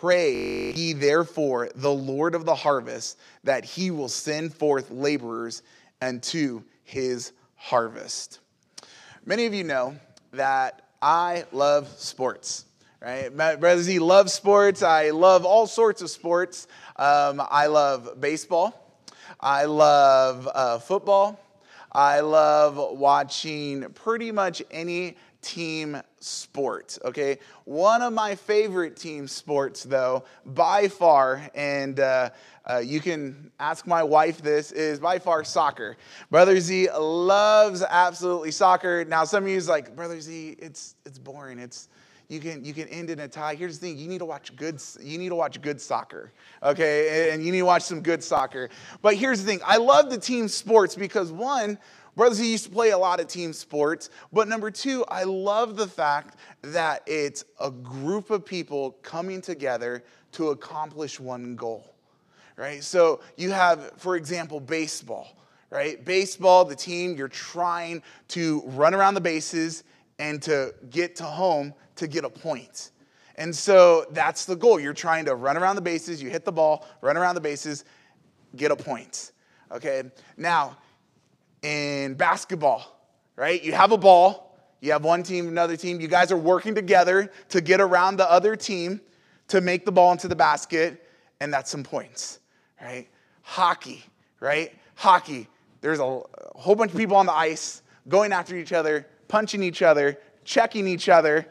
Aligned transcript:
Pray 0.00 0.72
ye 0.72 0.94
therefore 0.94 1.68
the 1.74 1.92
Lord 1.92 2.34
of 2.34 2.46
the 2.46 2.54
harvest 2.54 3.18
that 3.44 3.66
he 3.66 3.90
will 3.90 4.08
send 4.08 4.54
forth 4.54 4.90
laborers 4.90 5.62
unto 6.00 6.62
his 6.84 7.32
harvest. 7.54 8.38
Many 9.26 9.44
of 9.44 9.52
you 9.52 9.62
know 9.62 9.94
that 10.32 10.88
I 11.02 11.44
love 11.52 11.86
sports, 11.98 12.64
right? 13.02 13.30
My 13.34 13.56
brother 13.56 13.82
Z 13.82 13.98
loves 13.98 14.32
sports. 14.32 14.82
I 14.82 15.10
love 15.10 15.44
all 15.44 15.66
sorts 15.66 16.00
of 16.00 16.08
sports. 16.08 16.66
Um, 16.96 17.42
I 17.50 17.66
love 17.66 18.18
baseball. 18.18 18.98
I 19.38 19.66
love 19.66 20.48
uh, 20.54 20.78
football. 20.78 21.38
I 21.92 22.20
love 22.20 22.78
watching 22.98 23.82
pretty 23.90 24.32
much 24.32 24.62
any 24.70 25.18
team 25.42 26.00
sport, 26.20 26.98
okay? 27.04 27.38
One 27.64 28.02
of 28.02 28.12
my 28.12 28.34
favorite 28.34 28.96
team 28.96 29.26
sports, 29.26 29.84
though, 29.84 30.24
by 30.44 30.88
far, 30.88 31.48
and 31.54 31.98
uh, 31.98 32.30
uh, 32.68 32.78
you 32.78 33.00
can 33.00 33.50
ask 33.58 33.86
my 33.86 34.02
wife 34.02 34.42
this, 34.42 34.72
is 34.72 35.00
by 35.00 35.18
far 35.18 35.44
soccer. 35.44 35.96
Brother 36.30 36.60
Z 36.60 36.90
loves 36.98 37.82
absolutely 37.82 38.50
soccer. 38.50 39.04
Now, 39.04 39.24
some 39.24 39.44
of 39.44 39.50
you 39.50 39.56
is 39.56 39.68
like, 39.68 39.96
Brother 39.96 40.20
Z, 40.20 40.56
it's, 40.58 40.96
it's 41.04 41.18
boring. 41.18 41.58
It's, 41.58 41.88
you 42.30 42.38
can 42.38 42.64
you 42.64 42.72
can 42.72 42.86
end 42.88 43.10
in 43.10 43.18
a 43.18 43.26
tie. 43.26 43.56
Here's 43.56 43.80
the 43.80 43.88
thing: 43.88 43.98
you 43.98 44.06
need 44.06 44.18
to 44.18 44.24
watch 44.24 44.54
good 44.54 44.80
you 45.00 45.18
need 45.18 45.30
to 45.30 45.34
watch 45.34 45.60
good 45.60 45.80
soccer, 45.80 46.32
okay? 46.62 47.32
And 47.32 47.44
you 47.44 47.50
need 47.50 47.58
to 47.58 47.64
watch 47.64 47.82
some 47.82 48.02
good 48.02 48.22
soccer. 48.22 48.70
But 49.02 49.16
here's 49.16 49.40
the 49.42 49.46
thing: 49.46 49.60
I 49.66 49.78
love 49.78 50.10
the 50.10 50.18
team 50.18 50.46
sports 50.46 50.94
because 50.94 51.32
one, 51.32 51.76
Brother 52.20 52.34
Z 52.34 52.50
used 52.50 52.64
to 52.64 52.70
play 52.70 52.90
a 52.90 52.98
lot 52.98 53.18
of 53.18 53.28
team 53.28 53.54
sports. 53.54 54.10
But 54.30 54.46
number 54.46 54.70
two, 54.70 55.06
I 55.08 55.24
love 55.24 55.76
the 55.76 55.86
fact 55.86 56.36
that 56.60 57.00
it's 57.06 57.46
a 57.58 57.70
group 57.70 58.28
of 58.28 58.44
people 58.44 58.98
coming 59.00 59.40
together 59.40 60.04
to 60.32 60.50
accomplish 60.50 61.18
one 61.18 61.56
goal, 61.56 61.94
right? 62.56 62.84
So 62.84 63.20
you 63.38 63.52
have, 63.52 63.92
for 63.96 64.16
example, 64.16 64.60
baseball, 64.60 65.34
right? 65.70 66.04
Baseball, 66.04 66.66
the 66.66 66.76
team, 66.76 67.16
you're 67.16 67.26
trying 67.26 68.02
to 68.28 68.64
run 68.66 68.92
around 68.92 69.14
the 69.14 69.22
bases 69.22 69.84
and 70.18 70.42
to 70.42 70.74
get 70.90 71.16
to 71.16 71.24
home 71.24 71.72
to 71.96 72.06
get 72.06 72.26
a 72.26 72.28
point. 72.28 72.90
And 73.36 73.56
so 73.56 74.04
that's 74.10 74.44
the 74.44 74.56
goal. 74.56 74.78
You're 74.78 74.92
trying 74.92 75.24
to 75.24 75.36
run 75.36 75.56
around 75.56 75.76
the 75.76 75.80
bases, 75.80 76.22
you 76.22 76.28
hit 76.28 76.44
the 76.44 76.52
ball, 76.52 76.86
run 77.00 77.16
around 77.16 77.36
the 77.36 77.40
bases, 77.40 77.86
get 78.56 78.70
a 78.70 78.76
point. 78.76 79.32
Okay? 79.72 80.02
Now, 80.36 80.76
in 81.62 82.14
basketball, 82.14 82.96
right? 83.36 83.62
You 83.62 83.72
have 83.72 83.92
a 83.92 83.98
ball, 83.98 84.58
you 84.80 84.92
have 84.92 85.04
one 85.04 85.22
team, 85.22 85.48
another 85.48 85.76
team. 85.76 86.00
You 86.00 86.08
guys 86.08 86.32
are 86.32 86.36
working 86.36 86.74
together 86.74 87.30
to 87.50 87.60
get 87.60 87.80
around 87.80 88.16
the 88.16 88.30
other 88.30 88.56
team 88.56 89.00
to 89.48 89.60
make 89.60 89.84
the 89.84 89.92
ball 89.92 90.12
into 90.12 90.28
the 90.28 90.36
basket, 90.36 91.06
and 91.40 91.52
that's 91.52 91.70
some 91.70 91.82
points, 91.82 92.38
right? 92.80 93.08
Hockey, 93.42 94.02
right? 94.38 94.72
Hockey, 94.94 95.48
there's 95.80 95.98
a 95.98 96.20
whole 96.54 96.74
bunch 96.74 96.92
of 96.92 96.96
people 96.96 97.16
on 97.16 97.26
the 97.26 97.32
ice 97.32 97.82
going 98.08 98.32
after 98.32 98.56
each 98.56 98.72
other, 98.72 99.06
punching 99.28 99.62
each 99.62 99.82
other, 99.82 100.18
checking 100.44 100.86
each 100.86 101.08
other. 101.08 101.46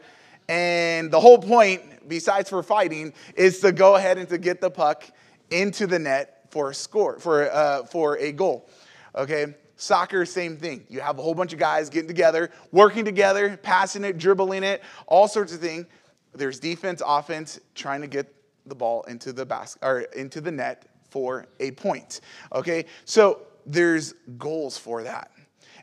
And 0.48 1.10
the 1.10 1.20
whole 1.20 1.38
point, 1.38 2.08
besides 2.08 2.50
for 2.50 2.62
fighting, 2.62 3.12
is 3.36 3.60
to 3.60 3.70
go 3.70 3.96
ahead 3.96 4.18
and 4.18 4.28
to 4.28 4.38
get 4.38 4.60
the 4.60 4.70
puck 4.70 5.04
into 5.50 5.86
the 5.86 5.98
net 5.98 6.46
for 6.50 6.70
a 6.70 6.74
score, 6.74 7.18
for, 7.18 7.50
uh, 7.50 7.84
for 7.84 8.18
a 8.18 8.32
goal. 8.32 8.68
Okay? 9.14 9.54
Soccer, 9.80 10.26
same 10.26 10.58
thing. 10.58 10.84
You 10.90 11.00
have 11.00 11.18
a 11.18 11.22
whole 11.22 11.34
bunch 11.34 11.54
of 11.54 11.58
guys 11.58 11.88
getting 11.88 12.08
together, 12.08 12.50
working 12.70 13.04
together, 13.04 13.56
passing 13.62 14.04
it, 14.04 14.18
dribbling 14.18 14.62
it, 14.62 14.82
all 15.06 15.26
sorts 15.26 15.54
of 15.54 15.60
things. 15.60 15.86
There's 16.34 16.60
defense, 16.60 17.00
offense, 17.04 17.58
trying 17.74 18.02
to 18.02 18.06
get 18.06 18.32
the 18.66 18.74
ball 18.74 19.04
into 19.04 19.32
the 19.32 19.46
basket 19.46 19.82
or 19.82 20.00
into 20.00 20.42
the 20.42 20.50
net 20.50 20.84
for 21.08 21.46
a 21.60 21.70
point. 21.70 22.20
Okay? 22.52 22.84
So 23.06 23.40
there's 23.64 24.12
goals 24.36 24.76
for 24.76 25.02
that. 25.02 25.30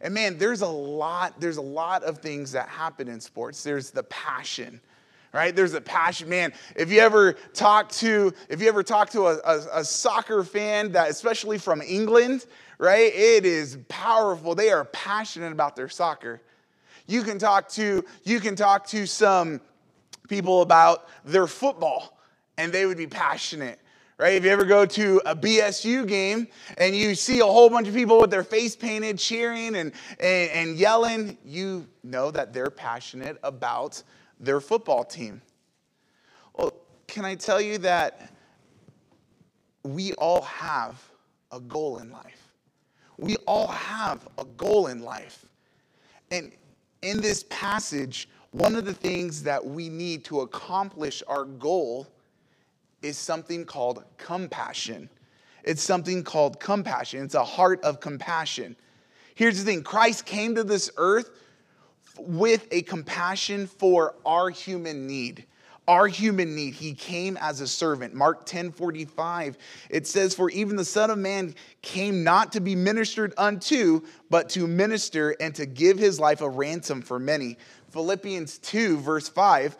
And 0.02 0.14
man, 0.14 0.38
there's 0.38 0.62
a 0.62 0.68
lot, 0.68 1.40
there's 1.40 1.58
a 1.58 1.62
lot 1.62 2.04
of 2.04 2.20
things 2.20 2.52
that 2.52 2.70
happen 2.70 3.08
in 3.08 3.20
sports. 3.20 3.64
There's 3.64 3.90
the 3.90 4.04
passion, 4.04 4.80
right? 5.34 5.56
There's 5.56 5.74
a 5.74 5.82
passion, 5.82 6.30
man. 6.30 6.54
If 6.76 6.92
you 6.92 7.00
ever 7.00 7.34
talk 7.54 7.90
to, 7.94 8.34
if 8.50 8.62
you 8.62 8.68
ever 8.68 8.84
talk 8.84 9.10
to 9.12 9.28
a, 9.28 9.38
a, 9.46 9.80
a 9.80 9.84
soccer 9.84 10.44
fan 10.44 10.92
that, 10.94 11.10
especially 11.10 11.58
from 11.58 11.82
England, 11.82 12.46
right? 12.78 13.14
It 13.14 13.46
is 13.46 13.78
powerful. 13.90 14.56
They 14.56 14.72
are 14.72 14.86
passionate 14.86 15.52
about 15.52 15.76
their 15.76 15.90
soccer. 15.90 16.42
You 17.08 17.24
can 17.24 17.40
talk 17.40 17.70
to 17.70 18.04
you 18.24 18.40
can 18.40 18.56
talk 18.56 18.86
to 18.88 19.06
some 19.06 19.62
people 20.28 20.62
about 20.62 21.08
their 21.24 21.48
football 21.48 22.20
and 22.58 22.72
they 22.72 22.86
would 22.86 22.98
be 22.98 23.08
passionate. 23.08 23.80
Right? 24.20 24.34
If 24.34 24.46
you 24.46 24.50
ever 24.50 24.66
go 24.66 24.84
to 24.84 25.22
a 25.28 25.36
BSU 25.36 26.08
game 26.08 26.48
and 26.80 26.96
you 26.96 27.14
see 27.14 27.40
a 27.40 27.46
whole 27.46 27.70
bunch 27.70 27.88
of 27.88 27.94
people 27.94 28.20
with 28.20 28.32
their 28.32 28.44
face 28.44 28.76
painted, 28.76 29.20
cheering 29.20 29.76
and, 29.76 29.92
and, 30.20 30.50
and 30.52 30.76
yelling, 30.76 31.38
you 31.46 31.88
know 32.04 32.32
that 32.32 32.52
they're 32.52 32.72
passionate 32.72 33.38
about 33.44 34.02
their 34.40 34.60
football 34.60 35.04
team. 35.04 35.42
Well, 36.54 36.74
can 37.08 37.26
I 37.26 37.36
tell 37.36 37.62
you 37.62 37.78
that 37.80 38.34
we 39.84 40.14
all 40.14 40.42
have 40.44 41.02
a 41.52 41.60
goal 41.60 41.98
in 42.00 42.12
life? 42.12 42.54
We 43.18 43.36
all 43.48 43.68
have 43.68 44.28
a 44.38 44.46
goal 44.46 44.88
in 44.88 45.02
life. 45.02 45.46
And 46.32 46.52
in 47.02 47.22
this 47.22 47.46
passage, 47.50 48.30
one 48.52 48.76
of 48.76 48.86
the 48.86 48.94
things 48.94 49.44
that 49.44 49.66
we 49.66 49.90
need 49.90 50.24
to 50.26 50.42
accomplish 50.42 51.24
our 51.28 51.46
goal 51.46 52.08
is 53.02 53.18
something 53.18 53.66
called 53.66 54.04
compassion. 54.18 55.10
It's 55.64 55.82
something 55.82 56.24
called 56.24 56.60
compassion. 56.60 57.24
It's 57.24 57.36
a 57.36 57.44
heart 57.44 57.84
of 57.84 58.00
compassion. 58.00 58.76
Here's 59.36 59.64
the 59.64 59.72
thing 59.72 59.84
Christ 59.84 60.26
came 60.26 60.56
to 60.56 60.64
this 60.64 60.90
earth 60.98 61.30
with 62.20 62.68
a 62.72 62.82
compassion 62.84 63.68
for 63.68 64.16
our 64.26 64.50
human 64.50 65.08
need 65.08 65.46
our 65.88 66.08
human 66.08 66.54
need. 66.54 66.74
He 66.74 66.94
came 66.94 67.38
as 67.38 67.62
a 67.62 67.68
servant. 67.68 68.14
Mark 68.14 68.46
10 68.46 68.72
45, 68.72 69.58
it 69.90 70.06
says, 70.06 70.36
For 70.36 70.50
even 70.50 70.76
the 70.76 70.86
Son 70.86 71.10
of 71.10 71.18
Man 71.18 71.56
came 71.82 72.24
not 72.24 72.52
to 72.54 72.60
be 72.60 72.76
ministered 72.76 73.34
unto, 73.38 74.02
but 74.30 74.50
to 74.50 74.68
minister 74.68 75.36
and 75.40 75.56
to 75.56 75.66
give 75.66 75.98
his 75.98 76.20
life 76.20 76.42
a 76.42 76.50
ransom 76.50 77.02
for 77.02 77.20
many. 77.20 77.58
Philippians 77.92 78.58
2, 78.60 78.98
verse 78.98 79.30
5, 79.30 79.78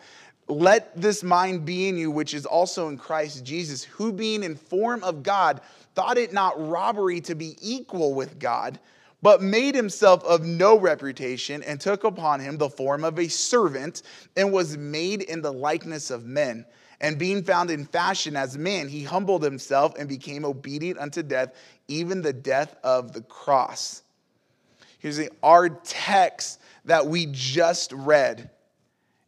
let 0.48 0.98
this 0.98 1.22
mind 1.22 1.66
be 1.66 1.88
in 1.88 1.98
you, 1.98 2.10
which 2.10 2.32
is 2.32 2.46
also 2.46 2.88
in 2.88 2.96
Christ 2.96 3.44
Jesus, 3.44 3.84
who 3.84 4.12
being 4.12 4.42
in 4.42 4.56
form 4.56 5.04
of 5.04 5.22
God, 5.22 5.60
thought 5.94 6.16
it 6.16 6.32
not 6.32 6.54
robbery 6.68 7.20
to 7.22 7.34
be 7.34 7.56
equal 7.60 8.14
with 8.14 8.38
God 8.38 8.78
but 9.22 9.42
made 9.42 9.74
himself 9.74 10.22
of 10.24 10.44
no 10.44 10.78
reputation 10.78 11.62
and 11.62 11.80
took 11.80 12.04
upon 12.04 12.40
him 12.40 12.56
the 12.56 12.70
form 12.70 13.04
of 13.04 13.18
a 13.18 13.28
servant 13.28 14.02
and 14.36 14.52
was 14.52 14.76
made 14.76 15.22
in 15.22 15.42
the 15.42 15.52
likeness 15.52 16.10
of 16.10 16.24
men. 16.24 16.64
And 17.00 17.18
being 17.18 17.44
found 17.44 17.70
in 17.70 17.84
fashion 17.84 18.36
as 18.36 18.58
man, 18.58 18.88
he 18.88 19.04
humbled 19.04 19.42
himself 19.42 19.94
and 19.98 20.08
became 20.08 20.44
obedient 20.44 20.98
unto 20.98 21.22
death, 21.22 21.54
even 21.86 22.22
the 22.22 22.32
death 22.32 22.76
of 22.82 23.12
the 23.12 23.22
cross. 23.22 24.02
Here's 24.98 25.16
the 25.16 25.30
our 25.42 25.68
text 25.68 26.60
that 26.84 27.06
we 27.06 27.26
just 27.30 27.92
read. 27.92 28.50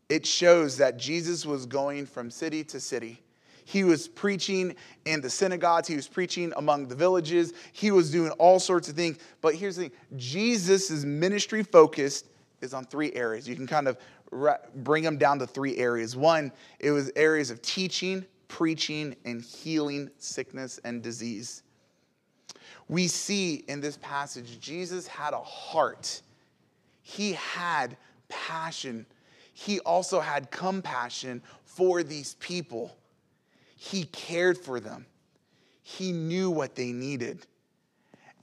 It 0.09 0.27
shows 0.27 0.79
that 0.79 0.97
Jesus 0.97 1.47
was 1.47 1.67
going 1.67 2.07
from 2.07 2.31
city 2.31 2.65
to 2.65 2.81
city 2.81 3.23
he 3.71 3.85
was 3.85 4.09
preaching 4.09 4.75
in 5.05 5.21
the 5.21 5.31
synagogues. 5.31 5.87
He 5.87 5.95
was 5.95 6.09
preaching 6.09 6.53
among 6.57 6.89
the 6.89 6.97
villages. 6.97 7.53
He 7.73 7.93
was 7.93 8.11
doing 8.11 8.33
all 8.33 8.59
sorts 8.59 8.89
of 8.89 8.97
things. 8.97 9.19
But 9.41 9.55
here's 9.55 9.77
the 9.77 9.83
thing 9.83 9.93
Jesus' 10.17 11.05
ministry 11.05 11.63
focus 11.63 12.25
is 12.61 12.75
on 12.75 12.85
three 12.85 13.13
areas. 13.13 13.49
You 13.49 13.55
can 13.55 13.69
kind 13.69 13.87
of 13.87 13.97
bring 14.75 15.05
them 15.05 15.19
down 15.19 15.39
to 15.39 15.47
three 15.47 15.77
areas. 15.77 16.17
One, 16.17 16.51
it 16.81 16.91
was 16.91 17.13
areas 17.15 17.53
of 17.53 17.63
teaching, 17.63 18.25
preaching, 18.49 19.15
and 19.25 19.41
healing 19.41 20.11
sickness 20.19 20.81
and 20.83 21.01
disease. 21.01 21.63
We 22.89 23.07
see 23.07 23.63
in 23.69 23.81
this 23.81 23.99
passage, 23.99 24.59
Jesus 24.59 25.07
had 25.07 25.33
a 25.33 25.43
heart, 25.43 26.23
he 27.03 27.35
had 27.35 27.97
passion. 28.29 29.07
He 29.53 29.79
also 29.81 30.19
had 30.19 30.51
compassion 30.51 31.43
for 31.65 32.03
these 32.03 32.35
people. 32.41 32.97
He 33.83 34.05
cared 34.05 34.59
for 34.59 34.79
them, 34.79 35.07
He 35.83 36.13
knew 36.13 36.51
what 36.51 36.75
they 36.75 36.93
needed. 36.93 37.47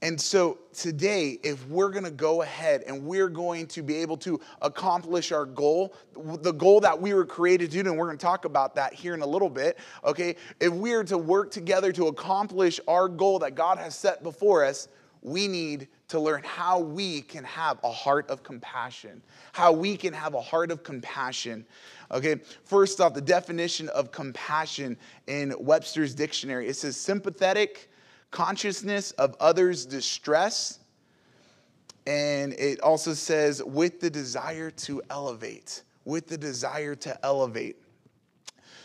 And 0.02 0.20
so 0.20 0.58
today, 0.74 1.38
if 1.44 1.64
we're 1.68 1.90
gonna 1.90 2.10
go 2.10 2.42
ahead 2.42 2.82
and 2.88 3.04
we're 3.04 3.28
going 3.28 3.68
to 3.68 3.82
be 3.82 3.98
able 3.98 4.16
to 4.18 4.40
accomplish 4.62 5.30
our 5.30 5.44
goal, 5.44 5.94
the 6.42 6.50
goal 6.50 6.80
that 6.80 7.00
we 7.00 7.14
were 7.14 7.24
created 7.24 7.70
to 7.70 7.84
do, 7.84 7.88
and 7.88 7.96
we're 7.96 8.06
gonna 8.06 8.18
talk 8.18 8.46
about 8.46 8.74
that 8.74 8.92
here 8.92 9.14
in 9.14 9.22
a 9.22 9.26
little 9.26 9.48
bit, 9.48 9.78
okay? 10.04 10.34
If 10.58 10.72
we 10.72 10.92
are 10.94 11.04
to 11.04 11.16
work 11.16 11.52
together 11.52 11.92
to 11.92 12.08
accomplish 12.08 12.80
our 12.88 13.08
goal 13.08 13.38
that 13.38 13.54
God 13.54 13.78
has 13.78 13.94
set 13.94 14.24
before 14.24 14.64
us, 14.64 14.88
we 15.22 15.46
need 15.46 15.86
to 16.08 16.18
learn 16.18 16.42
how 16.42 16.80
we 16.80 17.20
can 17.20 17.44
have 17.44 17.78
a 17.84 17.92
heart 17.92 18.28
of 18.30 18.42
compassion. 18.42 19.22
How 19.52 19.72
we 19.72 19.96
can 19.96 20.14
have 20.14 20.34
a 20.34 20.40
heart 20.40 20.70
of 20.70 20.82
compassion. 20.82 21.66
Okay, 22.10 22.36
first 22.64 23.00
off, 23.00 23.12
the 23.12 23.20
definition 23.20 23.88
of 23.90 24.10
compassion 24.10 24.96
in 25.26 25.54
Webster's 25.58 26.14
dictionary 26.14 26.68
it 26.68 26.74
says 26.74 26.96
sympathetic 26.96 27.90
consciousness 28.30 29.10
of 29.12 29.36
others' 29.40 29.84
distress. 29.84 30.80
And 32.06 32.54
it 32.54 32.80
also 32.80 33.12
says 33.12 33.62
with 33.62 34.00
the 34.00 34.08
desire 34.08 34.70
to 34.70 35.02
elevate, 35.10 35.82
with 36.06 36.26
the 36.26 36.38
desire 36.38 36.94
to 36.96 37.24
elevate. 37.24 37.76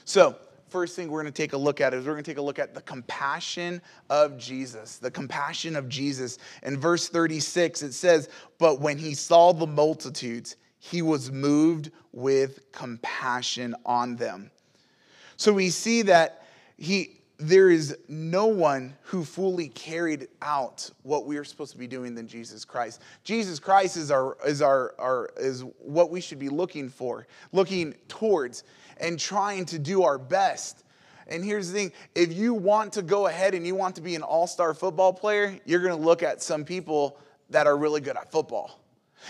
So, 0.03 0.35
first 0.73 0.95
thing 0.95 1.07
we're 1.11 1.21
going 1.21 1.31
to 1.31 1.41
take 1.41 1.53
a 1.53 1.57
look 1.57 1.81
at 1.81 1.93
is 1.93 2.03
we're 2.03 2.13
going 2.13 2.23
to 2.23 2.31
take 2.31 2.39
a 2.39 2.41
look 2.41 2.57
at 2.57 2.73
the 2.73 2.81
compassion 2.81 3.79
of 4.09 4.39
Jesus. 4.39 4.97
The 4.97 5.11
compassion 5.11 5.75
of 5.75 5.87
Jesus. 5.87 6.39
In 6.63 6.79
verse 6.79 7.09
36, 7.09 7.83
it 7.83 7.93
says, 7.93 8.27
But 8.57 8.81
when 8.81 8.97
he 8.97 9.13
saw 9.13 9.53
the 9.53 9.67
multitudes, 9.67 10.55
he 10.79 11.03
was 11.03 11.31
moved 11.31 11.91
with 12.11 12.71
compassion 12.71 13.75
on 13.85 14.15
them. 14.15 14.49
So 15.37 15.53
we 15.53 15.69
see 15.69 16.01
that 16.01 16.47
he 16.75 17.19
there 17.37 17.69
is 17.69 17.97
no 18.07 18.45
one 18.45 18.95
who 19.01 19.25
fully 19.25 19.67
carried 19.67 20.27
out 20.41 20.89
what 21.01 21.25
we 21.25 21.37
are 21.37 21.43
supposed 21.43 21.71
to 21.73 21.77
be 21.77 21.87
doing 21.87 22.15
than 22.15 22.27
Jesus 22.27 22.63
Christ. 22.63 23.01
Jesus 23.23 23.59
Christ 23.59 23.97
is 23.97 24.11
our 24.11 24.37
is 24.45 24.61
our, 24.61 24.95
our 24.97 25.29
is 25.37 25.63
what 25.79 26.09
we 26.09 26.21
should 26.21 26.39
be 26.39 26.49
looking 26.49 26.89
for, 26.89 27.27
looking 27.51 27.95
towards 28.07 28.63
and 28.99 29.19
trying 29.19 29.65
to 29.65 29.79
do 29.79 30.03
our 30.03 30.17
best. 30.17 30.83
And 31.27 31.43
here's 31.43 31.71
the 31.71 31.73
thing 31.73 31.91
if 32.15 32.33
you 32.33 32.53
want 32.53 32.93
to 32.93 33.01
go 33.01 33.27
ahead 33.27 33.53
and 33.53 33.65
you 33.65 33.75
want 33.75 33.95
to 33.95 34.01
be 34.01 34.15
an 34.15 34.23
all 34.23 34.47
star 34.47 34.73
football 34.73 35.13
player, 35.13 35.57
you're 35.65 35.81
going 35.81 35.95
to 35.97 36.03
look 36.03 36.23
at 36.23 36.41
some 36.41 36.65
people 36.65 37.17
that 37.49 37.67
are 37.67 37.77
really 37.77 38.01
good 38.01 38.17
at 38.17 38.31
football. 38.31 38.79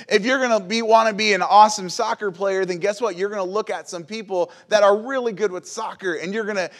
If 0.09 0.25
you're 0.25 0.39
going 0.39 0.59
to 0.59 0.65
be 0.65 0.81
want 0.81 1.09
to 1.09 1.13
be 1.13 1.33
an 1.33 1.41
awesome 1.41 1.89
soccer 1.89 2.31
player, 2.31 2.65
then 2.65 2.79
guess 2.79 2.99
what? 2.99 3.15
You're 3.15 3.29
going 3.29 3.45
to 3.45 3.51
look 3.51 3.69
at 3.69 3.87
some 3.87 4.03
people 4.03 4.51
that 4.69 4.81
are 4.81 4.97
really 4.97 5.33
good 5.33 5.51
with 5.51 5.67
soccer 5.67 6.15
and 6.15 6.33
you're 6.33 6.45
going 6.45 6.57
to 6.57 6.71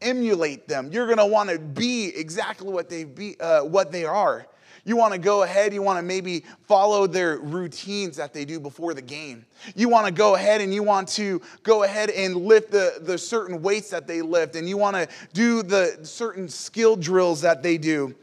emulate 0.00 0.68
them. 0.68 0.90
You're 0.90 1.06
going 1.06 1.18
to 1.18 1.26
want 1.26 1.50
to 1.50 1.58
be 1.58 2.06
exactly 2.16 2.72
what 2.72 2.88
they 2.88 3.04
be 3.04 3.36
uh, 3.40 3.64
what 3.64 3.92
they 3.92 4.04
are. 4.04 4.46
You 4.84 4.96
want 4.96 5.12
to 5.12 5.18
go 5.18 5.42
ahead, 5.42 5.72
you 5.72 5.82
want 5.82 5.98
to 5.98 6.02
maybe 6.02 6.44
follow 6.62 7.06
their 7.06 7.38
routines 7.38 8.16
that 8.16 8.32
they 8.32 8.44
do 8.44 8.58
before 8.58 8.94
the 8.94 9.02
game. 9.02 9.46
You 9.76 9.88
want 9.88 10.06
to 10.06 10.12
go 10.12 10.34
ahead 10.34 10.60
and 10.60 10.74
you 10.74 10.82
want 10.82 11.08
to 11.10 11.40
go 11.62 11.84
ahead 11.84 12.10
and 12.10 12.34
lift 12.34 12.72
the, 12.72 12.98
the 13.00 13.16
certain 13.16 13.62
weights 13.62 13.90
that 13.90 14.08
they 14.08 14.22
lift, 14.22 14.56
and 14.56 14.68
you 14.68 14.76
want 14.76 14.96
to 14.96 15.08
do 15.32 15.62
the 15.62 16.00
certain 16.02 16.48
skill 16.48 16.96
drills 16.96 17.42
that 17.42 17.62
they 17.62 17.78
do. 17.78 18.14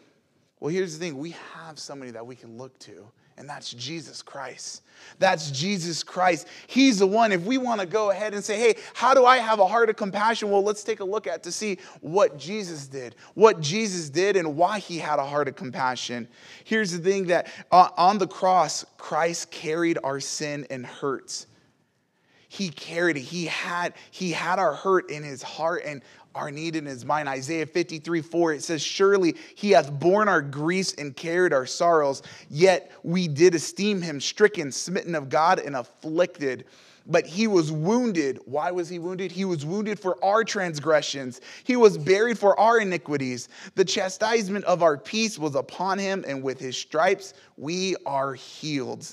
Well, 0.59 0.73
here's 0.73 0.97
the 0.97 1.05
thing 1.05 1.17
we 1.17 1.35
have 1.53 1.79
somebody 1.79 2.11
that 2.11 2.27
we 2.27 2.35
can 2.35 2.57
look 2.57 2.77
to 2.79 3.05
and 3.39 3.49
that's 3.49 3.71
Jesus 3.71 4.21
Christ. 4.21 4.83
That's 5.17 5.49
Jesus 5.49 6.03
Christ. 6.03 6.47
He's 6.67 6.99
the 6.99 7.07
one. 7.07 7.31
If 7.31 7.45
we 7.45 7.57
want 7.57 7.79
to 7.79 7.87
go 7.87 8.11
ahead 8.11 8.33
and 8.33 8.43
say, 8.43 8.59
hey, 8.59 8.75
how 8.93 9.13
do 9.13 9.25
I 9.25 9.37
have 9.37 9.59
a 9.59 9.65
heart 9.65 9.89
of 9.89 9.95
compassion? 9.95 10.51
Well, 10.51 10.61
let's 10.61 10.83
take 10.83 10.99
a 10.99 11.05
look 11.05 11.25
at 11.25 11.41
to 11.43 11.51
see 11.51 11.79
what 12.01 12.37
Jesus 12.37 12.87
did, 12.87 13.15
what 13.33 13.61
Jesus 13.61 14.09
did, 14.09 14.35
and 14.35 14.57
why 14.57 14.79
he 14.79 14.97
had 14.97 15.17
a 15.17 15.25
heart 15.25 15.47
of 15.47 15.55
compassion. 15.55 16.27
Here's 16.65 16.91
the 16.91 16.99
thing 16.99 17.27
that 17.27 17.47
uh, 17.71 17.89
on 17.97 18.17
the 18.17 18.27
cross, 18.27 18.85
Christ 18.97 19.51
carried 19.51 19.97
our 20.03 20.19
sin 20.19 20.67
and 20.69 20.85
hurts. 20.85 21.47
He 22.51 22.69
carried 22.69 23.15
it. 23.15 23.21
He 23.21 23.45
had, 23.45 23.93
he 24.09 24.31
had 24.31 24.57
our 24.57 24.73
hurt 24.73 25.11
in 25.11 25.23
his 25.23 25.43
heart. 25.43 25.83
And 25.85 26.01
our 26.35 26.51
need 26.51 26.75
in 26.75 26.85
his 26.85 27.05
mind. 27.05 27.27
Isaiah 27.27 27.65
53 27.65 28.21
4, 28.21 28.53
it 28.53 28.63
says, 28.63 28.81
Surely 28.81 29.35
he 29.55 29.71
hath 29.71 29.91
borne 29.91 30.27
our 30.27 30.41
griefs 30.41 30.93
and 30.97 31.15
carried 31.15 31.53
our 31.53 31.65
sorrows, 31.65 32.21
yet 32.49 32.91
we 33.03 33.27
did 33.27 33.55
esteem 33.55 34.01
him 34.01 34.21
stricken, 34.21 34.71
smitten 34.71 35.15
of 35.15 35.29
God, 35.29 35.59
and 35.59 35.75
afflicted. 35.75 36.65
But 37.07 37.25
he 37.25 37.47
was 37.47 37.71
wounded. 37.71 38.39
Why 38.45 38.69
was 38.69 38.87
he 38.87 38.99
wounded? 38.99 39.31
He 39.31 39.43
was 39.43 39.65
wounded 39.65 39.99
for 39.99 40.23
our 40.23 40.43
transgressions. 40.43 41.41
He 41.63 41.75
was 41.75 41.97
buried 41.97 42.37
for 42.37 42.59
our 42.59 42.79
iniquities. 42.79 43.49
The 43.73 43.85
chastisement 43.85 44.63
of 44.65 44.83
our 44.83 44.95
peace 44.95 45.39
was 45.39 45.55
upon 45.55 45.97
him, 45.97 46.23
and 46.27 46.43
with 46.43 46.59
his 46.59 46.77
stripes 46.77 47.33
we 47.57 47.95
are 48.05 48.35
healed. 48.35 49.07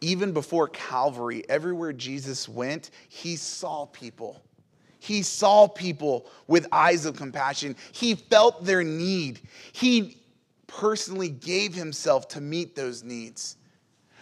Even 0.00 0.32
before 0.32 0.68
Calvary, 0.68 1.42
everywhere 1.48 1.92
Jesus 1.92 2.48
went, 2.48 2.90
he 3.08 3.34
saw 3.34 3.86
people. 3.86 4.42
He 5.06 5.22
saw 5.22 5.68
people 5.68 6.26
with 6.48 6.66
eyes 6.72 7.06
of 7.06 7.16
compassion. 7.16 7.76
He 7.92 8.16
felt 8.16 8.64
their 8.64 8.82
need. 8.82 9.40
He 9.72 10.16
personally 10.66 11.28
gave 11.28 11.74
himself 11.74 12.26
to 12.28 12.40
meet 12.40 12.74
those 12.74 13.04
needs. 13.04 13.56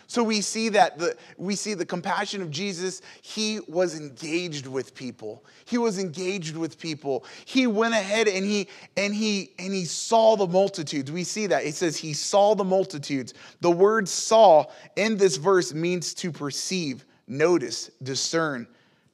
So 0.07 0.23
we 0.23 0.43
see 0.43 0.69
that 0.69 0.99
the 0.99 1.17
we 1.39 1.57
see 1.57 1.73
the 1.73 1.87
compassion 1.87 2.43
of 2.43 2.51
Jesus, 2.51 3.01
he 3.23 3.61
was 3.67 3.99
engaged 3.99 4.67
with 4.67 4.95
people. 4.95 5.43
He 5.65 5.79
was 5.79 5.99
engaged 5.99 6.55
with 6.55 6.79
people. 6.79 7.25
He 7.47 7.67
went 7.67 7.95
ahead 7.95 8.29
and 8.29 8.45
he 8.45 8.69
and 8.99 9.15
he 9.15 9.53
and 9.59 9.73
he 9.73 9.87
saw 9.87 10.37
the 10.37 10.47
multitudes. 10.47 11.11
We 11.11 11.25
see 11.25 11.47
that. 11.47 11.65
It 11.65 11.75
says 11.75 11.97
he 11.97 12.13
saw 12.13 12.55
the 12.55 12.63
multitudes. 12.63 13.33
The 13.63 13.71
word 13.71 14.07
saw 14.07 14.67
in 14.97 15.17
this 15.17 15.39
verse 15.39 15.73
means 15.73 16.13
to 16.15 16.31
perceive, 16.31 17.07
notice, 17.27 17.91
discern. 18.03 18.69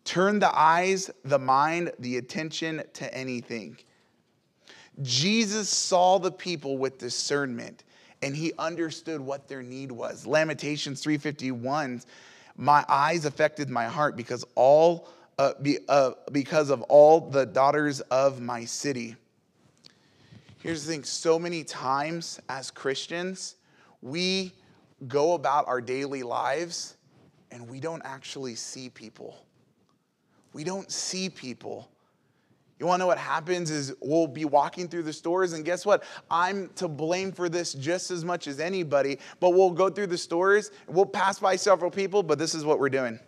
Turn 0.05 0.38
the 0.38 0.56
eyes, 0.56 1.11
the 1.25 1.38
mind, 1.38 1.93
the 1.99 2.17
attention 2.17 2.82
to 2.94 3.14
anything. 3.14 3.79
Jesus 5.02 5.69
saw 5.69 6.19
the 6.19 6.32
people 6.32 6.79
with 6.79 6.99
discernment 6.99 7.85
and 8.23 8.37
he 8.37 8.52
understood 8.58 9.20
what 9.20 9.49
their 9.49 9.62
need 9.62 9.91
was. 9.91 10.26
Lamentations 10.26 11.00
351 11.00 12.02
My 12.56 12.85
eyes 12.88 13.25
affected 13.25 13.70
my 13.70 13.87
heart 13.87 14.17
because 14.17 14.44
all 14.55 15.08
uh, 15.38 15.55
be, 15.62 15.79
uh, 15.88 16.11
because 16.32 16.69
of 16.69 16.82
all 16.82 17.31
the 17.31 17.46
daughters 17.46 18.00
of 18.03 18.43
my 18.43 18.64
city. 18.64 19.17
Here's 20.58 20.85
the 20.85 20.93
thing 20.93 21.05
so 21.05 21.38
many 21.38 21.64
times 21.64 22.38
as 22.50 22.70
Christians, 22.70 23.56
we 24.03 24.53
go 25.08 25.32
about 25.32 25.67
our 25.67 25.81
daily 25.81 26.23
lives 26.23 26.96
and 27.50 27.67
we 27.67 27.81
don't 27.81 28.03
actually 28.05 28.55
see 28.55 28.91
people 28.91 29.38
we 30.52 30.64
don't 30.64 30.91
see 30.91 31.29
people. 31.29 31.91
You 32.79 32.87
want 32.87 32.99
to 32.99 33.02
know 33.02 33.06
what 33.08 33.19
happens 33.19 33.70
is 33.70 33.94
we'll 34.00 34.26
be 34.26 34.47
walking 34.47 34.88
through 34.88 35.02
the 35.02 35.12
stores, 35.12 35.52
and 35.52 35.67
guess 35.67 35.85
what? 35.85 36.02
I'm 36.31 36.70
to 36.76 36.88
blame 36.88 37.31
for 37.31 37.50
this 37.50 37.75
just 37.75 38.11
as 38.11 38.25
much 38.25 38.47
as 38.47 38.58
anybody. 38.58 39.19
But 39.38 39.50
we'll 39.50 39.70
go 39.70 39.91
through 39.91 40.06
the 40.06 40.19
stores, 40.19 40.70
we'll 40.88 41.05
pass 41.05 41.38
by 41.38 41.56
several 41.56 41.91
people, 41.91 42.23
but 42.23 42.38
this 42.38 42.55
is 42.55 42.64
what 42.64 42.81
we're 42.81 42.88
doing. 42.88 43.20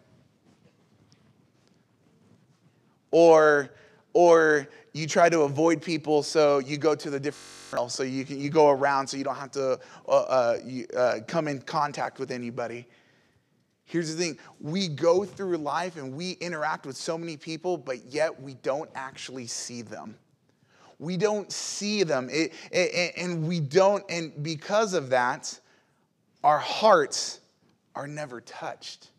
Or, 3.11 3.75
or 4.15 4.69
you 4.95 5.07
try 5.07 5.29
to 5.29 5.43
avoid 5.43 5.83
people, 5.83 6.23
so 6.23 6.59
you 6.59 6.79
go 6.79 6.95
to 6.95 7.11
the 7.11 7.21
different, 7.21 7.91
so 7.91 8.03
you 8.03 8.25
can 8.25 8.41
you 8.41 8.49
go 8.49 8.71
around, 8.71 9.07
so 9.07 9.19
you 9.19 9.25
don't 9.25 9.37
have 9.37 9.51
to 9.53 9.79
uh, 10.09 10.11
uh, 10.11 10.59
you, 10.65 10.87
uh, 10.97 11.21
come 11.27 11.47
in 11.47 11.61
contact 11.61 12.19
with 12.19 12.31
anybody. 12.31 12.87
Here's 13.93 14.17
the 14.17 14.25
thing 14.25 14.39
we 14.59 14.89
go 14.89 15.23
through 15.23 15.59
life 15.59 15.99
and 15.99 16.17
we 16.17 16.31
interact 16.41 16.87
with 16.87 16.97
so 16.97 17.19
many 17.19 17.37
people, 17.37 17.77
but 17.77 18.07
yet 18.07 18.41
we 18.41 18.55
don't 18.55 18.89
actually 18.95 19.47
see 19.47 19.83
them. 19.83 20.17
We 20.99 21.19
don't 21.19 21.53
see 21.53 22.03
them. 22.03 22.31
It, 22.33 22.55
it, 22.71 23.13
and 23.19 23.47
we 23.47 23.61
don't, 23.61 24.03
and 24.09 24.43
because 24.43 24.95
of 24.95 25.11
that, 25.11 25.61
our 26.43 26.59
hearts 26.59 27.41
are 27.95 28.07
never 28.07 28.41
touched. 28.41 29.11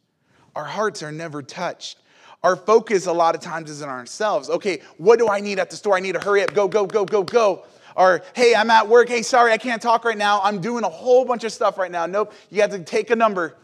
Our 0.55 0.65
hearts 0.65 1.03
are 1.03 1.11
never 1.11 1.43
touched. 1.43 1.99
Our 2.41 2.55
focus 2.55 3.05
a 3.05 3.13
lot 3.13 3.35
of 3.35 3.41
times 3.41 3.69
is 3.69 3.83
in 3.83 3.89
ourselves. 3.89 4.49
Okay, 4.49 4.81
what 4.97 5.19
do 5.19 5.29
I 5.29 5.39
need 5.39 5.59
at 5.59 5.69
the 5.69 5.75
store? 5.75 5.95
I 5.97 5.99
need 5.99 6.13
to 6.13 6.19
hurry 6.19 6.41
up, 6.41 6.51
go, 6.55 6.67
go, 6.67 6.87
go, 6.87 7.05
go, 7.05 7.21
go. 7.21 7.63
Or, 7.95 8.23
hey, 8.35 8.55
I'm 8.55 8.71
at 8.71 8.87
work. 8.87 9.07
Hey, 9.07 9.21
sorry, 9.21 9.51
I 9.51 9.59
can't 9.59 9.83
talk 9.83 10.03
right 10.03 10.17
now. 10.17 10.41
I'm 10.41 10.61
doing 10.61 10.83
a 10.83 10.89
whole 10.89 11.25
bunch 11.25 11.43
of 11.43 11.51
stuff 11.51 11.77
right 11.77 11.91
now. 11.91 12.07
Nope, 12.07 12.33
you 12.49 12.61
have 12.61 12.71
to 12.71 12.79
take 12.79 13.11
a 13.11 13.15
number. 13.15 13.55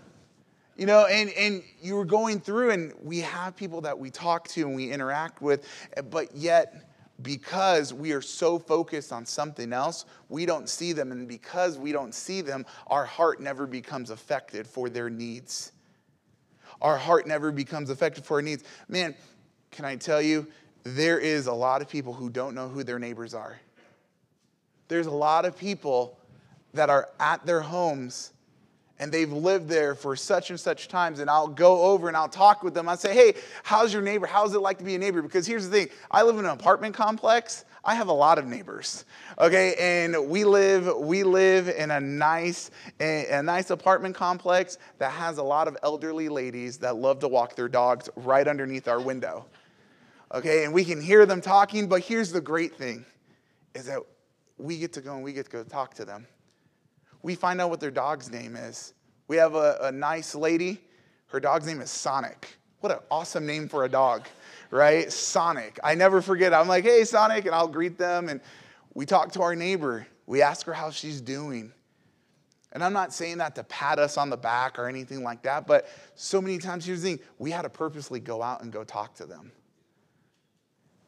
You 0.79 0.85
know, 0.85 1.07
and, 1.07 1.29
and 1.31 1.61
you 1.81 1.95
were 1.95 2.05
going 2.05 2.39
through, 2.39 2.71
and 2.71 2.93
we 3.03 3.19
have 3.19 3.53
people 3.53 3.81
that 3.81 3.99
we 3.99 4.09
talk 4.09 4.47
to 4.47 4.61
and 4.61 4.73
we 4.73 4.89
interact 4.89 5.41
with, 5.41 5.67
eh, 5.97 6.01
but 6.01 6.33
yet, 6.33 6.89
because 7.21 7.93
we 7.93 8.13
are 8.13 8.21
so 8.21 8.57
focused 8.57 9.11
on 9.11 9.25
something 9.25 9.73
else, 9.73 10.05
we 10.29 10.45
don't 10.45 10.69
see 10.69 10.93
them. 10.93 11.11
And 11.11 11.27
because 11.27 11.77
we 11.77 11.91
don't 11.91 12.15
see 12.15 12.39
them, 12.39 12.65
our 12.87 13.03
heart 13.03 13.41
never 13.41 13.67
becomes 13.67 14.09
affected 14.09 14.65
for 14.65 14.89
their 14.89 15.09
needs. 15.09 15.73
Our 16.81 16.95
heart 16.95 17.27
never 17.27 17.51
becomes 17.51 17.89
affected 17.89 18.23
for 18.23 18.35
our 18.35 18.41
needs. 18.41 18.63
Man, 18.87 19.15
can 19.71 19.83
I 19.83 19.97
tell 19.97 20.21
you, 20.21 20.47
there 20.85 21.19
is 21.19 21.47
a 21.47 21.53
lot 21.53 21.81
of 21.81 21.89
people 21.89 22.13
who 22.13 22.29
don't 22.29 22.55
know 22.55 22.69
who 22.69 22.85
their 22.85 22.99
neighbors 22.99 23.33
are. 23.33 23.59
There's 24.87 25.07
a 25.07 25.11
lot 25.11 25.43
of 25.43 25.57
people 25.57 26.17
that 26.73 26.89
are 26.89 27.09
at 27.19 27.45
their 27.45 27.59
homes 27.59 28.31
and 28.99 29.11
they've 29.11 29.31
lived 29.31 29.69
there 29.69 29.95
for 29.95 30.15
such 30.15 30.49
and 30.49 30.59
such 30.59 30.87
times 30.87 31.19
and 31.19 31.29
i'll 31.29 31.47
go 31.47 31.83
over 31.83 32.07
and 32.07 32.17
i'll 32.17 32.29
talk 32.29 32.63
with 32.63 32.73
them. 32.73 32.87
I'll 32.89 32.97
say 32.97 33.13
hey 33.13 33.33
how's 33.63 33.93
your 33.93 34.01
neighbor? 34.01 34.27
How's 34.27 34.53
it 34.53 34.59
like 34.59 34.77
to 34.79 34.83
be 34.83 34.95
a 34.95 34.99
neighbor? 34.99 35.21
Because 35.21 35.47
here's 35.47 35.67
the 35.67 35.71
thing 35.71 35.89
i 36.11 36.21
live 36.21 36.37
in 36.37 36.45
an 36.45 36.51
apartment 36.51 36.93
complex. 36.93 37.65
I 37.83 37.95
have 37.95 38.09
a 38.09 38.13
lot 38.13 38.37
of 38.37 38.45
neighbors 38.45 39.05
okay? 39.39 39.75
And 39.79 40.29
we 40.29 40.43
live 40.43 40.95
we 40.97 41.23
live 41.23 41.69
in 41.69 41.91
a 41.91 41.99
nice 41.99 42.71
a 42.99 43.41
nice 43.41 43.69
apartment 43.69 44.15
complex 44.15 44.77
that 44.97 45.11
has 45.11 45.37
a 45.37 45.43
lot 45.43 45.67
of 45.67 45.77
elderly 45.81 46.29
ladies 46.29 46.77
that 46.79 46.97
love 46.97 47.19
to 47.19 47.27
walk 47.27 47.55
their 47.55 47.69
dogs 47.69 48.09
right 48.15 48.47
underneath 48.47 48.87
our 48.87 48.99
window 48.99 49.45
okay? 50.33 50.65
And 50.65 50.73
we 50.73 50.83
can 50.83 51.01
hear 51.01 51.25
them 51.25 51.41
talking 51.41 51.87
but 51.87 52.01
here's 52.01 52.31
the 52.31 52.41
great 52.41 52.75
thing 52.75 53.05
is 53.73 53.85
that 53.85 54.01
we 54.57 54.77
get 54.77 54.91
to 54.93 55.01
go 55.01 55.15
and 55.15 55.23
we 55.23 55.31
get 55.31 55.45
to 55.45 55.51
go 55.51 55.63
talk 55.63 55.93
to 55.95 56.05
them 56.05 56.27
we 57.21 57.35
find 57.35 57.59
out 57.59 57.69
what 57.69 57.79
their 57.79 57.91
dog's 57.91 58.31
name 58.31 58.55
is. 58.55 58.93
We 59.27 59.37
have 59.37 59.55
a, 59.55 59.77
a 59.81 59.91
nice 59.91 60.35
lady. 60.35 60.81
Her 61.27 61.39
dog's 61.39 61.67
name 61.67 61.81
is 61.81 61.91
Sonic. 61.91 62.57
What 62.79 62.91
an 62.91 62.99
awesome 63.11 63.45
name 63.45 63.67
for 63.67 63.83
a 63.83 63.89
dog, 63.89 64.27
right? 64.71 65.11
Sonic. 65.11 65.79
I 65.83 65.95
never 65.95 66.21
forget. 66.21 66.53
I'm 66.53 66.67
like, 66.67 66.83
hey, 66.83 67.03
Sonic, 67.03 67.45
and 67.45 67.53
I'll 67.53 67.67
greet 67.67 67.97
them. 67.97 68.29
And 68.29 68.41
we 68.93 69.05
talk 69.05 69.33
to 69.33 69.41
our 69.41 69.55
neighbor. 69.55 70.07
We 70.25 70.41
ask 70.41 70.65
her 70.65 70.73
how 70.73 70.89
she's 70.89 71.21
doing. 71.21 71.73
And 72.71 72.83
I'm 72.83 72.93
not 72.93 73.13
saying 73.13 73.39
that 73.39 73.55
to 73.55 73.63
pat 73.63 73.99
us 73.99 74.17
on 74.17 74.29
the 74.29 74.37
back 74.37 74.77
or 74.77 74.87
anything 74.87 75.23
like 75.23 75.41
that, 75.43 75.65
but 75.65 75.87
so 76.15 76.41
many 76.41 76.59
times, 76.59 76.85
here's 76.85 77.01
the 77.01 77.15
thing 77.15 77.19
we 77.39 77.51
had 77.51 77.63
to 77.63 77.69
purposely 77.69 78.19
go 78.19 78.41
out 78.41 78.61
and 78.61 78.71
go 78.71 78.83
talk 78.83 79.15
to 79.15 79.25
them. 79.25 79.51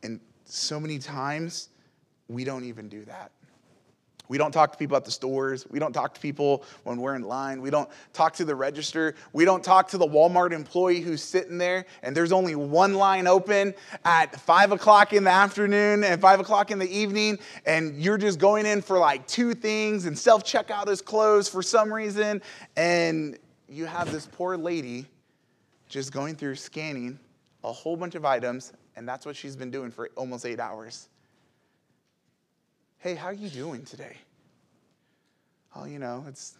And 0.03 0.19
so 0.45 0.79
many 0.79 0.97
times, 0.97 1.69
we 2.27 2.43
don't 2.43 2.63
even 2.63 2.89
do 2.89 3.05
that. 3.05 3.31
We 4.31 4.37
don't 4.37 4.53
talk 4.53 4.71
to 4.71 4.77
people 4.77 4.95
at 4.95 5.03
the 5.03 5.11
stores. 5.11 5.67
We 5.69 5.77
don't 5.77 5.91
talk 5.91 6.13
to 6.13 6.21
people 6.21 6.63
when 6.85 7.01
we're 7.01 7.15
in 7.15 7.23
line. 7.23 7.61
We 7.61 7.69
don't 7.69 7.89
talk 8.13 8.31
to 8.35 8.45
the 8.45 8.55
register. 8.55 9.13
We 9.33 9.43
don't 9.43 9.61
talk 9.61 9.89
to 9.89 9.97
the 9.97 10.07
Walmart 10.07 10.53
employee 10.53 11.01
who's 11.01 11.21
sitting 11.21 11.57
there 11.57 11.85
and 12.01 12.15
there's 12.15 12.31
only 12.31 12.55
one 12.55 12.93
line 12.93 13.27
open 13.27 13.73
at 14.05 14.39
five 14.39 14.71
o'clock 14.71 15.11
in 15.11 15.25
the 15.25 15.31
afternoon 15.31 16.05
and 16.05 16.21
five 16.21 16.39
o'clock 16.39 16.71
in 16.71 16.79
the 16.79 16.89
evening, 16.89 17.39
and 17.65 18.01
you're 18.01 18.17
just 18.17 18.39
going 18.39 18.65
in 18.65 18.81
for 18.81 18.97
like 18.97 19.27
two 19.27 19.53
things 19.53 20.05
and 20.05 20.17
self 20.17 20.45
checkout 20.45 20.87
is 20.87 21.01
closed 21.01 21.51
for 21.51 21.61
some 21.61 21.93
reason. 21.93 22.41
And 22.77 23.37
you 23.67 23.85
have 23.85 24.13
this 24.13 24.29
poor 24.31 24.55
lady 24.55 25.07
just 25.89 26.13
going 26.13 26.37
through 26.37 26.55
scanning 26.55 27.19
a 27.65 27.71
whole 27.73 27.97
bunch 27.97 28.15
of 28.15 28.23
items, 28.23 28.71
and 28.95 29.05
that's 29.05 29.25
what 29.25 29.35
she's 29.35 29.57
been 29.57 29.71
doing 29.71 29.91
for 29.91 30.09
almost 30.15 30.45
eight 30.45 30.61
hours. 30.61 31.09
Hey, 33.01 33.15
how 33.15 33.29
are 33.29 33.33
you 33.33 33.49
doing 33.49 33.83
today? 33.83 34.15
Oh, 35.75 35.85
you 35.85 35.97
know, 35.97 36.23
it's 36.27 36.59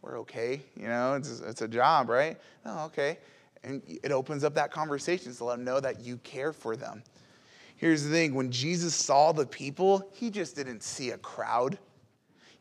we're 0.00 0.18
okay. 0.20 0.62
You 0.74 0.88
know, 0.88 1.12
it's 1.16 1.40
it's 1.40 1.60
a 1.60 1.68
job, 1.68 2.08
right? 2.08 2.38
Oh, 2.64 2.86
okay. 2.86 3.18
And 3.62 3.82
it 4.02 4.10
opens 4.10 4.42
up 4.42 4.54
that 4.54 4.72
conversation 4.72 5.34
to 5.34 5.44
let 5.44 5.56
them 5.56 5.66
know 5.66 5.78
that 5.78 6.00
you 6.00 6.16
care 6.24 6.54
for 6.54 6.76
them. 6.76 7.02
Here's 7.76 8.02
the 8.04 8.08
thing 8.08 8.32
when 8.32 8.50
Jesus 8.50 8.94
saw 8.94 9.32
the 9.32 9.44
people, 9.44 10.08
he 10.14 10.30
just 10.30 10.56
didn't 10.56 10.82
see 10.82 11.10
a 11.10 11.18
crowd. 11.18 11.78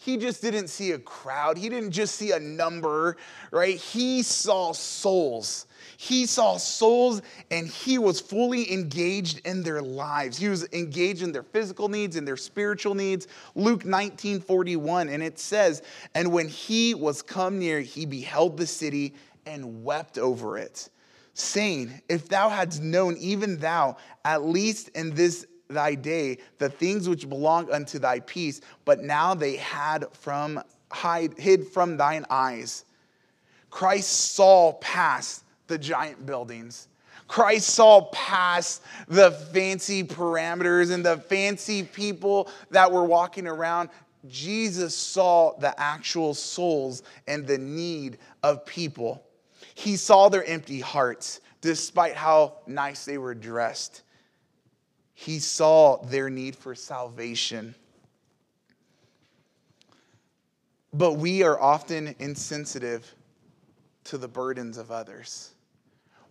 He 0.01 0.15
just 0.15 0.41
didn't 0.41 0.69
see 0.69 0.93
a 0.93 0.97
crowd. 0.97 1.57
He 1.57 1.67
didn't 1.67 1.91
just 1.91 2.15
see 2.15 2.31
a 2.31 2.39
number, 2.39 3.17
right? 3.51 3.75
He 3.75 4.23
saw 4.23 4.71
souls. 4.71 5.67
He 5.97 6.25
saw 6.25 6.55
souls 6.55 7.21
and 7.51 7.67
he 7.67 7.97
was 7.97 8.21
fully 8.21 8.71
engaged 8.71 9.45
in 9.45 9.61
their 9.61 9.81
lives. 9.81 10.37
He 10.37 10.47
was 10.47 10.65
engaged 10.71 11.21
in 11.21 11.33
their 11.33 11.43
physical 11.43 11.89
needs 11.89 12.15
and 12.15 12.25
their 12.25 12.37
spiritual 12.37 12.95
needs. 12.95 13.27
Luke 13.55 13.83
19 13.83 14.39
41, 14.39 15.09
and 15.09 15.21
it 15.21 15.37
says, 15.37 15.81
And 16.15 16.31
when 16.31 16.47
he 16.47 16.93
was 16.93 17.21
come 17.21 17.59
near, 17.59 17.81
he 17.81 18.05
beheld 18.05 18.55
the 18.55 18.67
city 18.67 19.15
and 19.45 19.83
wept 19.83 20.17
over 20.17 20.57
it, 20.57 20.89
saying, 21.33 22.01
If 22.07 22.29
thou 22.29 22.47
hadst 22.47 22.81
known, 22.81 23.17
even 23.17 23.57
thou, 23.57 23.97
at 24.23 24.45
least 24.45 24.89
in 24.95 25.13
this 25.13 25.45
thy 25.69 25.93
day, 25.93 26.37
the 26.57 26.69
things 26.69 27.07
which 27.07 27.29
belong 27.29 27.71
unto 27.71 27.99
thy 27.99 28.19
peace, 28.21 28.59
but 28.85 29.03
now 29.03 29.35
they 29.35 29.55
had 29.57 30.07
from 30.13 30.59
hide 30.91 31.37
hid 31.37 31.67
from 31.67 31.95
thine 31.95 32.25
eyes. 32.31 32.85
Christ 33.69 34.33
saw 34.33 34.73
past 34.73 35.43
the 35.67 35.77
giant 35.77 36.25
buildings. 36.25 36.87
Christ 37.27 37.69
saw 37.69 38.01
past 38.05 38.81
the 39.07 39.29
fancy 39.29 40.03
parameters 40.03 40.91
and 40.91 41.05
the 41.05 41.17
fancy 41.17 41.83
people 41.83 42.49
that 42.71 42.91
were 42.91 43.03
walking 43.05 43.45
around. 43.45 43.89
Jesus 44.27 44.95
saw 44.95 45.55
the 45.59 45.79
actual 45.79 46.33
souls 46.33 47.03
and 47.27 47.45
the 47.45 47.59
need 47.59 48.17
of 48.41 48.65
people. 48.65 49.23
He 49.75 49.95
saw 49.95 50.29
their 50.29 50.43
empty 50.45 50.79
hearts, 50.79 51.41
despite 51.61 52.15
how 52.15 52.55
nice 52.65 53.05
they 53.05 53.19
were 53.19 53.35
dressed. 53.35 54.01
He 55.19 55.39
saw 55.39 55.97
their 56.03 56.29
need 56.29 56.55
for 56.55 56.75
salvation. 56.75 57.75
But 60.93 61.13
we 61.13 61.43
are 61.43 61.59
often 61.59 62.15
insensitive 62.19 63.15
to 64.05 64.17
the 64.17 64.27
burdens 64.27 64.77
of 64.77 64.91
others 64.91 65.53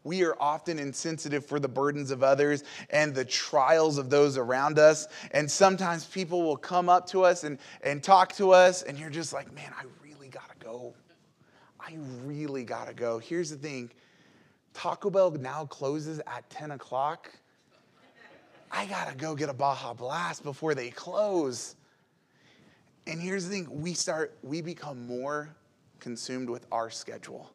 we 0.08 0.24
are 0.24 0.36
often 0.40 0.78
insensitive 0.78 1.44
for 1.44 1.60
the 1.60 1.68
burdens 1.68 2.10
of 2.10 2.22
others 2.22 2.64
and 2.88 3.14
the 3.14 3.24
trials 3.24 3.98
of 3.98 4.08
those 4.08 4.38
around 4.38 4.78
us. 4.78 5.06
And 5.32 5.50
sometimes 5.50 6.06
people 6.06 6.42
will 6.42 6.56
come 6.56 6.88
up 6.88 7.06
to 7.08 7.24
us 7.24 7.44
and, 7.44 7.58
and 7.82 8.02
talk 8.02 8.32
to 8.36 8.52
us, 8.52 8.82
and 8.82 8.98
you're 8.98 9.10
just 9.10 9.34
like, 9.34 9.52
man, 9.54 9.70
I 9.78 9.84
really 10.02 10.28
gotta 10.28 10.54
go. 10.58 10.94
I 11.78 11.96
really 12.24 12.64
gotta 12.64 12.94
go. 12.94 13.18
Here's 13.18 13.50
the 13.50 13.56
thing 13.56 13.90
Taco 14.72 15.10
Bell 15.10 15.30
now 15.32 15.66
closes 15.66 16.20
at 16.26 16.48
10 16.48 16.70
o'clock. 16.72 17.30
I 18.70 18.86
gotta 18.86 19.14
go 19.16 19.34
get 19.34 19.48
a 19.48 19.54
Baja 19.54 19.94
Blast 19.94 20.42
before 20.42 20.74
they 20.74 20.90
close. 20.90 21.76
And 23.06 23.20
here's 23.20 23.44
the 23.44 23.50
thing 23.50 23.82
we 23.82 23.94
start, 23.94 24.36
we 24.42 24.60
become 24.60 25.06
more 25.06 25.54
consumed 26.00 26.50
with 26.50 26.66
our 26.70 26.90
schedule 26.90 27.50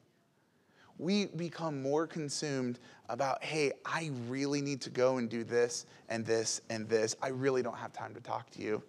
we 0.98 1.26
become 1.26 1.82
more 1.82 2.08
consumed 2.08 2.80
about, 3.10 3.44
hey, 3.44 3.72
I 3.86 4.12
really 4.28 4.62
need 4.62 4.82
to 4.82 4.90
go 4.90 5.18
and 5.18 5.30
do 5.30 5.44
this 5.44 5.86
and 6.10 6.26
this 6.26 6.62
and 6.70 6.88
this. 6.88 7.16
I 7.22 7.30
really 7.30 7.62
don't 7.62 7.78
have 7.78 7.94
time 7.94 8.14
to 8.14 8.22
talk 8.22 8.50
to 8.52 8.62
you. 8.62 8.82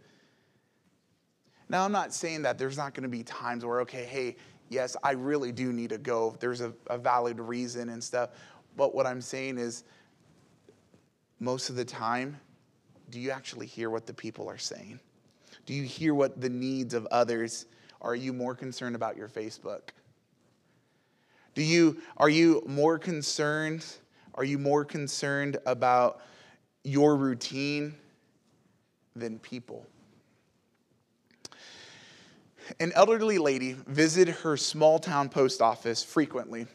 Now, 1.69 1.85
I'm 1.85 1.93
not 1.93 2.13
saying 2.13 2.43
that 2.43 2.59
there's 2.59 2.77
not 2.77 2.95
to 3.05 3.09
be 3.09 3.23
times 3.23 3.65
where, 3.65 3.81
okay, 3.81 4.05
hey, 4.05 4.37
yes, 4.69 4.97
I 5.03 5.13
really 5.13 5.51
do 5.51 5.73
need 5.73 5.91
to 5.91 5.99
go. 5.99 6.37
There's 6.39 6.61
a, 6.61 6.73
a 6.89 6.99
valid 6.99 7.41
reason 7.41 7.89
and 7.89 8.05
stuff. 8.05 8.31
But 8.77 8.95
what 8.95 9.07
I'm 9.07 9.21
saying 9.21 9.59
is, 9.59 9.85
most 11.45 11.69
of 11.69 11.77
the 11.77 11.85
time, 11.85 12.41
do 13.11 13.21
you 13.21 13.31
actually 13.31 13.67
hear 13.67 13.91
what 13.91 14.07
the 14.07 14.15
people 14.15 14.49
are 14.49 14.59
saying? 14.59 14.99
Do 15.67 15.75
you 15.75 15.83
hear 15.83 16.15
what 16.15 16.41
the 16.41 16.49
needs 16.49 16.95
of 16.95 17.07
others? 17.07 17.67
Are 18.01 18.15
you 18.15 18.33
more 18.33 18.55
concerned 18.55 18.97
about 18.97 19.17
your 19.17 19.29
Facebook? 19.29 19.91
Do 21.55 21.63
you, 21.63 21.99
are 22.17 22.29
you 22.29 22.63
more 22.67 22.99
concerned? 22.99 23.85
Are 24.35 24.45
you 24.45 24.59
more 24.59 24.85
concerned 24.85 25.59
about 25.67 26.21
your 26.83 27.15
routine 27.15 27.95
than 29.15 29.39
people? 29.39 29.87
An 32.81 32.91
elderly 32.95 33.39
lady 33.39 33.77
visited 33.87 34.35
her 34.37 34.57
small 34.57 34.99
town 34.99 35.29
post 35.29 35.61
office 35.61 36.03
frequently. 36.03 36.67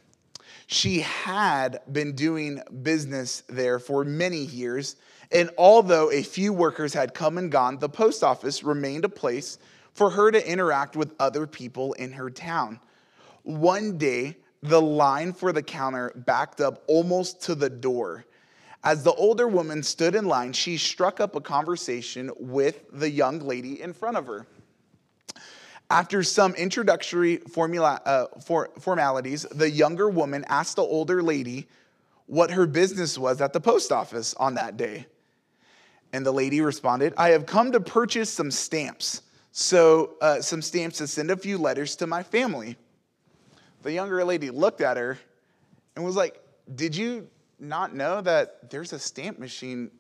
She 0.68 1.00
had 1.00 1.82
been 1.92 2.14
doing 2.14 2.62
business 2.82 3.44
there 3.48 3.80
for 3.80 4.04
many 4.04 4.40
years, 4.40 4.96
and 5.32 5.50
although 5.58 6.12
a 6.12 6.24
few 6.24 6.54
workers 6.54 6.94
had 6.94 7.14
come 7.14 7.38
and 7.38 7.52
gone, 7.52 7.80
the 7.80 7.90
post 7.90 8.24
office 8.24 8.64
remained 8.64 9.06
a 9.06 9.10
place 9.10 9.58
for 9.94 10.12
her 10.12 10.32
to 10.32 10.50
interact 10.52 10.96
with 10.96 11.14
other 11.20 11.48
people 11.48 11.94
in 11.94 12.12
her 12.14 12.30
town. 12.30 12.80
One 13.44 13.98
day, 13.98 14.38
the 14.62 14.82
line 14.82 15.34
for 15.34 15.52
the 15.52 15.64
counter 15.64 16.12
backed 16.16 16.62
up 16.62 16.84
almost 16.88 17.42
to 17.44 17.56
the 17.56 17.70
door. 17.70 18.26
As 18.84 19.04
the 19.04 19.14
older 19.14 19.48
woman 19.48 19.84
stood 19.84 20.16
in 20.16 20.26
line, 20.26 20.54
she 20.54 20.78
struck 20.78 21.20
up 21.20 21.36
a 21.36 21.42
conversation 21.42 22.32
with 22.38 22.86
the 22.92 23.10
young 23.10 23.40
lady 23.40 23.82
in 23.82 23.94
front 23.94 24.18
of 24.18 24.28
her. 24.28 24.46
After 25.90 26.22
some 26.22 26.54
introductory 26.56 27.38
formula, 27.38 28.02
uh, 28.06 28.26
for, 28.46 28.70
formalities, 28.80 29.44
the 29.52 29.70
younger 29.70 30.10
woman 30.10 30.46
asked 30.48 30.76
the 30.76 30.84
older 30.84 31.24
lady 31.24 31.68
what 32.28 32.52
her 32.52 32.68
business 32.68 33.18
was 33.18 33.42
at 33.42 33.54
the 33.54 33.60
post 33.60 33.92
office 33.92 34.34
on 34.36 34.56
that 34.56 34.78
day. 34.78 35.08
And 36.14 36.26
the 36.26 36.32
lady 36.32 36.62
responded, 36.62 37.14
I 37.18 37.30
have 37.30 37.46
come 37.46 37.72
to 37.72 37.80
purchase 37.80 38.30
some 38.30 38.52
stamps. 38.52 39.24
So, 39.52 40.16
uh, 40.22 40.42
some 40.42 40.62
stamps 40.62 41.00
to 41.00 41.08
send 41.08 41.32
a 41.32 41.38
few 41.38 41.58
letters 41.58 41.96
to 41.98 42.08
my 42.08 42.22
family 42.22 42.78
the 43.82 43.92
younger 43.92 44.24
lady 44.24 44.50
looked 44.50 44.82
at 44.82 44.98
her 44.98 45.18
and 45.96 46.04
was 46.04 46.16
like, 46.16 46.42
Did 46.76 46.96
you 46.96 47.28
not 47.60 47.96
know 47.96 48.22
that 48.22 48.70
there's 48.70 48.94
a 48.94 49.00
stamp 49.00 49.40
machine 49.40 49.92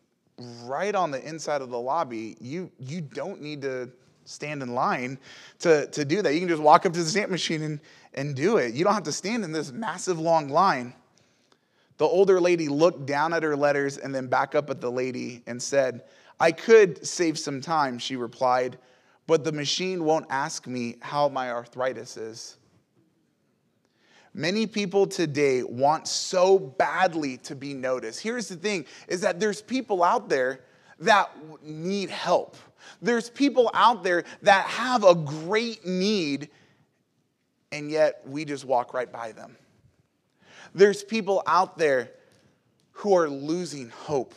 right 0.63 0.95
on 0.95 1.11
the 1.11 1.25
inside 1.27 1.61
of 1.61 1.69
the 1.69 1.79
lobby? 1.79 2.37
You, 2.39 2.71
you 2.79 3.01
don't 3.01 3.41
need 3.41 3.61
to 3.63 3.89
stand 4.29 4.61
in 4.61 4.73
line 4.73 5.17
to, 5.59 5.87
to 5.87 6.05
do 6.05 6.21
that. 6.21 6.33
You 6.33 6.39
can 6.39 6.49
just 6.49 6.61
walk 6.61 6.85
up 6.85 6.93
to 6.93 7.03
the 7.03 7.09
stamp 7.09 7.31
machine 7.31 7.63
and, 7.63 7.79
and 8.13 8.35
do 8.35 8.57
it. 8.57 8.73
You 8.73 8.83
don't 8.83 8.93
have 8.93 9.03
to 9.03 9.11
stand 9.11 9.43
in 9.43 9.51
this 9.51 9.71
massive 9.71 10.19
long 10.19 10.49
line. 10.49 10.93
The 11.97 12.05
older 12.05 12.39
lady 12.39 12.69
looked 12.69 13.05
down 13.05 13.33
at 13.33 13.43
her 13.43 13.55
letters 13.55 13.97
and 13.97 14.13
then 14.13 14.27
back 14.27 14.55
up 14.55 14.69
at 14.69 14.79
the 14.79 14.91
lady 14.91 15.43
and 15.47 15.61
said, 15.61 16.03
I 16.39 16.51
could 16.51 17.05
save 17.05 17.37
some 17.37 17.59
time, 17.59 17.99
she 17.99 18.15
replied, 18.15 18.77
but 19.27 19.43
the 19.43 19.51
machine 19.51 20.05
won't 20.05 20.27
ask 20.29 20.67
me 20.67 20.95
how 21.01 21.27
my 21.27 21.51
arthritis 21.51 22.15
is. 22.15 22.57
Many 24.33 24.67
people 24.67 25.07
today 25.07 25.63
want 25.63 26.07
so 26.07 26.57
badly 26.59 27.37
to 27.37 27.55
be 27.55 27.73
noticed. 27.73 28.21
Here's 28.21 28.47
the 28.47 28.55
thing 28.55 28.85
is 29.07 29.21
that 29.21 29.39
there's 29.39 29.61
people 29.61 30.03
out 30.03 30.29
there 30.29 30.61
that 30.99 31.31
need 31.63 32.09
help. 32.09 32.55
There's 33.01 33.29
people 33.29 33.69
out 33.73 34.03
there 34.03 34.23
that 34.41 34.65
have 34.65 35.03
a 35.03 35.15
great 35.15 35.85
need 35.85 36.49
and 37.71 37.89
yet 37.91 38.21
we 38.25 38.45
just 38.45 38.65
walk 38.65 38.93
right 38.93 39.11
by 39.11 39.31
them. 39.31 39.55
There's 40.73 41.03
people 41.03 41.43
out 41.45 41.77
there 41.77 42.11
who 42.91 43.15
are 43.15 43.29
losing 43.29 43.89
hope, 43.89 44.33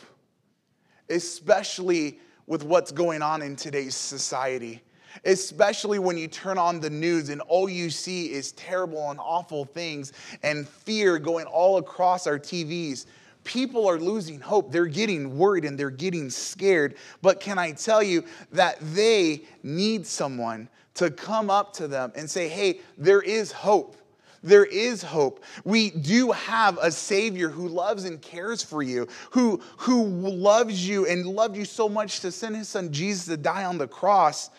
especially 1.09 2.19
with 2.47 2.63
what's 2.63 2.91
going 2.91 3.21
on 3.21 3.41
in 3.41 3.55
today's 3.55 3.95
society. 3.95 4.81
Especially 5.25 5.99
when 5.99 6.17
you 6.17 6.27
turn 6.27 6.57
on 6.57 6.79
the 6.79 6.89
news 6.89 7.29
and 7.29 7.39
all 7.41 7.69
you 7.69 7.91
see 7.91 8.31
is 8.31 8.51
terrible 8.53 9.11
and 9.11 9.19
awful 9.19 9.63
things 9.63 10.11
and 10.41 10.67
fear 10.67 11.19
going 11.19 11.45
all 11.45 11.77
across 11.77 12.25
our 12.25 12.39
TVs. 12.39 13.05
People 13.43 13.87
are 13.87 13.99
losing 13.99 14.39
hope. 14.39 14.71
They're 14.71 14.85
getting 14.85 15.37
worried 15.37 15.65
and 15.65 15.77
they're 15.77 15.89
getting 15.89 16.29
scared. 16.29 16.95
But 17.21 17.39
can 17.39 17.57
I 17.57 17.71
tell 17.71 18.01
you 18.01 18.23
that 18.51 18.77
they 18.79 19.43
need 19.63 20.05
someone 20.07 20.69
to 20.95 21.09
come 21.09 21.49
up 21.49 21.73
to 21.73 21.87
them 21.87 22.11
and 22.15 22.29
say, 22.29 22.47
hey, 22.47 22.81
there 22.97 23.21
is 23.21 23.51
hope. 23.51 23.97
There 24.43 24.65
is 24.65 25.01
hope. 25.01 25.43
We 25.63 25.89
do 25.89 26.31
have 26.31 26.77
a 26.81 26.91
Savior 26.91 27.47
who 27.47 27.69
loves 27.69 28.03
and 28.03 28.21
cares 28.21 28.61
for 28.61 28.83
you, 28.83 29.07
who, 29.31 29.61
who 29.77 30.05
loves 30.05 30.87
you 30.87 31.05
and 31.07 31.25
loved 31.25 31.55
you 31.55 31.63
so 31.63 31.87
much 31.87 32.19
to 32.19 32.31
send 32.31 32.57
His 32.57 32.67
Son 32.67 32.91
Jesus 32.91 33.25
to 33.27 33.37
die 33.37 33.63
on 33.63 33.77
the 33.77 33.87
cross. 33.87 34.49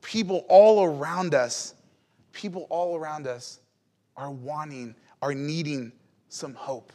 People 0.00 0.46
all 0.48 0.84
around 0.84 1.34
us, 1.34 1.74
people 2.32 2.66
all 2.70 2.96
around 2.96 3.26
us 3.26 3.60
are 4.16 4.30
wanting, 4.30 4.94
are 5.20 5.34
needing 5.34 5.92
some 6.30 6.54
hope, 6.54 6.92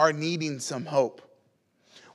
are 0.00 0.12
needing 0.12 0.58
some 0.58 0.84
hope 0.84 1.22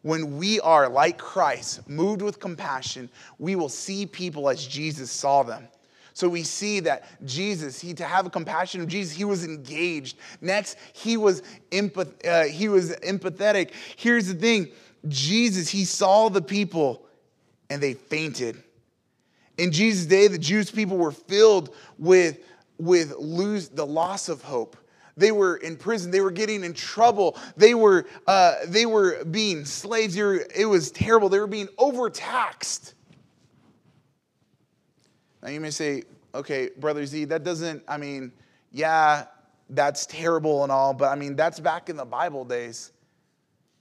when 0.06 0.38
we 0.38 0.60
are 0.60 0.88
like 0.88 1.18
Christ, 1.18 1.90
moved 1.90 2.22
with 2.22 2.40
compassion, 2.40 3.10
we 3.40 3.56
will 3.56 3.70
see 3.70 4.06
people 4.06 4.50
as 4.50 4.68
Jesus 4.68 5.10
saw 5.10 5.42
them. 5.42 5.68
So 6.14 6.30
we 6.30 6.44
see 6.44 6.80
that 6.82 7.06
Jesus, 7.26 7.82
he 7.82 7.92
to 7.96 8.06
have 8.06 8.28
a 8.28 8.30
compassion 8.30 8.82
of 8.82 8.88
Jesus, 8.88 9.18
he 9.18 9.24
was 9.24 9.44
engaged. 9.44 10.20
Next, 10.42 10.78
he 10.94 11.18
was 11.18 11.42
empath, 11.72 12.24
uh, 12.24 12.44
he 12.44 12.70
was 12.70 12.92
empathetic. 12.98 13.72
Here's 13.96 14.28
the 14.28 14.36
thing: 14.36 14.70
Jesus, 15.08 15.70
he 15.70 15.86
saw 15.86 16.30
the 16.30 16.42
people, 16.42 17.04
and 17.72 17.82
they 17.82 17.96
fainted. 17.96 18.62
In 19.58 19.72
Jesus' 19.72 20.06
day, 20.06 20.28
the 20.28 20.38
Jewish 20.38 20.72
people 20.72 20.98
were 20.98 21.12
filled 21.12 21.74
with 21.98 22.38
with 22.78 23.16
lose 23.18 23.70
the 23.70 23.88
loss 23.88 24.30
of 24.30 24.44
hope. 24.44 24.78
They 25.18 25.32
were 25.32 25.58
in 25.58 25.78
prison. 25.78 26.12
They 26.12 26.22
were 26.22 26.32
getting 26.32 26.64
in 26.64 26.74
trouble. 26.74 27.38
They 27.56 27.74
were, 27.74 28.06
uh, 28.28 28.56
they 28.68 28.86
were 28.86 29.24
being 29.26 29.66
slaves. 29.66 30.18
Were, 30.18 30.46
it 30.54 30.66
was 30.66 30.92
terrible. 30.92 31.30
They 31.30 31.40
were 31.40 31.48
being 31.48 31.70
overtaxed. 31.78 32.96
Now 35.42 35.50
you 35.50 35.62
may 35.62 35.70
say, 35.70 36.04
okay, 36.34 36.70
Brother 36.78 37.06
Z, 37.06 37.26
that 37.26 37.44
doesn't, 37.44 37.84
I 37.88 37.98
mean, 37.98 38.32
yeah, 38.72 39.26
that's 39.70 40.06
terrible 40.06 40.64
and 40.64 40.72
all, 40.72 40.94
but 40.94 41.10
I 41.12 41.16
mean, 41.16 41.36
that's 41.36 41.60
back 41.60 41.90
in 41.90 41.96
the 41.96 42.06
Bible 42.06 42.44
days. 42.44 42.92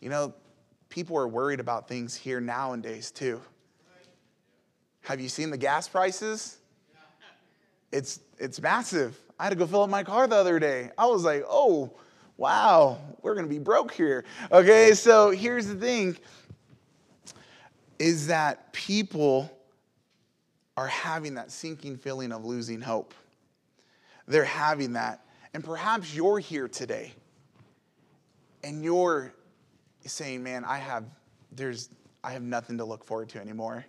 You 0.01 0.09
know, 0.11 0.35
people 0.89 1.17
are 1.19 1.27
worried 1.27 1.61
about 1.61 1.89
things 1.89 2.15
here 2.15 2.41
nowadays 2.41 3.11
too. 3.11 3.41
Have 5.03 5.21
you 5.21 5.29
seen 5.29 5.51
the 5.51 5.59
gas 5.59 5.89
prices? 5.89 6.59
It's, 7.93 8.21
it's 8.39 8.61
massive. 8.61 9.19
I 9.39 9.45
had 9.45 9.51
to 9.51 9.57
go 9.57 9.67
fill 9.67 9.83
up 9.83 9.91
my 9.91 10.03
car 10.03 10.27
the 10.27 10.37
other 10.37 10.59
day. 10.59 10.91
I 10.97 11.07
was 11.07 11.25
like, 11.25 11.45
oh, 11.49 11.93
wow, 12.37 12.99
we're 13.23 13.35
going 13.35 13.47
to 13.47 13.53
be 13.53 13.59
broke 13.59 13.93
here. 13.93 14.25
Okay, 14.53 14.93
so 14.95 15.31
here's 15.31 15.67
the 15.67 15.75
thing 15.75 16.17
is 17.99 18.27
that 18.27 18.73
people 18.73 19.51
are 20.77 20.89
having 20.89 21.35
that 21.35 21.51
sinking 21.51 21.97
feeling 21.97 22.33
of 22.33 22.45
losing 22.45 22.81
hope. 22.81 23.15
They're 24.27 24.45
having 24.45 24.95
that. 24.95 25.25
And 25.53 25.63
perhaps 25.63 26.15
you're 26.15 26.41
here 26.41 26.67
today 26.67 27.13
and 28.65 28.83
you're 28.83 29.33
saying, 30.05 30.43
man, 30.43 30.65
I 30.65 30.79
have, 30.79 31.05
there's, 31.53 31.91
I 32.25 32.33
have 32.33 32.43
nothing 32.43 32.79
to 32.79 32.85
look 32.85 33.05
forward 33.05 33.29
to 33.31 33.41
anymore. 33.41 33.85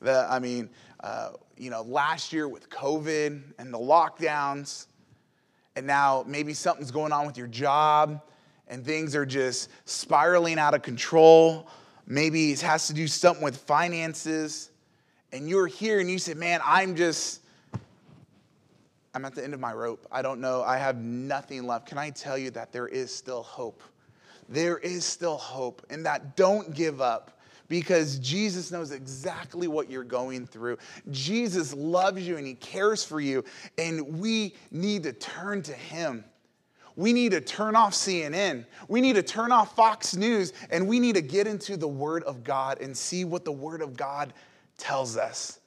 The, 0.00 0.26
I 0.30 0.38
mean, 0.38 0.70
uh, 1.00 1.30
you 1.56 1.70
know, 1.70 1.82
last 1.82 2.32
year 2.32 2.48
with 2.48 2.70
COVID 2.70 3.42
and 3.58 3.72
the 3.72 3.78
lockdowns, 3.78 4.86
and 5.76 5.86
now 5.86 6.24
maybe 6.26 6.54
something's 6.54 6.90
going 6.90 7.12
on 7.12 7.26
with 7.26 7.36
your 7.36 7.46
job 7.46 8.22
and 8.70 8.84
things 8.84 9.14
are 9.14 9.26
just 9.26 9.68
spiraling 9.84 10.58
out 10.58 10.74
of 10.74 10.82
control. 10.82 11.68
Maybe 12.06 12.52
it 12.52 12.60
has 12.60 12.86
to 12.86 12.94
do 12.94 13.06
something 13.06 13.44
with 13.44 13.56
finances. 13.56 14.70
And 15.32 15.48
you're 15.48 15.66
here 15.66 16.00
and 16.00 16.10
you 16.10 16.18
say, 16.18 16.34
man, 16.34 16.60
I'm 16.64 16.94
just, 16.94 17.42
I'm 19.12 19.24
at 19.24 19.34
the 19.34 19.44
end 19.44 19.54
of 19.54 19.60
my 19.60 19.72
rope. 19.72 20.06
I 20.10 20.22
don't 20.22 20.40
know. 20.40 20.62
I 20.62 20.78
have 20.78 20.96
nothing 20.96 21.66
left. 21.66 21.86
Can 21.86 21.98
I 21.98 22.10
tell 22.10 22.38
you 22.38 22.50
that 22.52 22.72
there 22.72 22.86
is 22.86 23.14
still 23.14 23.42
hope? 23.42 23.82
There 24.48 24.78
is 24.78 25.04
still 25.04 25.36
hope, 25.36 25.86
and 25.90 26.04
that 26.06 26.34
don't 26.34 26.74
give 26.74 27.00
up 27.00 27.39
because 27.70 28.18
Jesus 28.18 28.72
knows 28.72 28.90
exactly 28.90 29.68
what 29.68 29.88
you're 29.88 30.02
going 30.02 30.44
through. 30.44 30.76
Jesus 31.12 31.72
loves 31.72 32.26
you 32.26 32.36
and 32.36 32.44
he 32.44 32.54
cares 32.54 33.04
for 33.04 33.20
you, 33.20 33.44
and 33.78 34.18
we 34.18 34.56
need 34.72 35.04
to 35.04 35.12
turn 35.12 35.62
to 35.62 35.72
him. 35.72 36.24
We 36.96 37.12
need 37.12 37.30
to 37.30 37.40
turn 37.40 37.76
off 37.76 37.92
CNN. 37.92 38.66
We 38.88 39.00
need 39.00 39.14
to 39.14 39.22
turn 39.22 39.52
off 39.52 39.76
Fox 39.76 40.16
News, 40.16 40.52
and 40.70 40.88
we 40.88 40.98
need 40.98 41.14
to 41.14 41.22
get 41.22 41.46
into 41.46 41.76
the 41.76 41.88
Word 41.88 42.24
of 42.24 42.42
God 42.42 42.80
and 42.80 42.94
see 42.94 43.24
what 43.24 43.44
the 43.44 43.52
Word 43.52 43.82
of 43.82 43.96
God 43.96 44.34
tells 44.76 45.16
us. 45.16 45.60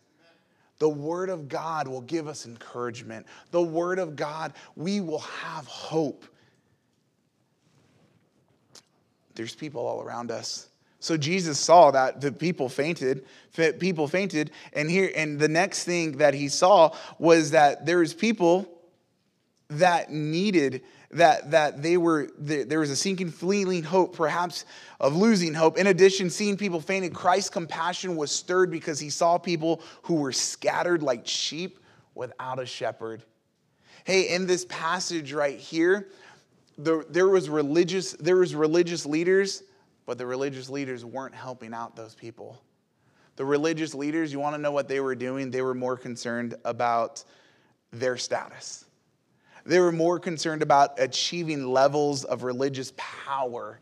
The 0.80 0.90
Word 0.90 1.30
of 1.30 1.48
God 1.48 1.88
will 1.88 2.02
give 2.02 2.28
us 2.28 2.46
encouragement. 2.46 3.26
The 3.52 3.62
Word 3.62 3.98
of 3.98 4.18
God, 4.18 4.52
we 4.76 5.00
will 5.00 5.20
have 5.20 5.66
hope. 5.68 6.26
There's 9.36 9.56
people 9.56 9.88
all 9.88 10.02
around 10.02 10.30
us 10.30 10.68
so 11.04 11.18
Jesus 11.18 11.60
saw 11.60 11.92
that 11.92 12.22
the 12.22 12.32
people 12.32 12.70
fainted, 12.70 13.26
people 13.78 14.08
fainted, 14.08 14.52
and 14.72 14.90
here 14.90 15.12
and 15.14 15.38
the 15.38 15.50
next 15.50 15.84
thing 15.84 16.20
that 16.20 16.34
he 16.34 16.48
saw 16.48 16.96
was 17.20 17.52
that 17.52 17.86
there 17.86 17.98
was 17.98 18.14
people 18.14 18.70
that 19.68 20.14
needed 20.14 20.82
that 21.12 21.52
that 21.52 21.84
they 21.84 21.98
were 21.98 22.30
there 22.38 22.80
was 22.80 22.90
a 22.90 22.96
sinking 22.96 23.32
fleeting 23.32 23.84
hope 23.84 24.16
perhaps 24.16 24.64
of 25.02 25.14
losing 25.14 25.54
hope. 25.54 25.78
In 25.78 25.88
addition 25.88 26.30
seeing 26.30 26.56
people 26.56 26.80
fainted 26.80 27.14
christ's 27.14 27.50
compassion 27.50 28.16
was 28.16 28.32
stirred 28.32 28.72
because 28.72 28.98
he 28.98 29.10
saw 29.10 29.38
people 29.38 29.82
who 30.04 30.16
were 30.16 30.32
scattered 30.32 31.04
like 31.04 31.28
sheep 31.28 31.80
without 32.16 32.62
a 32.62 32.66
shepherd. 32.66 33.24
Hey 34.06 34.34
in 34.34 34.48
this 34.48 34.64
passage 34.70 35.34
right 35.34 35.60
here 35.60 36.08
the, 36.78 37.06
there 37.10 37.28
was 37.28 37.50
religious 37.50 38.14
there 38.14 38.38
was 38.38 38.56
religious 38.56 39.06
leaders 39.06 39.64
but 40.06 40.18
the 40.18 40.26
religious 40.26 40.70
leaders 40.70 41.06
weren't 41.06 41.36
helping 41.36 41.74
out 41.74 41.96
those 41.96 42.16
people. 42.16 42.62
The 43.36 43.46
religious 43.46 43.96
leaders, 43.96 44.32
you 44.32 44.40
want 44.40 44.56
to 44.56 44.62
know 44.62 44.72
what 44.72 44.88
they 44.88 45.00
were 45.00 45.16
doing? 45.16 45.50
They 45.50 45.62
were 45.62 45.74
more 45.74 45.98
concerned 45.98 46.56
about 46.66 47.24
their 47.92 48.18
status. 48.18 48.86
They 49.66 49.80
were 49.80 49.92
more 49.92 50.20
concerned 50.20 50.62
about 50.62 51.00
achieving 51.00 51.68
levels 51.68 52.26
of 52.26 52.44
religious 52.44 52.94
power. 52.98 53.80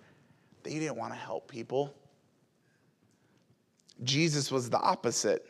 They 0.63 0.77
didn't 0.77 0.95
want 0.95 1.13
to 1.13 1.19
help 1.19 1.49
people. 1.49 1.93
Jesus 4.03 4.51
was 4.51 4.69
the 4.69 4.79
opposite. 4.79 5.45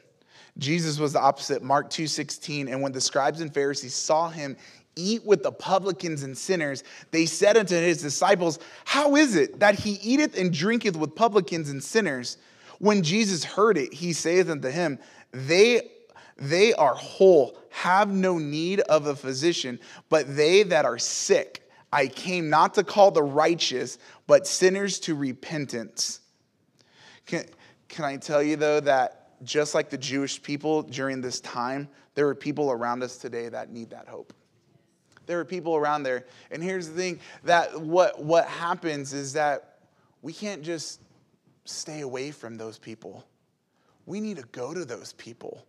Jesus 0.58 1.00
was 1.00 1.14
the 1.14 1.20
opposite. 1.20 1.62
Mark 1.64 1.90
2:16 1.90 2.68
and 2.70 2.82
when 2.82 2.92
the 2.92 3.02
scribes 3.02 3.42
and 3.42 3.54
Pharisees 3.54 3.94
saw 3.94 4.30
him 4.30 4.58
eat 4.96 5.26
with 5.26 5.44
the 5.44 5.52
publicans 5.52 6.24
and 6.24 6.38
sinners, 6.38 6.84
they 7.12 7.26
said 7.26 7.58
unto 7.58 7.76
his 7.76 8.02
disciples, 8.02 8.60
How 8.86 9.16
is 9.16 9.36
it 9.36 9.60
that 9.60 9.76
he 9.76 9.92
eateth 10.02 10.38
and 10.38 10.54
drinketh 10.54 10.96
with 10.96 11.16
publicans 11.16 11.70
and 11.70 11.84
sinners? 11.84 12.38
When 12.80 13.04
Jesus 13.04 13.44
heard 13.44 13.78
it, 13.78 13.94
he 13.94 14.14
saith 14.14 14.50
unto 14.50 14.70
him, 14.70 15.00
They 15.32 15.90
they 16.38 16.74
are 16.74 16.96
whole, 16.96 17.56
have 17.70 18.10
no 18.10 18.40
need 18.40 18.80
of 18.82 19.06
a 19.06 19.16
physician, 19.16 19.80
but 20.10 20.36
they 20.36 20.64
that 20.64 20.86
are 20.86 20.98
sick. 20.98 21.70
I 21.94 22.08
came 22.08 22.50
not 22.50 22.74
to 22.76 22.84
call 22.84 23.12
the 23.12 23.22
righteous, 23.22 24.00
but 24.26 24.48
sinners 24.48 25.00
to 25.02 25.14
repentance. 25.14 26.22
Can, 27.28 27.46
can 27.90 28.06
I 28.06 28.18
tell 28.18 28.42
you, 28.42 28.56
though, 28.56 28.80
that 28.80 29.44
just 29.44 29.76
like 29.76 29.92
the 29.92 29.98
Jewish 29.98 30.42
people 30.42 30.82
during 30.82 31.22
this 31.22 31.40
time, 31.42 31.88
there 32.16 32.28
are 32.28 32.36
people 32.36 32.72
around 32.72 33.04
us 33.04 33.18
today 33.18 33.50
that 33.50 33.72
need 33.72 33.92
that 33.92 34.08
hope. 34.08 34.34
There 35.26 35.40
are 35.40 35.46
people 35.46 35.76
around 35.76 36.04
there. 36.04 36.26
And 36.50 36.64
here's 36.64 36.88
the 36.88 36.96
thing 36.96 37.20
that 37.44 37.80
what, 37.80 38.24
what 38.24 38.46
happens 38.46 39.14
is 39.14 39.34
that 39.34 39.80
we 40.22 40.34
can't 40.34 40.62
just 40.62 41.02
stay 41.66 42.02
away 42.02 42.32
from 42.32 42.58
those 42.58 42.78
people. 42.78 43.26
We 44.06 44.20
need 44.20 44.38
to 44.38 44.46
go 44.52 44.74
to 44.74 44.84
those 44.86 45.14
people. 45.14 45.66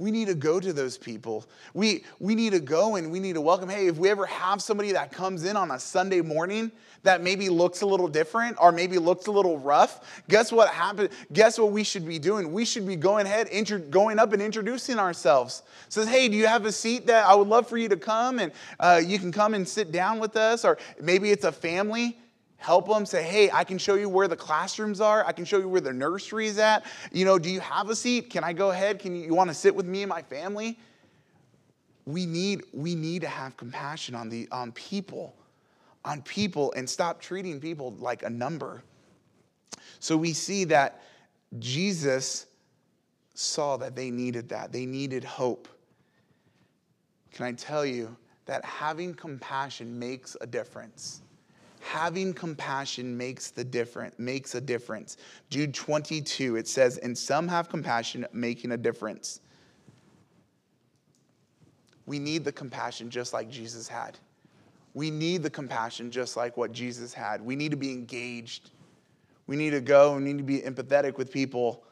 We 0.00 0.10
need 0.10 0.28
to 0.28 0.34
go 0.34 0.58
to 0.58 0.72
those 0.72 0.96
people. 0.96 1.44
We, 1.74 2.04
we 2.20 2.34
need 2.34 2.52
to 2.52 2.58
go 2.58 2.96
and 2.96 3.12
we 3.12 3.20
need 3.20 3.34
to 3.34 3.42
welcome. 3.42 3.68
Hey, 3.68 3.86
if 3.86 3.98
we 3.98 4.08
ever 4.08 4.24
have 4.24 4.62
somebody 4.62 4.92
that 4.92 5.12
comes 5.12 5.44
in 5.44 5.58
on 5.58 5.70
a 5.70 5.78
Sunday 5.78 6.22
morning 6.22 6.72
that 7.02 7.22
maybe 7.22 7.50
looks 7.50 7.82
a 7.82 7.86
little 7.86 8.08
different 8.08 8.56
or 8.58 8.72
maybe 8.72 8.96
looks 8.96 9.26
a 9.26 9.30
little 9.30 9.58
rough, 9.58 10.22
guess 10.26 10.52
what 10.52 10.70
happened? 10.70 11.10
Guess 11.34 11.58
what 11.58 11.70
we 11.70 11.84
should 11.84 12.06
be 12.06 12.18
doing? 12.18 12.50
We 12.50 12.64
should 12.64 12.86
be 12.86 12.96
going 12.96 13.26
ahead, 13.26 13.48
inter- 13.48 13.78
going 13.78 14.18
up 14.18 14.32
and 14.32 14.40
introducing 14.40 14.98
ourselves. 14.98 15.64
Says, 15.90 16.08
hey, 16.08 16.28
do 16.28 16.36
you 16.36 16.46
have 16.46 16.64
a 16.64 16.72
seat 16.72 17.06
that 17.08 17.26
I 17.26 17.34
would 17.34 17.48
love 17.48 17.68
for 17.68 17.76
you 17.76 17.90
to 17.90 17.98
come 17.98 18.38
and 18.38 18.52
uh, 18.78 19.02
you 19.04 19.18
can 19.18 19.30
come 19.30 19.52
and 19.52 19.68
sit 19.68 19.92
down 19.92 20.18
with 20.18 20.34
us? 20.34 20.64
Or 20.64 20.78
maybe 20.98 21.30
it's 21.30 21.44
a 21.44 21.52
family 21.52 22.16
help 22.60 22.86
them 22.86 23.06
say 23.06 23.22
hey 23.22 23.50
i 23.52 23.64
can 23.64 23.78
show 23.78 23.94
you 23.94 24.08
where 24.08 24.28
the 24.28 24.36
classrooms 24.36 25.00
are. 25.00 25.26
I 25.26 25.32
can 25.32 25.44
show 25.44 25.58
you 25.58 25.68
where 25.68 25.80
the 25.80 25.92
nursery 25.92 26.46
is 26.46 26.58
at. 26.58 26.84
You 27.10 27.24
know 27.24 27.38
do 27.38 27.50
you 27.50 27.60
have 27.60 27.88
a 27.88 27.96
seat? 27.96 28.30
Can 28.30 28.44
i 28.44 28.52
go 28.52 28.70
ahead? 28.70 28.98
Can 28.98 29.16
you, 29.16 29.26
you 29.26 29.34
want 29.34 29.48
to 29.48 29.54
sit 29.54 29.74
with 29.74 29.86
me 29.86 30.02
and 30.02 30.08
my 30.08 30.22
family? 30.22 30.78
We 32.04 32.26
need 32.26 32.62
we 32.72 32.94
need 32.94 33.22
to 33.22 33.28
have 33.28 33.56
compassion 33.56 34.14
on 34.14 34.28
the 34.28 34.46
on 34.52 34.72
people 34.72 35.34
on 36.04 36.22
people 36.22 36.72
and 36.76 36.88
stop 36.88 37.20
treating 37.20 37.60
people 37.60 37.94
like 37.98 38.22
a 38.22 38.30
number. 38.30 38.82
So 39.98 40.16
we 40.16 40.32
see 40.32 40.64
that 40.64 41.02
jesus 41.58 42.46
saw 43.34 43.76
that 43.78 43.96
they 43.96 44.10
needed 44.10 44.50
that. 44.50 44.70
They 44.70 44.86
needed 44.86 45.24
hope. 45.24 45.66
Can 47.32 47.46
i 47.46 47.52
tell 47.52 47.86
you 47.86 48.14
that 48.44 48.64
having 48.64 49.14
compassion 49.14 49.98
makes 49.98 50.36
a 50.40 50.46
difference 50.46 51.22
having 51.80 52.32
compassion 52.32 53.16
makes 53.16 53.50
the 53.50 53.64
difference 53.64 54.18
makes 54.18 54.54
a 54.54 54.60
difference. 54.60 55.16
Jude 55.48 55.74
22 55.74 56.56
it 56.56 56.68
says 56.68 56.98
and 56.98 57.16
some 57.16 57.48
have 57.48 57.68
compassion 57.68 58.26
making 58.32 58.72
a 58.72 58.76
difference. 58.76 59.40
We 62.06 62.18
need 62.18 62.44
the 62.44 62.52
compassion 62.52 63.10
just 63.10 63.32
like 63.32 63.50
jesus 63.50 63.88
had. 63.88 64.18
We 64.92 65.10
need 65.10 65.42
the 65.42 65.50
compassion 65.50 66.10
just 66.10 66.36
like 66.36 66.56
what 66.56 66.72
jesus 66.72 67.14
had. 67.14 67.40
We 67.40 67.56
need 67.56 67.70
to 67.70 67.76
be 67.76 67.92
engaged. 67.92 68.70
We 69.46 69.56
need 69.56 69.70
to 69.70 69.80
go 69.80 70.16
we 70.16 70.22
need 70.22 70.38
to 70.38 70.44
be 70.44 70.60
empathetic 70.60 71.16
with 71.16 71.32
people. 71.32 71.82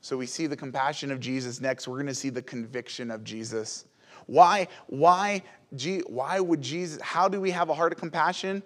So 0.00 0.16
we 0.16 0.26
see 0.26 0.46
the 0.46 0.56
compassion 0.56 1.10
of 1.10 1.20
jesus. 1.20 1.60
Next 1.60 1.88
we're 1.88 1.96
going 1.96 2.06
to 2.06 2.14
see 2.14 2.30
the 2.30 2.42
conviction 2.42 3.10
of 3.10 3.24
jesus. 3.24 3.86
Why, 4.26 4.68
why, 4.86 5.42
why 6.06 6.38
would 6.38 6.60
Jesus, 6.60 7.00
how 7.00 7.28
do 7.28 7.40
we 7.40 7.50
have 7.50 7.68
a 7.68 7.74
heart 7.74 7.92
of 7.92 7.98
compassion? 7.98 8.62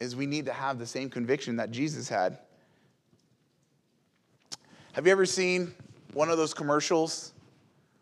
Is 0.00 0.16
we 0.16 0.26
need 0.26 0.46
to 0.46 0.52
have 0.52 0.78
the 0.78 0.86
same 0.86 1.10
conviction 1.10 1.56
that 1.56 1.70
Jesus 1.70 2.08
had. 2.08 2.38
Have 4.94 5.06
you 5.06 5.12
ever 5.12 5.26
seen 5.26 5.74
one 6.12 6.30
of 6.30 6.38
those 6.38 6.52
commercials 6.52 7.32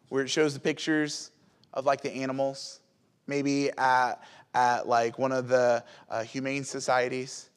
where 0.09 0.23
it 0.23 0.29
shows 0.29 0.55
the 0.55 0.61
pictures 0.61 1.31
of 1.75 1.85
like 1.85 2.01
the 2.01 2.11
animals? 2.11 2.81
Maybe 3.27 3.71
at, 3.77 4.15
at 4.55 4.89
like 4.89 5.19
one 5.19 5.33
of 5.33 5.49
the 5.49 5.85
uh, 6.09 6.23
humane 6.23 6.65
societies. 6.65 7.51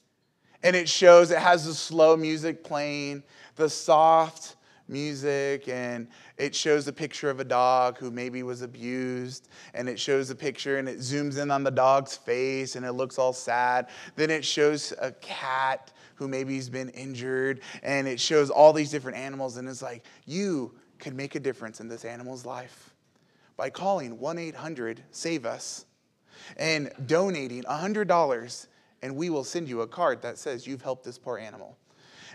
And 0.64 0.76
it 0.76 0.90
shows, 0.90 1.32
it 1.32 1.38
has 1.38 1.66
the 1.66 1.74
slow 1.74 2.18
music 2.18 2.64
playing, 2.64 3.24
the 3.56 3.70
soft 3.70 4.56
music 4.92 5.68
and 5.68 6.08
it 6.38 6.54
shows 6.54 6.88
a 6.88 6.94
picture 6.94 7.30
of 7.30 7.40
a 7.40 7.44
dog 7.44 7.98
who 7.98 8.12
maybe 8.12 8.44
was 8.44 8.62
abused 8.62 9.50
and 9.74 9.88
it 9.90 10.00
shows 10.00 10.30
a 10.30 10.36
picture 10.36 10.78
and 10.78 10.88
it 10.88 11.00
zooms 11.00 11.42
in 11.42 11.50
on 11.50 11.64
the 11.64 11.72
dog's 11.72 12.16
face 12.18 12.76
and 12.76 12.86
it 12.86 12.94
looks 12.94 13.18
all 13.18 13.34
sad. 13.34 13.88
Then 14.16 14.30
it 14.30 14.44
shows 14.44 14.94
a 15.00 15.12
cat 15.14 15.92
who 16.16 16.28
maybe 16.28 16.56
has 16.56 16.70
been 16.70 16.90
injured 16.90 17.62
and 17.82 18.08
it 18.08 18.20
shows 18.20 18.50
all 18.50 18.74
these 18.74 18.92
different 18.92 19.18
animals 19.18 19.58
and 19.58 19.68
it's 19.68 19.82
like 19.82 20.04
you 20.26 20.74
could 21.00 21.16
make 21.16 21.36
a 21.36 21.40
difference 21.40 21.80
in 21.80 21.88
this 21.88 22.06
animal's 22.06 22.46
life 22.46 22.94
by 23.58 23.70
calling 23.70 24.18
1-800-SAVE-US 24.18 25.86
and 26.58 26.92
donating 27.06 27.64
$100 27.64 28.68
and 29.02 29.16
we 29.16 29.30
will 29.30 29.44
send 29.44 29.68
you 29.68 29.82
a 29.82 29.88
card 29.88 30.22
that 30.22 30.38
says 30.38 30.68
you've 30.68 30.82
helped 30.82 31.04
this 31.04 31.18
poor 31.18 31.38
animal 31.38 31.78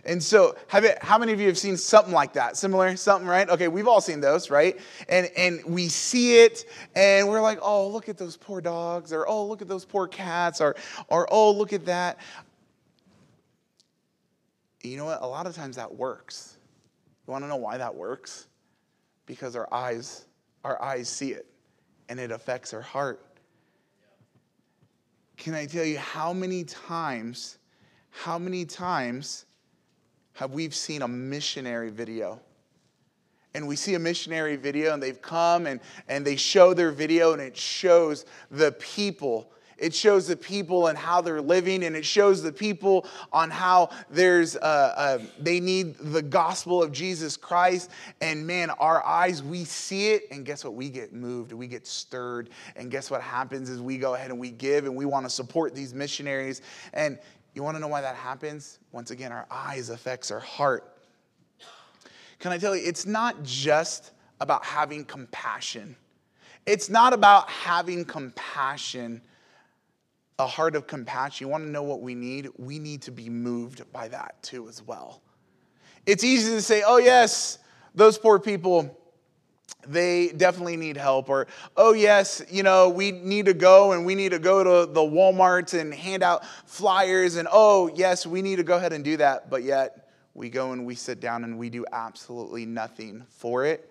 and 0.07 0.23
so, 0.23 0.57
it, 0.73 1.03
how 1.03 1.19
many 1.19 1.33
of 1.33 1.41
you 1.41 1.49
have 1.49 1.59
seen 1.59 1.77
something 1.77 2.15
like 2.15 2.35
that? 2.35 2.57
Similar, 2.57 2.97
something, 2.97 3.29
right? 3.29 3.49
Okay, 3.51 3.67
we've 3.67 3.89
all 3.89 4.01
seen 4.01 4.21
those, 4.21 4.51
right? 4.51 4.79
And 5.09 5.29
and 5.37 5.65
we 5.67 5.89
see 5.89 6.39
it, 6.39 6.65
and 6.95 7.29
we're 7.29 7.41
like, 7.41 7.59
oh, 7.61 7.89
look 7.89 8.09
at 8.09 8.17
those 8.17 8.37
poor 8.37 8.61
dogs, 8.61 9.13
or 9.13 9.29
oh, 9.29 9.45
look 9.45 9.63
at 9.63 9.69
those 9.69 9.85
poor 9.85 10.07
cats, 10.07 10.61
or 10.61 10.77
or 11.09 11.27
oh, 11.33 11.51
look 11.51 11.73
at 11.73 11.87
that. 11.87 12.19
You 14.81 14.97
know 14.97 15.07
what? 15.07 15.23
A 15.23 15.27
lot 15.27 15.47
of 15.47 15.57
times 15.57 15.75
that 15.75 15.93
works. 15.93 16.57
You 17.27 17.33
want 17.33 17.43
to 17.43 17.49
know 17.49 17.57
why 17.57 17.77
that 17.77 17.93
works? 17.93 18.47
Because 19.27 19.57
our 19.57 19.69
eyes, 19.75 20.27
our 20.63 20.81
eyes 20.81 21.09
see 21.09 21.33
it, 21.33 21.47
and 22.09 22.21
it 22.21 22.31
affects 22.31 22.73
our 22.73 22.81
heart. 22.81 23.25
Can 25.37 25.53
I 25.55 25.67
tell 25.67 25.85
you 25.85 25.99
how 25.99 26.33
many 26.33 26.63
times? 26.63 27.59
How 28.11 28.39
many 28.39 28.65
times? 28.65 29.47
Have 30.37 30.53
we 30.53 30.69
seen 30.71 31.03
a 31.03 31.09
missionary 31.09 31.91
video? 31.91 32.41
And 33.55 33.67
we 33.67 33.75
see 33.75 33.95
a 33.95 33.99
missionary 33.99 34.57
video, 34.57 34.93
and 34.93 35.03
they've 35.03 35.21
come 35.21 35.67
and, 35.67 35.81
and 36.09 36.27
they 36.27 36.37
show 36.37 36.75
their 36.75 36.93
video, 36.93 37.33
and 37.33 37.41
it 37.41 37.57
shows 37.57 38.27
the 38.51 38.73
people. 38.73 39.51
It 39.79 39.95
shows 39.95 40.27
the 40.27 40.37
people 40.37 40.89
and 40.89 40.99
how 40.99 41.23
they're 41.23 41.41
living, 41.41 41.85
and 41.85 41.97
it 41.97 42.05
shows 42.05 42.43
the 42.43 42.53
people 42.53 43.07
on 43.33 43.51
how 43.51 43.91
there's 44.11 44.57
uh, 44.57 44.59
uh, 44.61 45.19
they 45.39 45.59
need 45.59 45.97
the 45.99 46.21
gospel 46.21 46.83
of 46.83 46.93
Jesus 46.93 47.39
Christ. 47.39 47.91
And 48.21 48.47
man, 48.47 48.69
our 48.71 49.03
eyes 49.05 49.43
we 49.43 49.65
see 49.65 50.11
it, 50.11 50.25
and 50.31 50.45
guess 50.45 50.63
what? 50.63 50.75
We 50.75 50.91
get 50.91 51.15
moved, 51.15 51.53
we 51.53 51.67
get 51.67 51.87
stirred, 51.87 52.51
and 52.75 52.91
guess 52.91 53.11
what 53.11 53.23
happens 53.23 53.71
is 53.71 53.81
we 53.81 53.97
go 53.97 54.15
ahead 54.15 54.31
and 54.31 54.39
we 54.39 54.51
give, 54.51 54.85
and 54.85 54.95
we 54.95 55.07
want 55.07 55.25
to 55.25 55.31
support 55.31 55.75
these 55.75 55.95
missionaries. 55.95 56.61
And 56.93 57.19
you 57.57 57.63
want 57.63 57.75
to 57.77 57.81
know 57.81 57.89
why 57.89 58.03
that 58.03 58.17
happens? 58.17 58.79
Once 58.93 59.11
again, 59.11 59.33
our 59.33 59.47
eyes 59.51 59.89
affects 59.89 60.31
our 60.31 60.41
heart. 60.41 60.93
Can 62.39 62.53
I 62.53 62.59
tell 62.59 62.77
you, 62.77 62.87
it's 62.87 63.07
not 63.07 63.43
just 63.43 64.13
about 64.41 64.63
having 64.63 65.07
compassion. 65.07 65.97
It's 66.67 66.91
not 66.91 67.15
about 67.15 67.49
having 67.49 68.05
compassion, 68.05 69.23
a 70.39 70.47
heart 70.47 70.77
of 70.77 70.87
compassion. 70.87 71.47
You 71.47 71.51
want 71.51 71.65
to 71.65 71.71
know 71.71 71.83
what 71.83 72.03
we 72.03 72.15
need? 72.15 72.49
We 72.59 72.79
need 72.79 73.01
to 73.03 73.11
be 73.11 73.31
moved 73.31 73.91
by 73.91 74.09
that 74.09 74.35
too, 74.43 74.69
as 74.69 74.83
well. 74.83 75.23
It's 76.05 76.25
easy 76.25 76.53
to 76.53 76.63
say, 76.63 76.83
oh, 76.87 76.99
yes, 76.99 77.59
those 77.95 78.19
poor 78.19 78.39
people, 78.39 78.99
they 79.87 80.29
definitely 80.29 80.77
need 80.77 80.97
help. 80.97 81.29
Or, 81.29 81.47
oh, 81.77 81.93
yes, 81.93 82.43
you 82.51 82.63
know, 82.63 82.89
we 82.89 83.13
need 83.13 83.47
to 83.47 83.55
go 83.55 83.93
and 83.93 84.05
we 84.05 84.15
need 84.15 84.31
to 84.31 84.39
go 84.39 84.65
to 84.65 84.93
the 84.93 85.01
Walmarts 85.01 85.79
and 85.79 85.93
hand 85.93 86.23
out 86.23 86.45
flyers. 86.67 87.37
And, 87.37 87.49
oh, 87.51 87.91
yes, 87.95 88.27
we 88.27 88.43
need 88.43 88.57
to 88.57 88.65
go 88.65 88.77
ahead 88.77 88.93
and 88.93 89.05
do 89.05 89.17
that. 89.19 89.51
But 89.51 89.63
yet, 89.63 90.11
we 90.35 90.51
go 90.51 90.73
and 90.73 90.85
we 90.85 90.95
sit 90.95 91.21
down 91.21 91.45
and 91.45 91.59
we 91.59 91.71
do 91.71 91.85
absolutely 91.93 92.67
nothing 92.67 93.25
for 93.31 93.65
it. 93.65 93.91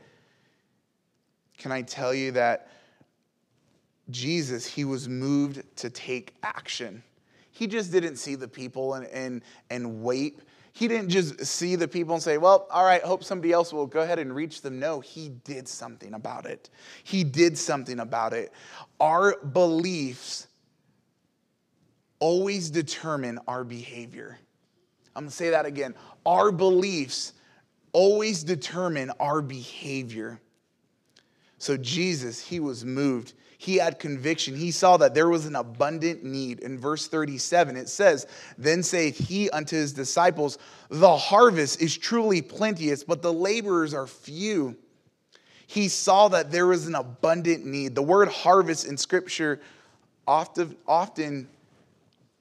Can 1.57 1.71
I 1.71 1.81
tell 1.81 2.13
you 2.13 2.31
that 2.31 2.69
Jesus, 4.09 4.65
he 4.65 4.85
was 4.85 5.09
moved 5.09 5.63
to 5.77 5.89
take 5.89 6.35
action. 6.43 7.01
He 7.51 7.67
just 7.67 7.91
didn't 7.91 8.17
see 8.17 8.35
the 8.35 8.47
people 8.47 8.93
and, 8.95 9.07
and, 9.07 9.41
and 9.69 10.03
wait 10.03 10.39
he 10.75 10.89
didn't 10.89 11.07
just 11.07 11.45
see 11.45 11.77
the 11.77 11.87
people 11.87 12.15
and 12.15 12.21
say, 12.21 12.37
Well, 12.37 12.67
all 12.69 12.83
right, 12.83 13.01
hope 13.01 13.23
somebody 13.23 13.53
else 13.53 13.71
will 13.71 13.87
go 13.87 14.01
ahead 14.01 14.19
and 14.19 14.35
reach 14.35 14.61
them. 14.61 14.77
No, 14.77 14.99
he 14.99 15.29
did 15.29 15.69
something 15.69 16.13
about 16.13 16.45
it. 16.45 16.69
He 17.05 17.23
did 17.23 17.57
something 17.57 18.01
about 18.01 18.33
it. 18.33 18.51
Our 18.99 19.37
beliefs 19.39 20.47
always 22.19 22.69
determine 22.69 23.39
our 23.47 23.63
behavior. 23.63 24.37
I'm 25.15 25.23
gonna 25.23 25.31
say 25.31 25.49
that 25.51 25.65
again. 25.65 25.95
Our 26.25 26.51
beliefs 26.51 27.31
always 27.93 28.43
determine 28.43 29.11
our 29.17 29.41
behavior. 29.41 30.41
So, 31.57 31.77
Jesus, 31.77 32.45
he 32.45 32.59
was 32.59 32.83
moved 32.83 33.31
he 33.57 33.77
had 33.77 33.99
conviction. 33.99 34.55
He 34.55 34.71
saw 34.71 34.97
that 34.97 35.13
there 35.13 35.29
was 35.29 35.45
an 35.45 35.55
abundant 35.55 36.23
need. 36.23 36.59
In 36.59 36.77
verse 36.77 37.07
37, 37.07 37.77
it 37.77 37.89
says, 37.89 38.27
Then 38.57 38.83
saith 38.83 39.17
he 39.17 39.49
unto 39.49 39.75
his 39.75 39.93
disciples, 39.93 40.57
The 40.89 41.15
harvest 41.15 41.81
is 41.81 41.97
truly 41.97 42.41
plenteous, 42.41 43.03
but 43.03 43.21
the 43.21 43.33
laborers 43.33 43.93
are 43.93 44.07
few. 44.07 44.75
He 45.67 45.87
saw 45.87 46.27
that 46.29 46.51
there 46.51 46.67
was 46.67 46.87
an 46.87 46.95
abundant 46.95 47.65
need. 47.65 47.95
The 47.95 48.03
word 48.03 48.29
harvest 48.29 48.85
in 48.85 48.97
scripture 48.97 49.61
often, 50.27 50.75
often, 50.87 51.47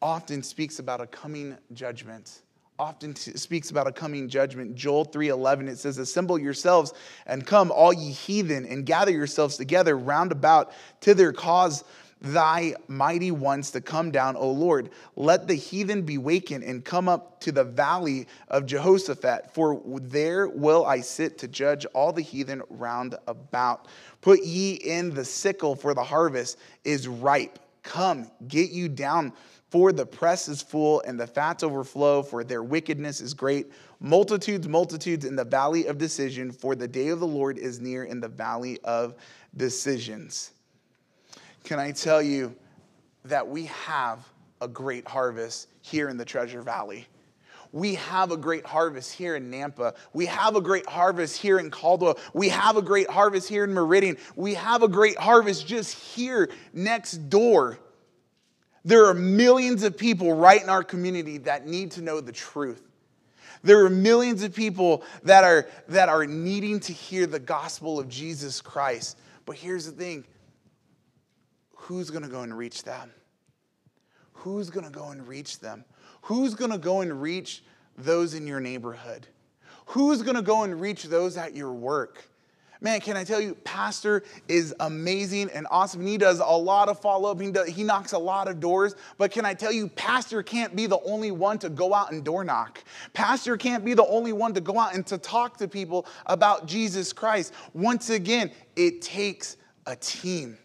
often 0.02 0.42
speaks 0.42 0.78
about 0.78 1.00
a 1.00 1.06
coming 1.06 1.56
judgment, 1.72 2.42
often 2.78 3.14
t- 3.14 3.36
speaks 3.36 3.70
about 3.70 3.86
a 3.86 3.92
coming 3.92 4.28
judgment. 4.28 4.74
Joel 4.74 5.04
3:11 5.04 5.68
it 5.68 5.78
says 5.78 5.98
assemble 5.98 6.38
yourselves 6.38 6.92
and 7.26 7.46
come 7.46 7.70
all 7.70 7.92
ye 7.92 8.10
heathen 8.10 8.66
and 8.66 8.84
gather 8.84 9.12
yourselves 9.12 9.56
together 9.56 9.96
round 9.96 10.32
about 10.32 10.72
to 11.00 11.14
their 11.14 11.32
cause 11.32 11.84
thy 12.20 12.74
mighty 12.88 13.30
ones 13.30 13.70
to 13.72 13.80
come 13.80 14.10
down, 14.10 14.34
O 14.36 14.50
Lord. 14.50 14.90
Let 15.14 15.46
the 15.46 15.54
heathen 15.54 16.02
be 16.02 16.18
wakened 16.18 16.64
and 16.64 16.84
come 16.84 17.08
up 17.08 17.40
to 17.40 17.52
the 17.52 17.64
valley 17.64 18.26
of 18.48 18.66
Jehoshaphat, 18.66 19.52
for 19.52 19.80
there 19.84 20.48
will 20.48 20.86
I 20.86 21.00
sit 21.00 21.38
to 21.38 21.48
judge 21.48 21.84
all 21.86 22.12
the 22.12 22.22
heathen 22.22 22.62
round 22.70 23.16
about. 23.26 23.88
Put 24.22 24.42
ye 24.42 24.72
in 24.72 25.12
the 25.12 25.24
sickle, 25.24 25.76
for 25.76 25.92
the 25.92 26.02
harvest 26.02 26.58
is 26.82 27.06
ripe. 27.06 27.58
Come, 27.82 28.30
get 28.48 28.70
you 28.70 28.88
down 28.88 29.34
for 29.74 29.90
the 29.90 30.06
press 30.06 30.46
is 30.46 30.62
full 30.62 31.00
and 31.00 31.18
the 31.18 31.26
fats 31.26 31.64
overflow, 31.64 32.22
for 32.22 32.44
their 32.44 32.62
wickedness 32.62 33.20
is 33.20 33.34
great. 33.34 33.72
Multitudes, 33.98 34.68
multitudes 34.68 35.24
in 35.24 35.34
the 35.34 35.44
valley 35.44 35.86
of 35.86 35.98
decision, 35.98 36.52
for 36.52 36.76
the 36.76 36.86
day 36.86 37.08
of 37.08 37.18
the 37.18 37.26
Lord 37.26 37.58
is 37.58 37.80
near 37.80 38.04
in 38.04 38.20
the 38.20 38.28
valley 38.28 38.78
of 38.84 39.16
decisions. 39.56 40.52
Can 41.64 41.80
I 41.80 41.90
tell 41.90 42.22
you 42.22 42.54
that 43.24 43.48
we 43.48 43.64
have 43.64 44.20
a 44.60 44.68
great 44.68 45.08
harvest 45.08 45.66
here 45.82 46.08
in 46.08 46.18
the 46.18 46.24
Treasure 46.24 46.62
Valley? 46.62 47.08
We 47.72 47.96
have 47.96 48.30
a 48.30 48.36
great 48.36 48.64
harvest 48.64 49.12
here 49.12 49.34
in 49.34 49.50
Nampa. 49.50 49.96
We 50.12 50.26
have 50.26 50.54
a 50.54 50.60
great 50.60 50.86
harvest 50.86 51.36
here 51.36 51.58
in 51.58 51.72
Caldwell. 51.72 52.16
We 52.32 52.48
have 52.50 52.76
a 52.76 52.82
great 52.82 53.10
harvest 53.10 53.48
here 53.48 53.64
in 53.64 53.74
Meridian. 53.74 54.18
We 54.36 54.54
have 54.54 54.84
a 54.84 54.88
great 54.88 55.18
harvest 55.18 55.66
just 55.66 55.98
here 55.98 56.48
next 56.72 57.28
door 57.28 57.80
there 58.84 59.06
are 59.06 59.14
millions 59.14 59.82
of 59.82 59.96
people 59.96 60.34
right 60.34 60.62
in 60.62 60.68
our 60.68 60.84
community 60.84 61.38
that 61.38 61.66
need 61.66 61.92
to 61.92 62.02
know 62.02 62.20
the 62.20 62.32
truth. 62.32 62.82
There 63.62 63.84
are 63.86 63.90
millions 63.90 64.42
of 64.42 64.54
people 64.54 65.02
that 65.22 65.42
are, 65.42 65.66
that 65.88 66.10
are 66.10 66.26
needing 66.26 66.80
to 66.80 66.92
hear 66.92 67.26
the 67.26 67.38
gospel 67.38 67.98
of 67.98 68.10
Jesus 68.10 68.60
Christ. 68.60 69.18
But 69.46 69.56
here's 69.56 69.86
the 69.86 69.92
thing 69.92 70.24
who's 71.72 72.10
going 72.10 72.24
to 72.24 72.28
go 72.28 72.40
and 72.40 72.56
reach 72.56 72.84
them? 72.84 73.10
Who's 74.32 74.68
going 74.68 74.84
to 74.84 74.92
go 74.92 75.08
and 75.08 75.26
reach 75.26 75.60
them? 75.60 75.84
Who's 76.22 76.54
going 76.54 76.70
to 76.70 76.78
go 76.78 77.00
and 77.00 77.22
reach 77.22 77.62
those 77.96 78.34
in 78.34 78.46
your 78.46 78.60
neighborhood? 78.60 79.26
Who's 79.86 80.22
going 80.22 80.36
to 80.36 80.42
go 80.42 80.64
and 80.64 80.78
reach 80.78 81.04
those 81.04 81.38
at 81.38 81.54
your 81.54 81.72
work? 81.72 82.22
Man, 82.84 83.00
can 83.00 83.16
I 83.16 83.24
tell 83.24 83.40
you, 83.40 83.54
Pastor 83.64 84.24
is 84.46 84.74
amazing 84.78 85.48
and 85.54 85.66
awesome. 85.70 86.00
And 86.00 86.08
he 86.10 86.18
does 86.18 86.40
a 86.40 86.44
lot 86.44 86.90
of 86.90 87.00
follow 87.00 87.30
up, 87.30 87.40
he, 87.40 87.50
he 87.72 87.82
knocks 87.82 88.12
a 88.12 88.18
lot 88.18 88.46
of 88.46 88.60
doors. 88.60 88.94
But 89.16 89.30
can 89.30 89.46
I 89.46 89.54
tell 89.54 89.72
you, 89.72 89.88
Pastor 89.88 90.42
can't 90.42 90.76
be 90.76 90.84
the 90.84 91.00
only 91.00 91.30
one 91.30 91.58
to 91.60 91.70
go 91.70 91.94
out 91.94 92.12
and 92.12 92.22
door 92.22 92.44
knock. 92.44 92.84
Pastor 93.14 93.56
can't 93.56 93.86
be 93.86 93.94
the 93.94 94.04
only 94.04 94.34
one 94.34 94.52
to 94.52 94.60
go 94.60 94.78
out 94.78 94.94
and 94.94 95.06
to 95.06 95.16
talk 95.16 95.56
to 95.56 95.66
people 95.66 96.04
about 96.26 96.66
Jesus 96.66 97.10
Christ. 97.10 97.54
Once 97.72 98.10
again, 98.10 98.50
it 98.76 99.00
takes 99.00 99.56
a 99.86 99.96
team. 99.96 100.58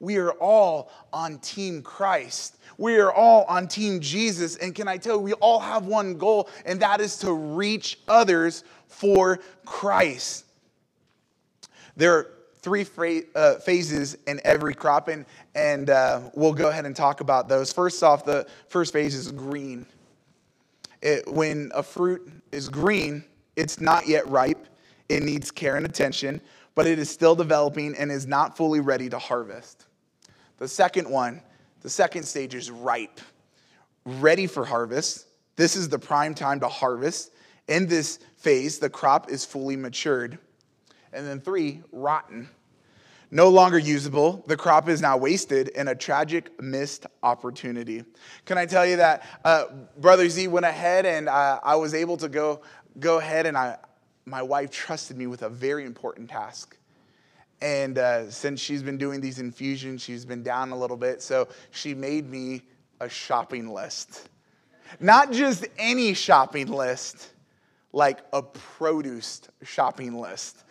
We 0.00 0.16
are 0.16 0.32
all 0.32 0.90
on 1.12 1.38
Team 1.38 1.80
Christ. 1.80 2.56
We 2.76 2.98
are 2.98 3.12
all 3.12 3.44
on 3.44 3.68
Team 3.68 4.00
Jesus. 4.00 4.56
And 4.56 4.74
can 4.74 4.88
I 4.88 4.96
tell 4.96 5.14
you, 5.14 5.20
we 5.20 5.32
all 5.34 5.60
have 5.60 5.86
one 5.86 6.18
goal, 6.18 6.50
and 6.64 6.80
that 6.80 7.00
is 7.00 7.16
to 7.18 7.32
reach 7.32 8.00
others 8.08 8.64
for 8.88 9.38
Christ. 9.64 10.45
There 11.96 12.14
are 12.14 12.30
three 12.60 12.84
uh, 13.34 13.54
phases 13.56 14.18
in 14.26 14.40
every 14.44 14.74
cropping, 14.74 15.24
and, 15.54 15.88
uh, 15.88 16.20
we'll 16.34 16.52
go 16.52 16.68
ahead 16.68 16.84
and 16.84 16.94
talk 16.94 17.20
about 17.20 17.48
those. 17.48 17.72
First 17.72 18.02
off, 18.02 18.24
the 18.24 18.46
first 18.68 18.92
phase 18.92 19.14
is 19.14 19.30
green. 19.30 19.86
It, 21.00 21.28
when 21.28 21.70
a 21.74 21.82
fruit 21.82 22.28
is 22.52 22.68
green, 22.68 23.24
it's 23.54 23.80
not 23.80 24.08
yet 24.08 24.26
ripe. 24.28 24.66
It 25.08 25.22
needs 25.22 25.50
care 25.50 25.76
and 25.76 25.86
attention, 25.86 26.40
but 26.74 26.86
it 26.86 26.98
is 26.98 27.08
still 27.08 27.36
developing 27.36 27.94
and 27.96 28.10
is 28.10 28.26
not 28.26 28.56
fully 28.56 28.80
ready 28.80 29.08
to 29.10 29.18
harvest. 29.18 29.86
The 30.58 30.66
second 30.66 31.08
one, 31.08 31.40
the 31.82 31.90
second 31.90 32.24
stage 32.24 32.54
is 32.54 32.70
ripe, 32.70 33.20
ready 34.04 34.46
for 34.46 34.64
harvest. 34.64 35.26
This 35.54 35.76
is 35.76 35.88
the 35.88 35.98
prime 35.98 36.34
time 36.34 36.60
to 36.60 36.68
harvest. 36.68 37.32
In 37.68 37.86
this 37.86 38.18
phase, 38.36 38.78
the 38.78 38.90
crop 38.90 39.30
is 39.30 39.44
fully 39.44 39.76
matured. 39.76 40.38
And 41.12 41.26
then 41.26 41.40
three, 41.40 41.82
rotten. 41.92 42.48
No 43.30 43.48
longer 43.48 43.78
usable, 43.78 44.44
the 44.46 44.56
crop 44.56 44.88
is 44.88 45.00
now 45.00 45.16
wasted 45.16 45.68
in 45.68 45.88
a 45.88 45.94
tragic 45.94 46.62
missed 46.62 47.06
opportunity. 47.24 48.04
Can 48.44 48.56
I 48.56 48.66
tell 48.66 48.86
you 48.86 48.96
that 48.96 49.26
uh, 49.44 49.64
Brother 49.98 50.28
Z 50.28 50.46
went 50.46 50.64
ahead 50.64 51.06
and 51.06 51.28
uh, 51.28 51.58
I 51.62 51.74
was 51.74 51.92
able 51.92 52.16
to 52.18 52.28
go, 52.28 52.60
go 53.00 53.18
ahead 53.18 53.46
and 53.46 53.58
I, 53.58 53.78
my 54.26 54.42
wife 54.42 54.70
trusted 54.70 55.16
me 55.16 55.26
with 55.26 55.42
a 55.42 55.48
very 55.48 55.84
important 55.84 56.30
task. 56.30 56.78
And 57.60 57.98
uh, 57.98 58.30
since 58.30 58.60
she's 58.60 58.82
been 58.82 58.98
doing 58.98 59.20
these 59.20 59.38
infusions, 59.38 60.02
she's 60.02 60.24
been 60.24 60.42
down 60.42 60.70
a 60.70 60.76
little 60.76 60.96
bit. 60.96 61.20
So 61.20 61.48
she 61.72 61.94
made 61.94 62.30
me 62.30 62.62
a 63.00 63.08
shopping 63.08 63.68
list. 63.72 64.28
Not 65.00 65.32
just 65.32 65.66
any 65.78 66.14
shopping 66.14 66.68
list, 66.68 67.30
like 67.92 68.20
a 68.32 68.42
produce 68.42 69.42
shopping 69.62 70.18
list. 70.18 70.64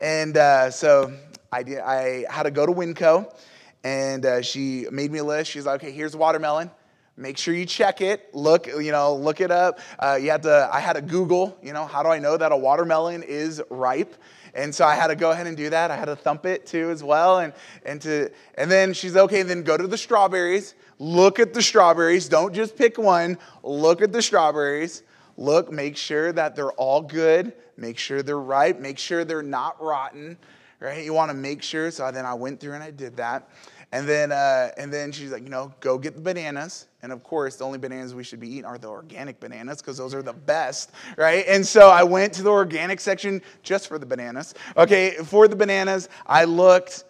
And 0.00 0.36
uh, 0.36 0.70
so 0.70 1.12
I, 1.52 1.62
did, 1.62 1.80
I 1.80 2.24
had 2.30 2.44
to 2.44 2.50
go 2.50 2.66
to 2.66 2.72
Winco, 2.72 3.34
and 3.82 4.24
uh, 4.24 4.42
she 4.42 4.86
made 4.90 5.10
me 5.10 5.18
a 5.18 5.24
list. 5.24 5.50
She's 5.50 5.66
like, 5.66 5.82
okay, 5.82 5.92
here's 5.92 6.14
watermelon. 6.16 6.70
Make 7.16 7.36
sure 7.36 7.52
you 7.52 7.66
check 7.66 8.00
it. 8.00 8.32
Look, 8.32 8.68
you 8.68 8.92
know, 8.92 9.16
look 9.16 9.40
it 9.40 9.50
up. 9.50 9.80
Uh, 9.98 10.16
you 10.20 10.30
have 10.30 10.42
to. 10.42 10.70
I 10.72 10.78
had 10.78 10.92
to 10.92 11.02
Google. 11.02 11.58
You 11.60 11.72
know, 11.72 11.84
how 11.84 12.04
do 12.04 12.10
I 12.10 12.20
know 12.20 12.36
that 12.36 12.52
a 12.52 12.56
watermelon 12.56 13.24
is 13.24 13.60
ripe? 13.70 14.14
And 14.54 14.72
so 14.72 14.84
I 14.84 14.94
had 14.94 15.08
to 15.08 15.16
go 15.16 15.32
ahead 15.32 15.48
and 15.48 15.56
do 15.56 15.68
that. 15.70 15.90
I 15.90 15.96
had 15.96 16.04
to 16.04 16.14
thump 16.14 16.46
it 16.46 16.64
too 16.64 16.90
as 16.90 17.02
well. 17.02 17.40
And 17.40 17.52
and 17.84 18.00
to 18.02 18.30
and 18.54 18.70
then 18.70 18.92
she's 18.92 19.16
okay. 19.16 19.42
Then 19.42 19.64
go 19.64 19.76
to 19.76 19.88
the 19.88 19.98
strawberries. 19.98 20.76
Look 21.00 21.40
at 21.40 21.54
the 21.54 21.62
strawberries. 21.62 22.28
Don't 22.28 22.54
just 22.54 22.76
pick 22.76 22.98
one. 22.98 23.36
Look 23.64 24.00
at 24.00 24.12
the 24.12 24.22
strawberries. 24.22 25.02
Look, 25.38 25.72
make 25.72 25.96
sure 25.96 26.32
that 26.32 26.54
they're 26.54 26.72
all 26.72 27.00
good 27.00 27.54
make 27.78 27.98
sure 27.98 28.22
they're 28.22 28.38
ripe, 28.38 28.80
make 28.80 28.98
sure 28.98 29.24
they're 29.24 29.42
not 29.42 29.80
rotten, 29.82 30.36
right? 30.80 31.04
You 31.04 31.14
want 31.14 31.30
to 31.30 31.36
make 31.36 31.62
sure. 31.62 31.90
So 31.90 32.10
then 32.10 32.26
I 32.26 32.34
went 32.34 32.60
through 32.60 32.74
and 32.74 32.82
I 32.82 32.90
did 32.90 33.16
that. 33.16 33.48
And 33.90 34.06
then, 34.06 34.32
uh, 34.32 34.70
and 34.76 34.92
then 34.92 35.12
she's 35.12 35.32
like, 35.32 35.42
you 35.42 35.48
know, 35.48 35.72
go 35.80 35.96
get 35.96 36.14
the 36.14 36.20
bananas. 36.20 36.88
And 37.02 37.10
of 37.10 37.22
course, 37.22 37.56
the 37.56 37.64
only 37.64 37.78
bananas 37.78 38.14
we 38.14 38.22
should 38.22 38.40
be 38.40 38.48
eating 38.48 38.66
are 38.66 38.76
the 38.76 38.88
organic 38.88 39.40
bananas 39.40 39.80
because 39.80 39.96
those 39.96 40.12
are 40.12 40.22
the 40.22 40.34
best, 40.34 40.90
right? 41.16 41.44
And 41.48 41.66
so 41.66 41.88
I 41.88 42.02
went 42.02 42.34
to 42.34 42.42
the 42.42 42.50
organic 42.50 43.00
section 43.00 43.40
just 43.62 43.88
for 43.88 43.98
the 43.98 44.04
bananas. 44.04 44.54
Okay, 44.76 45.12
for 45.24 45.48
the 45.48 45.56
bananas, 45.56 46.10
I 46.26 46.44
looked, 46.44 47.04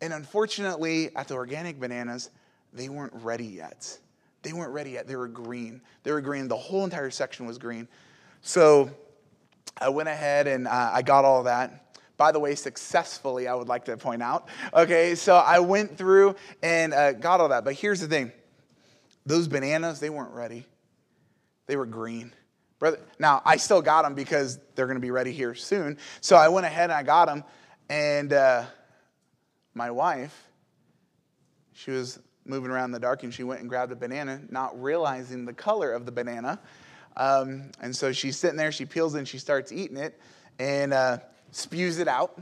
and 0.00 0.14
unfortunately, 0.14 1.14
at 1.16 1.28
the 1.28 1.34
organic 1.34 1.78
bananas, 1.78 2.30
they 2.72 2.88
weren't 2.88 3.12
ready 3.16 3.44
yet. 3.44 3.98
They 4.42 4.52
weren't 4.52 4.72
ready 4.72 4.90
yet. 4.90 5.06
They 5.06 5.16
were 5.16 5.28
green. 5.28 5.80
They 6.02 6.12
were 6.12 6.20
green. 6.20 6.48
The 6.48 6.56
whole 6.56 6.84
entire 6.84 7.10
section 7.10 7.46
was 7.46 7.58
green. 7.58 7.88
So 8.42 8.90
I 9.78 9.88
went 9.88 10.08
ahead 10.08 10.46
and 10.46 10.66
uh, 10.66 10.90
I 10.92 11.02
got 11.02 11.24
all 11.24 11.44
that. 11.44 11.96
By 12.16 12.32
the 12.32 12.40
way, 12.40 12.54
successfully, 12.54 13.48
I 13.48 13.54
would 13.54 13.68
like 13.68 13.86
to 13.86 13.96
point 13.96 14.22
out. 14.22 14.48
Okay, 14.74 15.14
so 15.14 15.36
I 15.36 15.60
went 15.60 15.96
through 15.96 16.36
and 16.62 16.92
uh, 16.92 17.12
got 17.12 17.40
all 17.40 17.48
that. 17.48 17.64
But 17.64 17.74
here's 17.74 18.00
the 18.00 18.08
thing 18.08 18.32
those 19.24 19.48
bananas, 19.48 20.00
they 20.00 20.10
weren't 20.10 20.32
ready, 20.32 20.66
they 21.66 21.76
were 21.76 21.86
green. 21.86 22.32
Brother, 22.78 22.98
now 23.20 23.42
I 23.44 23.58
still 23.58 23.80
got 23.80 24.02
them 24.02 24.14
because 24.14 24.58
they're 24.74 24.86
going 24.86 24.96
to 24.96 25.00
be 25.00 25.12
ready 25.12 25.30
here 25.30 25.54
soon. 25.54 25.98
So 26.20 26.34
I 26.34 26.48
went 26.48 26.66
ahead 26.66 26.90
and 26.90 26.92
I 26.92 27.04
got 27.04 27.26
them. 27.26 27.44
And 27.88 28.32
uh, 28.32 28.64
my 29.72 29.92
wife, 29.92 30.48
she 31.72 31.92
was 31.92 32.18
moving 32.44 32.70
around 32.70 32.86
in 32.86 32.90
the 32.92 33.00
dark 33.00 33.22
and 33.22 33.32
she 33.32 33.44
went 33.44 33.60
and 33.60 33.68
grabbed 33.68 33.92
a 33.92 33.96
banana, 33.96 34.40
not 34.50 34.80
realizing 34.80 35.44
the 35.44 35.52
color 35.52 35.92
of 35.92 36.06
the 36.06 36.12
banana. 36.12 36.58
Um, 37.16 37.70
and 37.80 37.94
so 37.94 38.12
she's 38.12 38.36
sitting 38.36 38.56
there, 38.56 38.72
she 38.72 38.86
peels 38.86 39.14
it, 39.14 39.18
and 39.18 39.28
she 39.28 39.38
starts 39.38 39.70
eating 39.70 39.96
it 39.96 40.18
and 40.58 40.92
uh, 40.92 41.18
spews 41.50 41.98
it 41.98 42.08
out. 42.08 42.40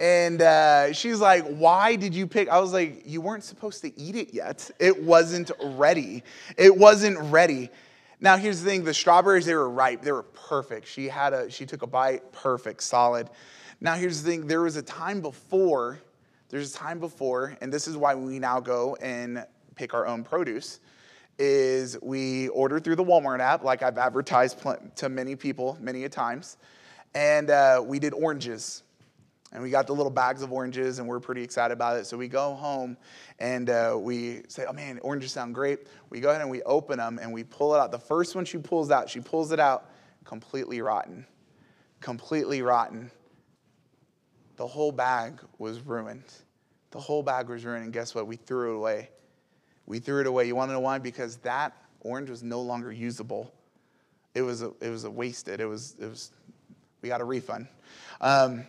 And 0.00 0.42
uh, 0.42 0.92
she's 0.92 1.20
like, 1.20 1.46
Why 1.46 1.96
did 1.96 2.14
you 2.14 2.26
pick? 2.26 2.48
I 2.48 2.58
was 2.58 2.72
like, 2.72 3.02
You 3.06 3.20
weren't 3.20 3.44
supposed 3.44 3.82
to 3.82 3.98
eat 3.98 4.16
it 4.16 4.34
yet. 4.34 4.70
It 4.78 5.02
wasn't 5.02 5.50
ready. 5.62 6.22
It 6.56 6.76
wasn't 6.76 7.18
ready. 7.30 7.70
Now, 8.20 8.36
here's 8.36 8.62
the 8.62 8.68
thing 8.68 8.84
the 8.84 8.94
strawberries, 8.94 9.46
they 9.46 9.54
were 9.54 9.68
ripe. 9.68 10.02
They 10.02 10.12
were 10.12 10.22
perfect. 10.22 10.88
She 10.88 11.08
had 11.08 11.32
a, 11.32 11.50
she 11.50 11.66
took 11.66 11.82
a 11.82 11.86
bite, 11.86 12.32
perfect, 12.32 12.82
solid. 12.82 13.28
Now, 13.80 13.94
here's 13.94 14.22
the 14.22 14.30
thing 14.30 14.46
there 14.46 14.62
was 14.62 14.76
a 14.76 14.82
time 14.82 15.20
before, 15.20 16.00
there's 16.48 16.74
a 16.74 16.78
time 16.78 17.00
before, 17.00 17.56
and 17.60 17.72
this 17.72 17.88
is 17.88 17.96
why 17.96 18.14
we 18.14 18.38
now 18.38 18.60
go 18.60 18.96
and 18.96 19.44
pick 19.74 19.94
our 19.94 20.06
own 20.06 20.24
produce 20.24 20.80
is 21.38 21.98
we 22.00 22.48
order 22.48 22.80
through 22.80 22.96
the 22.96 23.04
Walmart 23.04 23.40
app, 23.40 23.62
like 23.62 23.82
I've 23.82 23.98
advertised 23.98 24.62
to 24.96 25.08
many 25.08 25.36
people 25.36 25.76
many 25.80 26.04
a 26.04 26.08
times, 26.08 26.56
and 27.14 27.50
uh, 27.50 27.82
we 27.84 27.98
did 27.98 28.14
oranges. 28.14 28.82
and 29.52 29.62
we 29.62 29.70
got 29.70 29.86
the 29.86 29.92
little 29.92 30.10
bags 30.10 30.42
of 30.42 30.52
oranges 30.52 30.98
and 30.98 31.06
we're 31.06 31.20
pretty 31.20 31.42
excited 31.42 31.72
about 31.72 31.96
it. 31.98 32.06
So 32.06 32.16
we 32.16 32.28
go 32.28 32.54
home 32.54 32.96
and 33.38 33.70
uh, 33.70 33.96
we 33.98 34.42
say 34.48 34.64
oh 34.68 34.72
man 34.72 34.98
oranges 35.02 35.32
sound 35.32 35.54
great. 35.54 35.86
We 36.10 36.20
go 36.20 36.30
ahead 36.30 36.42
and 36.42 36.50
we 36.50 36.62
open 36.62 36.98
them 36.98 37.18
and 37.20 37.32
we 37.32 37.44
pull 37.44 37.74
it 37.74 37.78
out. 37.78 37.90
The 37.90 37.98
first 37.98 38.34
one 38.34 38.44
she 38.44 38.58
pulls 38.58 38.90
out 38.90 39.08
she 39.08 39.20
pulls 39.20 39.52
it 39.52 39.60
out 39.60 39.90
completely 40.24 40.80
rotten. 40.80 41.26
Completely 42.00 42.62
rotten 42.62 43.10
the 44.56 44.66
whole 44.66 44.92
bag 44.92 45.40
was 45.58 45.80
ruined. 45.80 46.24
The 46.90 47.00
whole 47.00 47.22
bag 47.22 47.48
was 47.48 47.64
ruined 47.64 47.84
and 47.84 47.92
guess 47.92 48.14
what? 48.14 48.26
We 48.26 48.36
threw 48.36 48.72
it 48.72 48.76
away. 48.76 49.10
We 49.86 49.98
threw 49.98 50.20
it 50.20 50.26
away. 50.26 50.46
You 50.46 50.56
want 50.56 50.70
to 50.70 50.72
know 50.74 50.80
why? 50.80 50.98
Because 50.98 51.36
that 51.38 51.72
orange 52.00 52.30
was 52.30 52.42
no 52.42 52.60
longer 52.60 52.92
usable. 52.92 53.52
It 54.34 54.42
was 54.42 54.62
a, 54.62 54.72
it 54.80 54.90
was 54.90 55.04
a 55.04 55.10
wasted. 55.10 55.60
It 55.60 55.66
was 55.66 55.94
it 56.00 56.06
was 56.06 56.30
we 57.02 57.08
got 57.08 57.20
a 57.20 57.24
refund. 57.24 57.68
Um, 58.20 58.66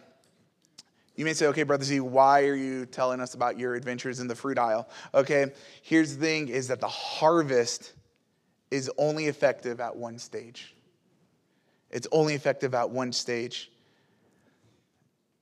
you 1.15 1.25
may 1.25 1.33
say, 1.33 1.47
okay, 1.47 1.63
Brother 1.63 1.83
Z, 1.83 1.99
why 2.01 2.43
are 2.43 2.55
you 2.55 2.85
telling 2.85 3.19
us 3.19 3.33
about 3.33 3.57
your 3.57 3.73
adventures 3.73 4.19
in 4.19 4.27
the 4.27 4.35
fruit 4.35 4.59
aisle? 4.59 4.87
Okay, 5.15 5.51
here's 5.81 6.15
the 6.15 6.23
thing 6.23 6.47
is 6.47 6.67
that 6.67 6.79
the 6.79 6.87
harvest 6.87 7.93
is 8.69 8.91
only 8.97 9.25
effective 9.25 9.81
at 9.81 9.95
one 9.95 10.19
stage. 10.19 10.75
It's 11.89 12.07
only 12.11 12.35
effective 12.35 12.75
at 12.75 12.89
one 12.89 13.11
stage. 13.11 13.71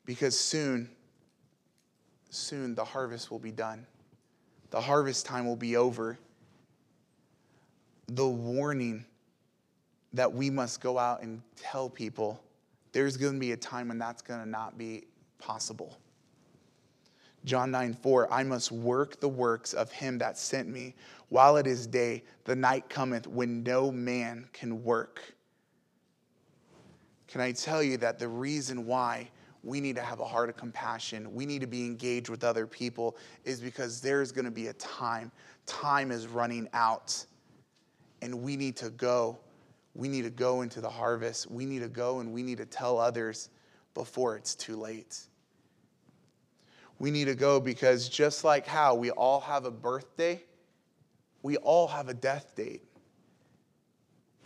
Because 0.05 0.39
soon, 0.39 0.89
soon 2.29 2.75
the 2.75 2.85
harvest 2.85 3.31
will 3.31 3.39
be 3.39 3.51
done. 3.51 3.85
The 4.69 4.81
harvest 4.81 5.25
time 5.25 5.45
will 5.45 5.55
be 5.55 5.75
over. 5.75 6.17
The 8.07 8.27
warning 8.27 9.05
that 10.13 10.31
we 10.31 10.49
must 10.49 10.81
go 10.81 10.97
out 10.97 11.21
and 11.21 11.41
tell 11.55 11.89
people 11.89 12.41
there's 12.91 13.17
going 13.17 13.33
to 13.33 13.39
be 13.39 13.51
a 13.51 13.57
time 13.57 13.89
when 13.89 13.97
that's 13.97 14.21
going 14.21 14.39
to 14.39 14.45
not 14.45 14.77
be 14.77 15.05
possible. 15.39 15.97
John 17.43 17.69
9, 17.69 17.93
4, 17.93 18.33
I 18.33 18.43
must 18.43 18.71
work 18.71 19.19
the 19.19 19.29
works 19.29 19.73
of 19.73 19.91
him 19.91 20.17
that 20.17 20.37
sent 20.37 20.67
me 20.67 20.95
while 21.29 21.57
it 21.57 21.67
is 21.67 21.85
day. 21.85 22.23
The 22.45 22.55
night 22.55 22.89
cometh 22.89 23.27
when 23.27 23.61
no 23.63 23.91
man 23.91 24.47
can 24.51 24.83
work. 24.83 25.21
Can 27.27 27.41
I 27.41 27.51
tell 27.51 27.83
you 27.83 27.97
that 27.97 28.17
the 28.17 28.27
reason 28.27 28.85
why 28.85 29.29
we 29.65 29.81
need 29.81 29.95
to 29.95 30.01
have 30.01 30.19
a 30.19 30.25
heart 30.25 30.47
of 30.47 30.55
compassion, 30.55 31.33
we 31.33 31.45
need 31.45 31.59
to 31.59 31.67
be 31.67 31.85
engaged 31.85 32.29
with 32.29 32.43
other 32.43 32.67
people, 32.67 33.17
is 33.43 33.59
because 33.59 33.99
there's 33.99 34.31
going 34.31 34.45
to 34.45 34.51
be 34.51 34.67
a 34.67 34.73
time. 34.73 35.31
Time 35.65 36.11
is 36.11 36.27
running 36.27 36.69
out, 36.73 37.25
and 38.21 38.43
we 38.43 38.55
need 38.55 38.77
to 38.77 38.91
go. 38.91 39.39
We 39.95 40.07
need 40.07 40.21
to 40.21 40.29
go 40.29 40.61
into 40.61 40.81
the 40.81 40.89
harvest. 40.89 41.49
We 41.49 41.65
need 41.65 41.79
to 41.79 41.87
go 41.87 42.19
and 42.19 42.31
we 42.31 42.43
need 42.43 42.57
to 42.59 42.65
tell 42.65 42.99
others 42.99 43.49
before 43.93 44.35
it's 44.35 44.53
too 44.53 44.75
late. 44.75 45.21
We 46.99 47.11
need 47.11 47.25
to 47.25 47.35
go 47.35 47.59
because 47.59 48.07
just 48.07 48.43
like 48.43 48.67
how 48.67 48.93
we 48.93 49.09
all 49.11 49.39
have 49.39 49.65
a 49.65 49.71
birthday, 49.71 50.43
we 51.43 51.57
all 51.57 51.87
have 51.87 52.09
a 52.09 52.13
death 52.13 52.55
date. 52.55 52.83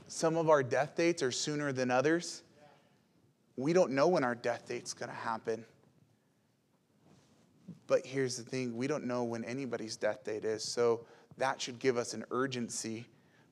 Some 0.08 0.38
of 0.38 0.50
our 0.50 0.64
death 0.64 0.96
dates 0.96 1.22
are 1.24 1.32
sooner 1.32 1.72
than 1.72 1.92
others. 1.92 2.44
We 3.60 3.74
don't 3.74 3.92
know 3.92 4.08
when 4.08 4.24
our 4.24 4.36
death 4.36 4.70
date's 4.70 4.94
going 4.94 5.10
to 5.10 5.16
happen. 5.16 5.66
But 7.88 8.06
here's 8.06 8.38
the 8.38 8.44
thing 8.44 8.78
we 8.78 8.88
don't 8.88 9.06
know 9.06 9.26
when 9.26 9.44
anybody's 9.44 9.98
death 9.98 10.24
date 10.24 10.46
is. 10.46 10.64
So 10.64 11.02
that 11.38 11.60
should 11.60 11.78
give 11.78 11.98
us 11.98 12.14
an 12.14 12.24
urgency 12.32 13.06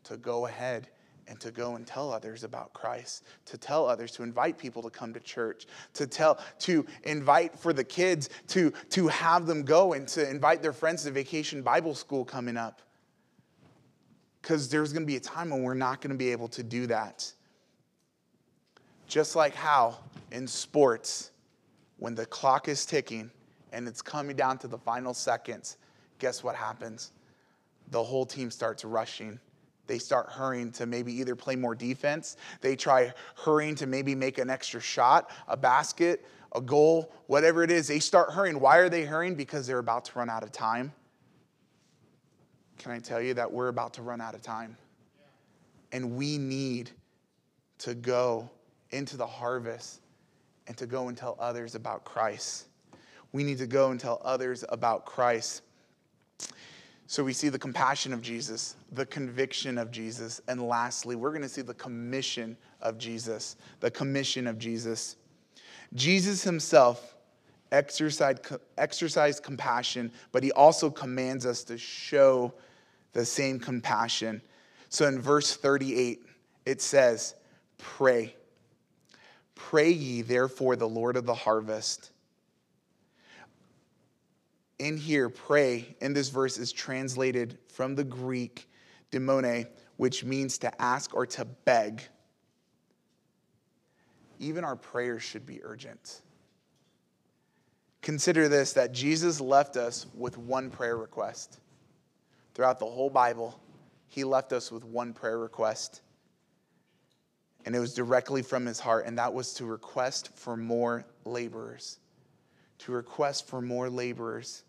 to 0.05 0.15
go 0.15 0.45
ahead 0.45 0.87
and 1.27 1.37
to 1.41 1.51
go 1.51 1.75
and 1.75 1.85
tell 1.85 2.13
others 2.13 2.45
about 2.45 2.71
Christ, 2.71 3.25
to 3.47 3.57
tell 3.57 3.85
others, 3.85 4.11
to 4.13 4.23
invite 4.23 4.57
people 4.57 4.81
to 4.83 4.89
come 4.89 5.13
to 5.13 5.19
church, 5.19 5.65
to 5.95 6.07
tell, 6.07 6.39
to 6.59 6.85
invite 7.03 7.59
for 7.59 7.73
the 7.73 7.83
kids, 7.83 8.29
to, 8.47 8.71
to 8.91 9.09
have 9.09 9.45
them 9.45 9.63
go 9.63 9.91
and 9.91 10.07
to 10.07 10.29
invite 10.29 10.61
their 10.61 10.71
friends 10.71 11.03
to 11.03 11.11
vacation 11.11 11.61
Bible 11.61 11.93
school 11.93 12.23
coming 12.23 12.55
up. 12.55 12.81
Because 14.41 14.69
there's 14.69 14.93
going 14.93 15.03
to 15.03 15.07
be 15.07 15.17
a 15.17 15.19
time 15.19 15.49
when 15.49 15.63
we're 15.63 15.73
not 15.73 15.99
going 15.99 16.11
to 16.11 16.17
be 16.17 16.31
able 16.31 16.47
to 16.47 16.63
do 16.63 16.87
that. 16.87 17.33
Just 19.07 19.35
like 19.35 19.55
how 19.55 19.97
in 20.31 20.47
sports, 20.47 21.31
when 21.97 22.13
the 22.13 22.25
clock 22.25 22.67
is 22.67 22.85
ticking 22.85 23.31
and 23.71 23.87
it's 23.87 24.01
coming 24.01 24.35
down 24.35 24.57
to 24.59 24.67
the 24.67 24.77
final 24.77 25.13
seconds, 25.13 25.77
guess 26.19 26.43
what 26.43 26.55
happens? 26.55 27.11
The 27.91 28.03
whole 28.03 28.25
team 28.25 28.51
starts 28.51 28.83
rushing 28.83 29.39
they 29.87 29.97
start 29.97 30.29
hurrying 30.29 30.71
to 30.73 30.85
maybe 30.85 31.13
either 31.13 31.35
play 31.35 31.55
more 31.55 31.73
defense, 31.73 32.37
they 32.61 32.75
try 32.75 33.13
hurrying 33.35 33.75
to 33.75 33.87
maybe 33.87 34.13
make 34.13 34.37
an 34.37 34.49
extra 34.49 34.79
shot, 34.79 35.31
a 35.47 35.57
basket, 35.57 36.25
a 36.53 36.61
goal, 36.61 37.11
whatever 37.27 37.63
it 37.63 37.71
is. 37.71 37.87
They 37.87 37.99
start 37.99 38.31
hurrying. 38.31 38.59
Why 38.59 38.77
are 38.77 38.89
they 38.89 39.05
hurrying? 39.05 39.35
Because 39.35 39.65
they're 39.65 39.79
about 39.79 40.05
to 40.05 40.19
run 40.19 40.29
out 40.29 40.43
of 40.43 40.51
time. 40.51 40.93
Can 42.77 42.91
I 42.91 42.99
tell 42.99 43.21
you 43.21 43.33
that 43.33 43.51
we're 43.51 43.69
about 43.69 43.93
to 43.95 44.01
run 44.01 44.21
out 44.21 44.35
of 44.35 44.41
time? 44.41 44.77
And 45.91 46.15
we 46.15 46.37
need 46.37 46.91
to 47.79 47.95
go 47.95 48.49
into 48.91 49.17
the 49.17 49.27
harvest 49.27 50.01
and 50.67 50.77
to 50.77 50.85
go 50.85 51.07
and 51.07 51.17
tell 51.17 51.35
others 51.39 51.75
about 51.75 52.03
Christ. 52.03 52.65
We 53.31 53.43
need 53.43 53.57
to 53.59 53.67
go 53.67 53.91
and 53.91 53.99
tell 53.99 54.21
others 54.23 54.63
about 54.69 55.05
Christ. 55.05 55.61
So 57.07 57.23
we 57.23 57.33
see 57.33 57.49
the 57.49 57.59
compassion 57.59 58.13
of 58.13 58.21
Jesus, 58.21 58.75
the 58.91 59.05
conviction 59.05 59.77
of 59.77 59.91
Jesus, 59.91 60.41
and 60.49 60.67
lastly, 60.67 61.15
we're 61.15 61.31
going 61.31 61.41
to 61.41 61.49
see 61.49 61.61
the 61.61 61.73
commission 61.73 62.57
of 62.81 62.97
Jesus. 62.97 63.55
The 63.79 63.91
commission 63.91 64.45
of 64.45 64.57
Jesus. 64.59 65.15
Jesus 65.93 66.43
himself 66.43 67.15
exercised, 67.71 68.39
exercised 68.77 69.43
compassion, 69.43 70.11
but 70.33 70.43
he 70.43 70.51
also 70.51 70.89
commands 70.89 71.45
us 71.45 71.63
to 71.65 71.77
show 71.77 72.53
the 73.13 73.25
same 73.25 73.59
compassion. 73.59 74.41
So 74.89 75.07
in 75.07 75.19
verse 75.21 75.55
38, 75.55 76.25
it 76.65 76.81
says, 76.81 77.35
Pray. 77.77 78.35
Pray 79.57 79.89
ye 79.89 80.21
therefore 80.21 80.75
the 80.75 80.87
Lord 80.87 81.17
of 81.17 81.25
the 81.25 81.35
harvest 81.35 82.11
in 84.79 84.97
here, 84.97 85.29
pray, 85.29 85.95
in 86.01 86.13
this 86.13 86.29
verse 86.29 86.57
is 86.57 86.71
translated 86.71 87.57
from 87.67 87.95
the 87.95 88.03
Greek 88.03 88.69
deomai, 89.11 89.67
which 89.97 90.23
means 90.23 90.57
to 90.59 90.81
ask 90.81 91.15
or 91.15 91.25
to 91.25 91.45
beg. 91.45 92.03
Even 94.39 94.63
our 94.63 94.75
prayers 94.75 95.23
should 95.23 95.45
be 95.45 95.63
urgent. 95.63 96.21
Consider 98.03 98.47
this 98.47 98.73
that 98.73 98.91
Jesus 98.91 99.41
left 99.41 99.75
us 99.77 100.05
with 100.13 100.37
one 100.37 100.69
prayer 100.69 100.95
request. 100.95 101.59
Throughout 102.53 102.77
the 102.79 102.85
whole 102.85 103.09
Bible, 103.09 103.59
he 104.07 104.23
left 104.23 104.53
us 104.53 104.71
with 104.71 104.83
one 104.85 105.11
prayer 105.11 105.39
request. 105.39 106.01
And 107.67 107.75
it 107.75 107.79
was 107.79 107.93
directly 107.93 108.43
from 108.43 108.65
his 108.65 108.79
heart, 108.79 109.07
and 109.07 109.17
that 109.17 109.33
was 109.33 109.53
to 109.55 109.65
request 109.65 110.29
for 110.37 110.55
more 110.55 111.05
laborers. 111.25 111.99
To 112.77 112.93
request 112.93 113.45
for 113.45 113.61
more 113.61 113.89
laborers. 113.89 114.63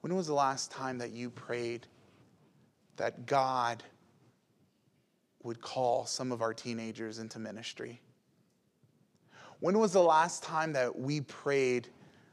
When 0.00 0.16
was 0.16 0.26
the 0.26 0.34
last 0.34 0.72
time 0.72 0.98
that 0.98 1.12
you 1.12 1.30
prayed 1.30 1.86
that 2.96 3.26
God 3.26 3.84
would 5.44 5.60
call 5.60 6.04
some 6.04 6.32
of 6.32 6.42
our 6.42 6.52
teenagers 6.52 7.20
into 7.20 7.38
ministry? 7.38 8.00
When 9.60 9.78
was 9.78 9.92
the 9.92 10.02
last 10.02 10.42
time 10.42 10.72
that 10.72 10.98
we 10.98 11.20
prayed 11.20 11.86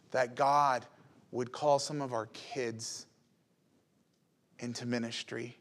that 0.10 0.34
God 0.34 0.88
would 1.30 1.52
call 1.52 1.78
some 1.78 2.02
of 2.02 2.14
our 2.14 2.26
kids 2.34 3.06
into 4.58 4.88
ministry? 4.88 5.61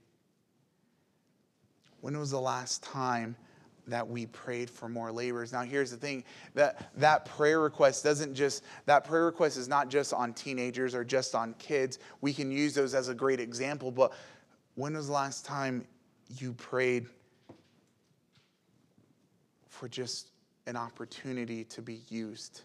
When 2.01 2.19
was 2.19 2.31
the 2.31 2.41
last 2.41 2.83
time 2.83 3.37
that 3.91 4.09
we 4.09 4.27
prayed 4.27 4.71
for 4.71 4.89
more 4.89 5.13
laborers. 5.13 5.53
Now, 5.53 5.63
here's 5.63 5.91
the 5.91 5.97
thing 5.97 6.25
that 6.55 6.91
that 6.97 7.25
prayer 7.25 7.61
request 7.61 8.05
doesn't 8.05 8.35
just, 8.35 8.65
that 8.87 9.05
prayer 9.05 9.25
request 9.25 9.57
is 9.57 9.69
not 9.69 9.89
just 9.89 10.13
on 10.13 10.33
teenagers 10.33 10.95
or 10.95 11.05
just 11.05 11.35
on 11.35 11.55
kids. 11.55 11.99
We 12.21 12.33
can 12.33 12.51
use 12.51 12.75
those 12.75 12.95
as 12.95 13.09
a 13.09 13.15
great 13.15 13.41
example, 13.41 13.91
but 13.91 14.13
when 14.75 14.95
was 14.95 15.09
the 15.09 15.13
last 15.13 15.45
time 15.45 15.85
you 16.39 16.53
prayed 16.55 17.07
for 19.69 19.89
just 19.89 20.31
an 20.67 20.77
opportunity 20.77 21.65
to 21.65 21.83
be 21.83 22.01
used? 22.09 22.63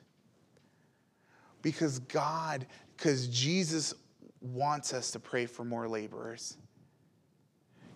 Because 1.61 1.99
God, 1.99 2.67
because 2.95 3.27
Jesus 3.27 3.93
wants 4.41 4.93
us 4.93 5.11
to 5.11 5.19
pray 5.19 5.47
for 5.47 5.65
more 5.65 5.87
laborers. 5.87 6.57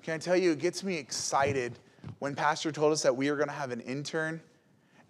Can 0.10 0.16
I 0.16 0.18
tell 0.18 0.36
you, 0.36 0.54
it 0.54 0.58
gets 0.58 0.84
me 0.84 0.98
excited 0.98 1.78
when 2.18 2.34
Pastor 2.34 2.72
told 2.72 2.92
us 2.92 3.04
that 3.04 3.16
we 3.16 3.30
were 3.30 3.38
going 3.38 3.48
to 3.48 3.54
have 3.54 3.70
an 3.70 3.80
intern 3.82 4.42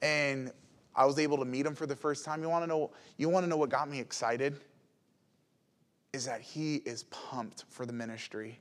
and 0.01 0.51
I 0.93 1.05
was 1.05 1.17
able 1.19 1.38
to 1.38 1.45
meet 1.45 1.65
him 1.65 1.73
for 1.73 1.85
the 1.85 1.95
first 1.95 2.25
time, 2.25 2.41
you 2.41 2.49
want 2.49 2.63
to 2.63 2.67
know, 2.67 2.91
you 3.15 3.29
want 3.29 3.45
to 3.45 3.49
know 3.49 3.55
what 3.55 3.69
got 3.69 3.89
me 3.89 4.01
excited? 4.01 4.59
Is 6.12 6.25
that 6.25 6.41
he 6.41 6.81
is 6.83 7.04
pumped 7.04 7.63
for 7.69 7.85
the 7.85 7.93
ministry. 7.93 8.60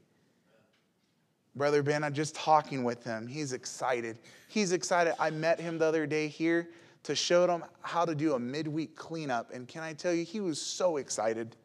Brother 1.57 1.83
Ben, 1.83 2.05
I'm 2.05 2.15
just 2.15 2.37
talking 2.37 2.85
with 2.85 3.03
him. 3.03 3.27
He's 3.27 3.53
excited. 3.53 4.21
He's 4.47 4.71
excited. 4.71 5.15
I 5.19 5.31
met 5.31 5.59
him 5.59 5.77
the 5.77 5.87
other 5.87 6.07
day 6.07 6.29
here 6.29 6.69
to 7.03 7.17
show 7.17 7.49
him 7.49 7.65
how 7.81 8.05
to 8.05 8.15
do 8.15 8.35
a 8.35 8.39
midweek 8.39 8.95
cleanup. 8.95 9.53
And 9.53 9.67
can 9.67 9.83
I 9.83 9.93
tell 9.93 10.15
you, 10.15 10.25
he 10.25 10.39
was 10.39 10.61
so 10.61 10.99
excited. 10.99 11.57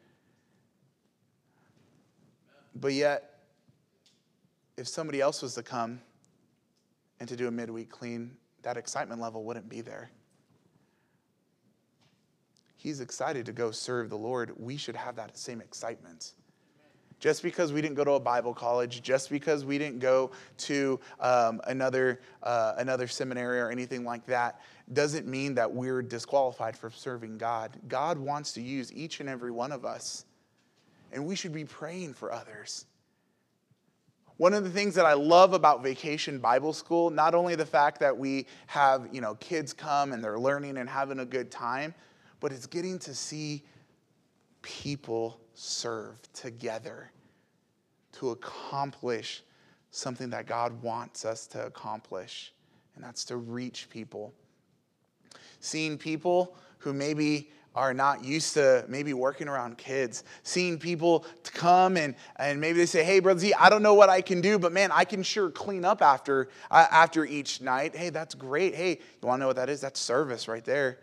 But 2.74 2.94
yet, 2.94 3.33
if 4.78 4.88
somebody 4.88 5.22
else 5.22 5.42
was 5.42 5.56
to 5.56 5.64
come 5.64 6.02
and 7.20 7.30
to 7.30 7.36
do 7.36 7.48
a 7.48 7.52
midweek 7.52 7.90
clean, 7.90 8.32
that 8.64 8.78
excitement 8.78 9.22
level 9.22 9.44
wouldn't 9.44 9.70
be 9.70 9.82
there. 9.82 10.10
He's 12.76 13.00
excited 13.00 13.46
to 13.46 13.54
go 13.54 13.72
serve 13.72 14.10
the 14.10 14.18
Lord. 14.18 14.52
We 14.58 14.76
should 14.76 14.96
have 14.96 15.16
that 15.16 15.38
same 15.38 15.62
excitement. 15.62 16.34
Just 17.20 17.42
because 17.42 17.72
we 17.72 17.82
didn't 17.82 17.96
go 17.96 18.04
to 18.04 18.12
a 18.14 18.20
Bible 18.20 18.54
college, 18.54 19.02
just 19.02 19.30
because 19.30 19.64
we 19.64 19.78
didn't 19.78 20.00
go 20.00 20.32
to 20.58 21.00
um, 21.22 21.62
another, 21.68 22.20
uh, 22.42 22.74
another 22.78 23.08
seminary 23.08 23.62
or 23.62 23.72
anything 23.72 24.04
like 24.04 24.26
that, 24.26 24.60
doesn't 24.92 25.26
mean 25.26 25.56
that 25.56 25.72
we're 25.72 26.02
disqualified 26.02 26.76
for 26.76 26.90
serving 26.90 27.38
God. 27.38 27.72
God 27.88 28.18
wants 28.18 28.52
to 28.54 28.62
use 28.62 28.92
each 28.92 29.22
and 29.22 29.30
every 29.30 29.52
one 29.52 29.72
of 29.72 29.86
us, 29.86 30.26
and 31.14 31.26
we 31.26 31.38
should 31.38 31.54
be 31.54 31.64
praying 31.64 32.14
for 32.14 32.34
others. 32.34 32.86
One 34.38 34.54
of 34.54 34.64
the 34.64 34.70
things 34.70 34.96
that 34.96 35.06
I 35.06 35.14
love 35.14 35.54
about 35.54 35.84
Vacation 35.84 36.40
Bible 36.40 36.74
School, 36.74 37.10
not 37.10 37.36
only 37.36 37.56
the 37.56 37.66
fact 37.66 38.00
that 38.00 38.18
we 38.18 38.48
have, 38.68 39.08
you 39.12 39.22
know, 39.22 39.36
kids 39.36 39.74
come 39.74 40.12
and 40.12 40.24
they're 40.24 40.40
learning 40.40 40.78
and 40.78 40.90
having 40.90 41.20
a 41.20 41.26
good 41.26 41.52
time, 41.52 41.94
but 42.40 42.52
it's 42.52 42.66
getting 42.66 42.98
to 43.00 43.14
see 43.14 43.64
people 44.64 45.40
serve 45.54 46.18
together 46.34 47.12
to 48.14 48.32
accomplish 48.32 49.44
something 49.92 50.32
that 50.32 50.48
God 50.48 50.82
wants 50.82 51.26
us 51.26 51.46
to 51.48 51.66
accomplish, 51.66 52.54
and 52.96 53.04
that's 53.04 53.26
to 53.26 53.38
reach 53.38 53.88
people. 53.90 54.34
Seeing 55.60 55.98
people 55.98 56.56
who 56.80 56.92
maybe 56.92 57.52
are 57.76 57.94
not 57.94 58.24
used 58.24 58.54
to 58.54 58.86
maybe 58.88 59.14
working 59.14 59.48
around 59.48 59.78
kids, 59.78 60.24
seeing 60.44 60.78
people 60.78 61.26
come 61.44 61.98
and, 61.98 62.16
and 62.36 62.62
maybe 62.62 62.78
they 62.78 62.86
say, 62.86 63.04
hey, 63.04 63.20
Brother 63.20 63.40
Z, 63.40 63.54
I 63.60 63.70
don't 63.70 63.82
know 63.82 63.96
what 63.96 64.10
I 64.10 64.22
can 64.22 64.42
do, 64.42 64.60
but 64.60 64.72
man, 64.72 64.92
I 64.92 65.06
can 65.06 65.24
sure 65.24 65.50
clean 65.50 65.84
up 65.84 66.02
after, 66.02 66.50
uh, 66.70 66.86
after 66.92 67.26
each 67.26 67.62
night. 67.62 67.96
Hey, 67.96 68.10
that's 68.10 68.36
great. 68.36 68.76
Hey, 68.76 68.92
you 68.92 69.28
want 69.28 69.40
to 69.40 69.42
know 69.42 69.48
what 69.48 69.56
that 69.56 69.70
is? 69.70 69.82
That's 69.82 70.00
service 70.00 70.48
right 70.48 70.64
there. 70.64 71.00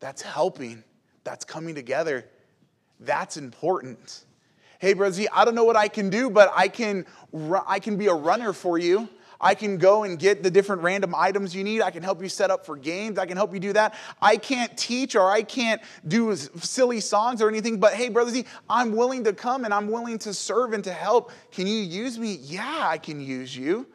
That's 0.00 0.22
helping. 0.22 0.82
That's 1.22 1.44
coming 1.44 1.74
together. 1.74 2.28
That's 3.00 3.36
important. 3.36 4.24
Hey, 4.80 4.94
Brother 4.94 5.14
Z, 5.14 5.28
I 5.32 5.44
don't 5.44 5.54
know 5.54 5.64
what 5.64 5.76
I 5.76 5.88
can 5.88 6.10
do, 6.10 6.28
but 6.28 6.52
I 6.54 6.68
can, 6.68 7.06
I 7.66 7.78
can 7.78 7.96
be 7.96 8.06
a 8.06 8.14
runner 8.14 8.52
for 8.52 8.78
you. 8.78 9.08
I 9.44 9.54
can 9.54 9.76
go 9.76 10.04
and 10.04 10.18
get 10.18 10.42
the 10.42 10.50
different 10.50 10.80
random 10.80 11.14
items 11.14 11.54
you 11.54 11.62
need. 11.62 11.82
I 11.82 11.90
can 11.90 12.02
help 12.02 12.22
you 12.22 12.30
set 12.30 12.50
up 12.50 12.64
for 12.64 12.78
games. 12.78 13.18
I 13.18 13.26
can 13.26 13.36
help 13.36 13.52
you 13.52 13.60
do 13.60 13.74
that. 13.74 13.94
I 14.22 14.38
can't 14.38 14.74
teach 14.74 15.14
or 15.14 15.30
I 15.30 15.42
can't 15.42 15.82
do 16.08 16.34
silly 16.34 17.00
songs 17.00 17.42
or 17.42 17.50
anything, 17.50 17.78
but 17.78 17.92
hey, 17.92 18.08
Brother 18.08 18.30
Z, 18.30 18.46
I'm 18.70 18.96
willing 18.96 19.22
to 19.24 19.34
come 19.34 19.66
and 19.66 19.74
I'm 19.74 19.88
willing 19.88 20.18
to 20.20 20.32
serve 20.32 20.72
and 20.72 20.82
to 20.84 20.92
help. 20.94 21.30
Can 21.52 21.66
you 21.66 21.76
use 21.76 22.18
me? 22.18 22.38
Yeah, 22.40 22.86
I 22.88 22.96
can 22.96 23.20
use 23.20 23.54
you. 23.54 23.86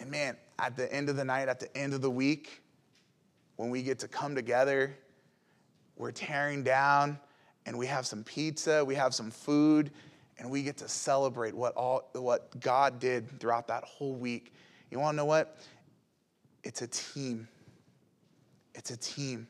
And 0.00 0.10
man, 0.10 0.36
at 0.58 0.76
the 0.76 0.92
end 0.92 1.08
of 1.08 1.14
the 1.14 1.24
night, 1.24 1.48
at 1.48 1.60
the 1.60 1.74
end 1.76 1.94
of 1.94 2.00
the 2.00 2.10
week, 2.10 2.62
when 3.54 3.70
we 3.70 3.84
get 3.84 4.00
to 4.00 4.08
come 4.08 4.34
together, 4.34 4.98
we're 5.96 6.10
tearing 6.10 6.64
down 6.64 7.16
and 7.64 7.78
we 7.78 7.86
have 7.86 8.06
some 8.06 8.24
pizza, 8.24 8.84
we 8.84 8.96
have 8.96 9.14
some 9.14 9.30
food, 9.30 9.92
and 10.38 10.50
we 10.50 10.62
get 10.62 10.76
to 10.78 10.88
celebrate 10.88 11.54
what 11.54 11.74
all 11.74 12.10
what 12.14 12.58
God 12.60 13.00
did 13.00 13.40
throughout 13.40 13.66
that 13.68 13.84
whole 13.84 14.14
week. 14.14 14.52
You 14.90 14.98
want 14.98 15.14
to 15.14 15.16
know 15.16 15.24
what? 15.24 15.58
It's 16.62 16.82
a 16.82 16.86
team. 16.86 17.48
It's 18.74 18.90
a 18.90 18.96
team. 18.96 19.48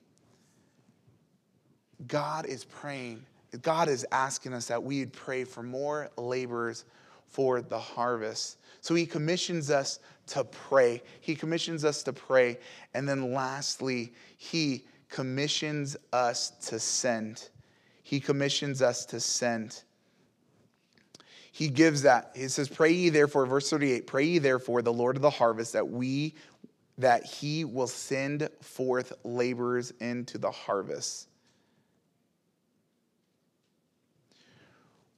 God 2.06 2.46
is 2.46 2.64
praying. 2.64 3.24
God 3.62 3.88
is 3.88 4.06
asking 4.12 4.52
us 4.52 4.66
that 4.66 4.82
we 4.82 5.00
would 5.00 5.12
pray 5.12 5.44
for 5.44 5.62
more 5.62 6.10
laborers 6.16 6.84
for 7.26 7.60
the 7.60 7.78
harvest. 7.78 8.58
So 8.80 8.94
he 8.94 9.06
commissions 9.06 9.70
us 9.70 9.98
to 10.28 10.44
pray. 10.44 11.02
He 11.20 11.34
commissions 11.34 11.84
us 11.84 12.02
to 12.04 12.12
pray. 12.12 12.58
And 12.94 13.08
then 13.08 13.32
lastly, 13.32 14.12
he 14.36 14.84
commissions 15.08 15.96
us 16.12 16.50
to 16.68 16.78
send. 16.78 17.48
He 18.02 18.20
commissions 18.20 18.80
us 18.80 19.04
to 19.06 19.20
send. 19.20 19.82
He 21.58 21.66
gives 21.66 22.02
that. 22.02 22.30
He 22.36 22.46
says, 22.46 22.68
Pray 22.68 22.92
ye 22.92 23.08
therefore, 23.08 23.44
verse 23.44 23.68
38, 23.68 24.06
pray 24.06 24.24
ye 24.24 24.38
therefore 24.38 24.80
the 24.80 24.92
Lord 24.92 25.16
of 25.16 25.22
the 25.22 25.30
harvest 25.30 25.72
that 25.72 25.88
we 25.88 26.36
that 26.98 27.24
he 27.24 27.64
will 27.64 27.88
send 27.88 28.48
forth 28.62 29.12
laborers 29.24 29.92
into 29.98 30.38
the 30.38 30.52
harvest. 30.52 31.26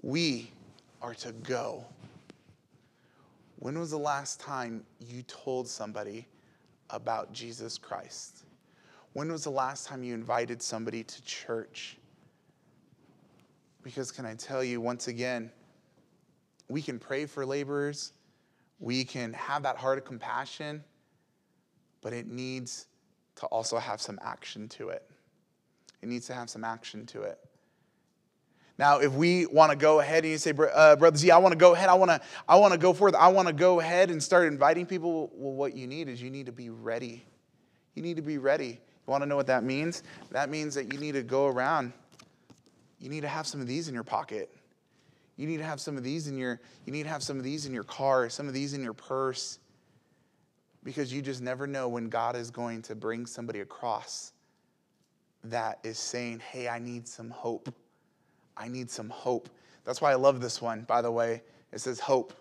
We 0.00 0.50
are 1.02 1.12
to 1.16 1.32
go. 1.32 1.84
When 3.58 3.78
was 3.78 3.90
the 3.90 3.98
last 3.98 4.40
time 4.40 4.82
you 4.98 5.22
told 5.24 5.68
somebody 5.68 6.26
about 6.88 7.34
Jesus 7.34 7.76
Christ? 7.76 8.46
When 9.12 9.30
was 9.30 9.44
the 9.44 9.50
last 9.50 9.86
time 9.86 10.02
you 10.02 10.14
invited 10.14 10.62
somebody 10.62 11.04
to 11.04 11.22
church? 11.22 11.98
Because, 13.82 14.10
can 14.10 14.24
I 14.24 14.36
tell 14.36 14.64
you 14.64 14.80
once 14.80 15.08
again, 15.08 15.50
we 16.70 16.80
can 16.80 16.98
pray 16.98 17.26
for 17.26 17.44
laborers, 17.44 18.12
we 18.78 19.04
can 19.04 19.32
have 19.34 19.64
that 19.64 19.76
heart 19.76 19.98
of 19.98 20.04
compassion, 20.04 20.82
but 22.00 22.12
it 22.12 22.26
needs 22.26 22.86
to 23.36 23.46
also 23.46 23.78
have 23.78 24.00
some 24.00 24.18
action 24.22 24.68
to 24.68 24.88
it. 24.90 25.02
It 26.02 26.08
needs 26.08 26.26
to 26.28 26.34
have 26.34 26.48
some 26.48 26.64
action 26.64 27.06
to 27.06 27.22
it. 27.22 27.38
Now, 28.78 29.00
if 29.00 29.12
we 29.12 29.44
want 29.44 29.70
to 29.72 29.76
go 29.76 30.00
ahead 30.00 30.24
and 30.24 30.32
you 30.32 30.38
say, 30.38 30.52
uh, 30.52 30.96
Brother 30.96 31.18
Z, 31.18 31.30
I 31.30 31.36
want 31.36 31.52
to 31.52 31.58
go 31.58 31.74
ahead, 31.74 31.90
I 31.90 31.94
want 31.94 32.10
to, 32.12 32.20
I 32.48 32.56
want 32.56 32.72
to 32.72 32.78
go 32.78 32.94
forth, 32.94 33.14
I 33.14 33.28
want 33.28 33.46
to 33.46 33.52
go 33.52 33.78
ahead 33.80 34.10
and 34.10 34.22
start 34.22 34.46
inviting 34.46 34.86
people, 34.86 35.30
well, 35.34 35.52
what 35.52 35.76
you 35.76 35.86
need 35.86 36.08
is 36.08 36.22
you 36.22 36.30
need 36.30 36.46
to 36.46 36.52
be 36.52 36.70
ready. 36.70 37.26
You 37.94 38.02
need 38.02 38.16
to 38.16 38.22
be 38.22 38.38
ready. 38.38 38.68
You 38.68 39.10
want 39.10 39.22
to 39.22 39.26
know 39.26 39.36
what 39.36 39.48
that 39.48 39.64
means? 39.64 40.02
That 40.30 40.48
means 40.48 40.74
that 40.76 40.92
you 40.92 40.98
need 40.98 41.12
to 41.12 41.22
go 41.22 41.46
around. 41.46 41.92
You 42.98 43.10
need 43.10 43.20
to 43.20 43.28
have 43.28 43.46
some 43.46 43.60
of 43.60 43.66
these 43.66 43.88
in 43.88 43.92
your 43.92 44.04
pocket. 44.04 44.50
You 45.40 45.46
need 45.46 45.56
to 45.56 45.64
have 45.64 45.80
some 45.80 45.96
of 45.96 46.04
these 46.04 46.26
in 46.26 46.36
your, 46.36 46.60
you 46.84 46.92
need 46.92 47.04
to 47.04 47.08
have 47.08 47.22
some 47.22 47.38
of 47.38 47.44
these 47.44 47.64
in 47.64 47.72
your 47.72 47.84
car, 47.84 48.28
some 48.28 48.46
of 48.46 48.52
these 48.52 48.74
in 48.74 48.82
your 48.82 48.92
purse. 48.92 49.58
Because 50.84 51.10
you 51.10 51.22
just 51.22 51.40
never 51.40 51.66
know 51.66 51.88
when 51.88 52.10
God 52.10 52.36
is 52.36 52.50
going 52.50 52.82
to 52.82 52.94
bring 52.94 53.24
somebody 53.24 53.60
across 53.60 54.34
that 55.44 55.78
is 55.82 55.98
saying, 55.98 56.40
Hey, 56.40 56.68
I 56.68 56.78
need 56.78 57.08
some 57.08 57.30
hope. 57.30 57.74
I 58.54 58.68
need 58.68 58.90
some 58.90 59.08
hope. 59.08 59.48
That's 59.86 60.02
why 60.02 60.12
I 60.12 60.16
love 60.16 60.42
this 60.42 60.60
one, 60.60 60.82
by 60.82 61.00
the 61.00 61.10
way. 61.10 61.40
It 61.72 61.80
says 61.80 62.00
hope. 62.00 62.34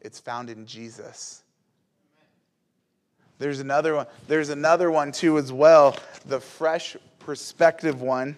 It's 0.00 0.18
found 0.18 0.50
in 0.50 0.66
Jesus. 0.66 1.44
There's 3.38 3.60
another 3.60 3.94
one. 3.94 4.06
There's 4.26 4.48
another 4.48 4.90
one 4.90 5.12
too 5.12 5.38
as 5.38 5.52
well, 5.52 5.96
the 6.26 6.40
fresh 6.40 6.96
perspective 7.20 8.02
one. 8.02 8.36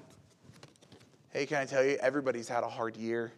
Hey, 1.34 1.44
can 1.44 1.58
I 1.58 1.66
tell 1.66 1.84
you 1.84 1.98
everybody's 2.00 2.48
had 2.48 2.64
a 2.64 2.68
hard 2.68 2.96
year. 2.96 3.32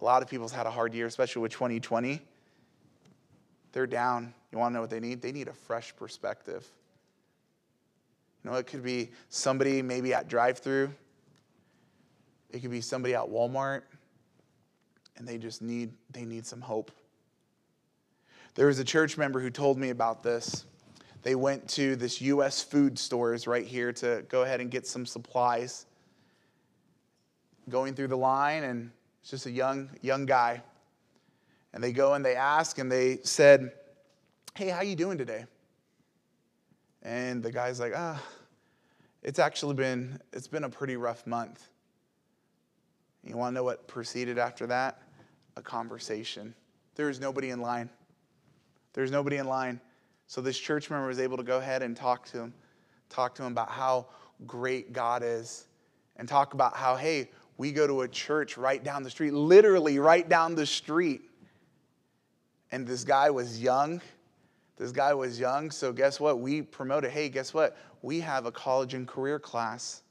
A 0.00 0.04
lot 0.04 0.22
of 0.22 0.28
people's 0.28 0.52
had 0.52 0.66
a 0.66 0.70
hard 0.70 0.94
year, 0.94 1.06
especially 1.06 1.42
with 1.42 1.50
2020. 1.50 2.20
They're 3.72 3.86
down. 3.86 4.34
You 4.52 4.58
want 4.58 4.72
to 4.72 4.74
know 4.74 4.80
what 4.82 4.90
they 4.90 5.00
need? 5.00 5.22
They 5.22 5.32
need 5.32 5.48
a 5.48 5.52
fresh 5.52 5.96
perspective. 5.96 6.64
You 8.44 8.50
know, 8.50 8.56
it 8.58 8.66
could 8.68 8.84
be 8.84 9.10
somebody 9.30 9.82
maybe 9.82 10.14
at 10.14 10.28
drive-through 10.28 10.92
it 12.52 12.60
could 12.60 12.70
be 12.70 12.80
somebody 12.80 13.14
at 13.14 13.22
Walmart 13.22 13.82
and 15.16 15.26
they 15.26 15.38
just 15.38 15.62
need 15.62 15.92
they 16.10 16.24
need 16.24 16.46
some 16.46 16.60
hope. 16.60 16.90
There 18.54 18.66
was 18.66 18.78
a 18.78 18.84
church 18.84 19.16
member 19.16 19.40
who 19.40 19.50
told 19.50 19.78
me 19.78 19.88
about 19.90 20.22
this. 20.22 20.66
They 21.22 21.34
went 21.34 21.66
to 21.70 21.96
this 21.96 22.20
US 22.20 22.62
food 22.62 22.98
stores 22.98 23.46
right 23.46 23.64
here 23.64 23.92
to 23.94 24.24
go 24.28 24.42
ahead 24.42 24.60
and 24.60 24.70
get 24.70 24.86
some 24.86 25.06
supplies. 25.06 25.86
Going 27.68 27.94
through 27.94 28.08
the 28.08 28.16
line 28.16 28.64
and 28.64 28.90
it's 29.20 29.30
just 29.30 29.46
a 29.46 29.50
young 29.50 29.90
young 30.00 30.26
guy. 30.26 30.62
And 31.72 31.82
they 31.82 31.92
go 31.92 32.14
and 32.14 32.24
they 32.24 32.34
ask 32.34 32.78
and 32.78 32.90
they 32.90 33.18
said, 33.22 33.72
"Hey, 34.54 34.68
how 34.68 34.82
you 34.82 34.96
doing 34.96 35.16
today?" 35.16 35.46
And 37.02 37.42
the 37.42 37.52
guy's 37.52 37.80
like, 37.80 37.92
"Ah, 37.96 38.22
it's 39.22 39.38
actually 39.38 39.74
been 39.74 40.20
it's 40.32 40.48
been 40.48 40.64
a 40.64 40.70
pretty 40.70 40.96
rough 40.96 41.26
month." 41.26 41.68
You 43.24 43.36
want 43.36 43.52
to 43.52 43.54
know 43.54 43.64
what 43.64 43.86
proceeded 43.86 44.38
after 44.38 44.66
that? 44.66 45.00
A 45.56 45.62
conversation. 45.62 46.54
There 46.96 47.06
was 47.06 47.20
nobody 47.20 47.50
in 47.50 47.60
line. 47.60 47.88
There's 48.92 49.10
nobody 49.10 49.36
in 49.36 49.46
line. 49.46 49.80
So 50.26 50.40
this 50.40 50.58
church 50.58 50.90
member 50.90 51.06
was 51.06 51.20
able 51.20 51.36
to 51.36 51.42
go 51.42 51.58
ahead 51.58 51.82
and 51.82 51.96
talk 51.96 52.26
to 52.26 52.38
him, 52.38 52.54
talk 53.08 53.34
to 53.36 53.44
him 53.44 53.52
about 53.52 53.70
how 53.70 54.06
great 54.46 54.92
God 54.92 55.22
is, 55.22 55.66
and 56.16 56.28
talk 56.28 56.54
about 56.54 56.76
how, 56.76 56.96
hey, 56.96 57.30
we 57.58 57.72
go 57.72 57.86
to 57.86 58.02
a 58.02 58.08
church 58.08 58.56
right 58.56 58.82
down 58.82 59.02
the 59.02 59.10
street, 59.10 59.32
literally 59.32 59.98
right 59.98 60.28
down 60.28 60.54
the 60.54 60.66
street. 60.66 61.22
And 62.70 62.86
this 62.86 63.04
guy 63.04 63.30
was 63.30 63.62
young. 63.62 64.00
This 64.78 64.90
guy 64.90 65.14
was 65.14 65.38
young, 65.38 65.70
so 65.70 65.92
guess 65.92 66.18
what? 66.18 66.40
We 66.40 66.62
promoted, 66.62 67.10
hey, 67.10 67.28
guess 67.28 67.54
what? 67.54 67.76
We 68.00 68.18
have 68.20 68.46
a 68.46 68.50
college 68.50 68.94
and 68.94 69.06
career 69.06 69.38
class 69.38 70.02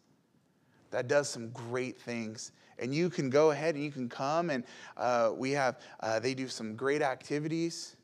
that 0.91 1.07
does 1.07 1.27
some 1.27 1.49
great 1.49 1.99
things. 1.99 2.51
And 2.79 2.95
you 2.95 3.09
can 3.09 3.29
go 3.29 3.51
ahead 3.51 3.75
and 3.75 3.83
you 3.83 3.91
can 3.91 4.07
come, 4.07 4.49
and 4.49 4.63
uh, 4.95 5.31
we 5.35 5.51
have, 5.51 5.81
uh, 5.99 6.19
they 6.19 6.33
do 6.33 6.47
some 6.47 6.75
great 6.75 7.01
activities. 7.01 7.95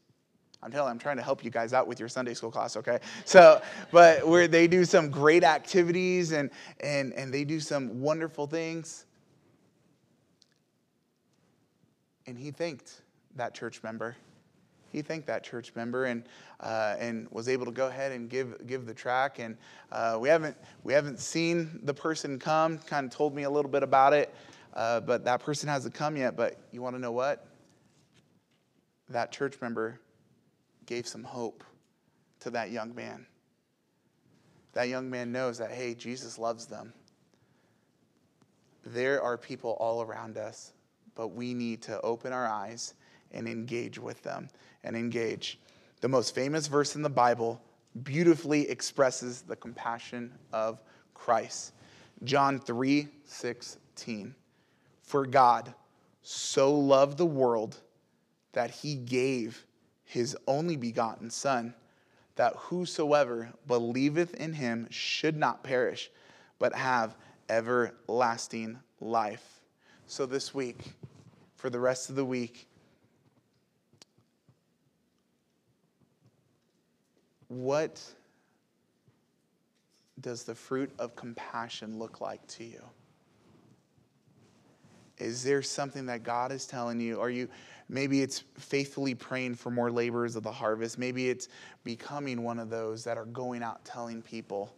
I'm 0.62 0.72
telling, 0.72 0.88
you, 0.88 0.92
I'm 0.92 1.00
trying 1.00 1.18
to 1.18 1.24
help 1.24 1.44
you 1.44 1.52
guys 1.52 1.74
out 1.74 1.88
with 1.88 2.00
your 2.00 2.10
Sunday 2.10 2.34
school 2.34 2.52
class, 2.52 2.76
okay? 2.76 3.00
So, 3.24 3.62
but 3.92 4.28
where 4.28 4.48
they 4.48 4.68
do 4.68 4.84
some 4.84 5.10
great 5.10 5.44
activities 5.44 6.32
and 6.32 6.50
and 6.80 7.14
and 7.14 7.34
they 7.34 7.44
do 7.44 7.60
some 7.60 8.02
wonderful 8.02 8.48
things. 8.48 9.06
And 12.28 12.38
he 12.38 12.52
thanked 12.52 13.02
that 13.36 13.56
church 13.56 13.82
member. 13.82 14.16
He 14.92 15.02
thanked 15.02 15.28
that 15.28 15.44
church 15.44 15.74
member 15.76 16.06
and 16.06 16.24
uh, 16.60 16.96
and 17.00 17.28
was 17.32 17.50
able 17.50 17.66
to 17.66 17.72
go 17.72 17.88
ahead 17.88 18.12
and 18.12 18.30
give 18.30 18.68
give 18.68 18.86
the 18.86 18.94
track. 18.94 19.40
And 19.40 19.58
uh, 19.92 20.18
we 20.20 20.30
haven't 20.30 20.56
we 20.84 20.94
haven't 20.94 21.20
seen 21.20 21.80
the 21.84 21.94
person 21.94 22.38
come. 22.38 22.78
Kind 22.80 23.06
of 23.06 23.12
told 23.12 23.34
me 23.34 23.44
a 23.44 23.50
little 23.50 23.72
bit 23.72 23.84
about 23.84 24.14
it, 24.14 24.34
uh, 24.74 25.00
but 25.00 25.26
that 25.26 25.42
person 25.42 25.68
hasn't 25.70 25.94
come 25.94 26.16
yet. 26.16 26.36
But 26.36 26.60
you 26.72 26.82
want 26.82 26.96
to 26.96 27.02
know 27.02 27.12
what? 27.12 27.48
That 29.10 29.32
church 29.32 29.60
member 29.62 30.00
gave 30.86 31.08
some 31.08 31.24
hope 31.24 31.64
to 32.42 32.50
that 32.52 32.72
young 32.72 32.94
man. 32.94 33.26
That 34.74 34.90
young 34.90 35.10
man 35.10 35.32
knows 35.32 35.58
that, 35.58 35.72
hey, 35.72 35.96
Jesus 35.96 36.38
loves 36.38 36.66
them. 36.66 36.94
There 38.86 39.22
are 39.22 39.38
people 39.38 39.72
all 39.80 40.02
around 40.02 40.38
us, 40.38 40.72
but 41.18 41.30
we 41.30 41.54
need 41.56 41.82
to 41.82 42.00
open 42.02 42.32
our 42.32 42.48
eyes 42.48 42.94
and 43.32 43.48
engage 43.48 43.98
with 43.98 44.22
them 44.22 44.48
and 44.84 44.96
engage. 44.96 45.60
The 46.00 46.08
most 46.08 46.36
famous 46.36 46.68
verse 46.68 46.96
in 46.96 47.02
the 47.02 47.10
Bible 47.10 47.60
beautifully 48.04 48.70
expresses 48.70 49.42
the 49.42 49.56
compassion 49.56 50.32
of 50.54 50.84
Christ. 51.16 51.74
John 52.24 52.60
3 52.60 53.08
16. 53.26 54.36
For 55.02 55.26
God 55.26 55.74
so 56.22 56.74
loved 56.74 57.18
the 57.18 57.26
world 57.26 57.78
that 58.54 58.70
he 58.70 58.96
gave 58.96 59.66
his 60.04 60.38
only 60.48 60.76
begotten 60.76 61.30
Son, 61.30 61.74
that 62.36 62.54
whosoever 62.56 63.52
believeth 63.66 64.36
in 64.36 64.54
him 64.54 64.88
should 64.92 65.36
not 65.36 65.64
perish, 65.64 66.12
but 66.60 66.76
have 66.76 67.16
everlasting 67.50 68.78
life. 69.00 69.62
So, 70.10 70.26
this 70.26 70.54
week, 70.54 70.94
for 71.58 71.70
the 71.70 71.80
rest 71.80 72.10
of 72.10 72.16
the 72.16 72.26
week, 72.26 72.68
what 77.50 78.02
does 80.22 80.44
the 80.44 80.56
fruit 80.56 80.92
of 80.98 81.16
compassion 81.16 82.00
look 82.00 82.22
like 82.22 82.46
to 82.48 82.64
you? 82.64 82.84
Is 85.18 85.44
there 85.44 85.62
something 85.62 86.06
that 86.06 86.24
God 86.24 86.52
is 86.52 86.66
telling 86.66 87.00
you? 87.00 87.20
Are 87.20 87.30
you 87.30 87.50
maybe 87.90 88.22
it's 88.22 88.44
faithfully 88.58 89.16
praying 89.16 89.56
for 89.56 89.72
more 89.72 89.92
laborers 89.92 90.36
of 90.36 90.44
the 90.44 90.52
harvest. 90.52 90.98
Maybe 90.98 91.30
it's 91.30 91.48
becoming 91.84 92.44
one 92.44 92.60
of 92.60 92.70
those 92.70 93.04
that 93.06 93.18
are 93.18 93.26
going 93.26 93.64
out 93.64 93.84
telling 93.86 94.22
people. 94.22 94.74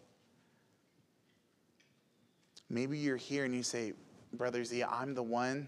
Maybe 2.70 2.98
you're 2.98 3.18
here 3.18 3.46
and 3.46 3.56
you 3.56 3.64
say, 3.64 3.94
Brother 4.34 4.64
Z, 4.64 4.84
I'm 4.84 5.16
the 5.16 5.24
one 5.24 5.68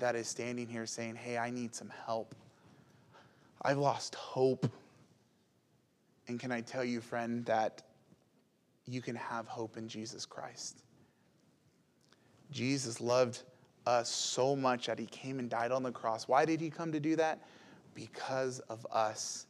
that 0.00 0.16
is 0.16 0.28
standing 0.28 0.66
here 0.66 0.86
saying, 0.86 1.14
Hey, 1.14 1.38
I 1.38 1.50
need 1.50 1.74
some 1.74 1.92
help. 2.06 2.34
I've 3.62 3.78
lost 3.78 4.14
hope. 4.14 4.70
And 6.28 6.38
can 6.38 6.52
I 6.52 6.60
tell 6.60 6.84
you, 6.84 7.00
friend, 7.00 7.44
that 7.46 7.82
you 8.86 9.02
can 9.02 9.16
have 9.16 9.46
hope 9.46 9.76
in 9.76 9.88
Jesus 9.88 10.24
Christ? 10.24 10.82
Jesus 12.50 13.00
loved 13.00 13.42
us 13.86 14.10
so 14.10 14.56
much 14.56 14.86
that 14.86 14.98
he 14.98 15.06
came 15.06 15.38
and 15.38 15.48
died 15.48 15.72
on 15.72 15.82
the 15.82 15.92
cross. 15.92 16.28
Why 16.28 16.44
did 16.44 16.60
he 16.60 16.70
come 16.70 16.92
to 16.92 17.00
do 17.00 17.16
that? 17.16 17.40
Because 17.94 18.60
of 18.60 18.86
us. 18.90 19.46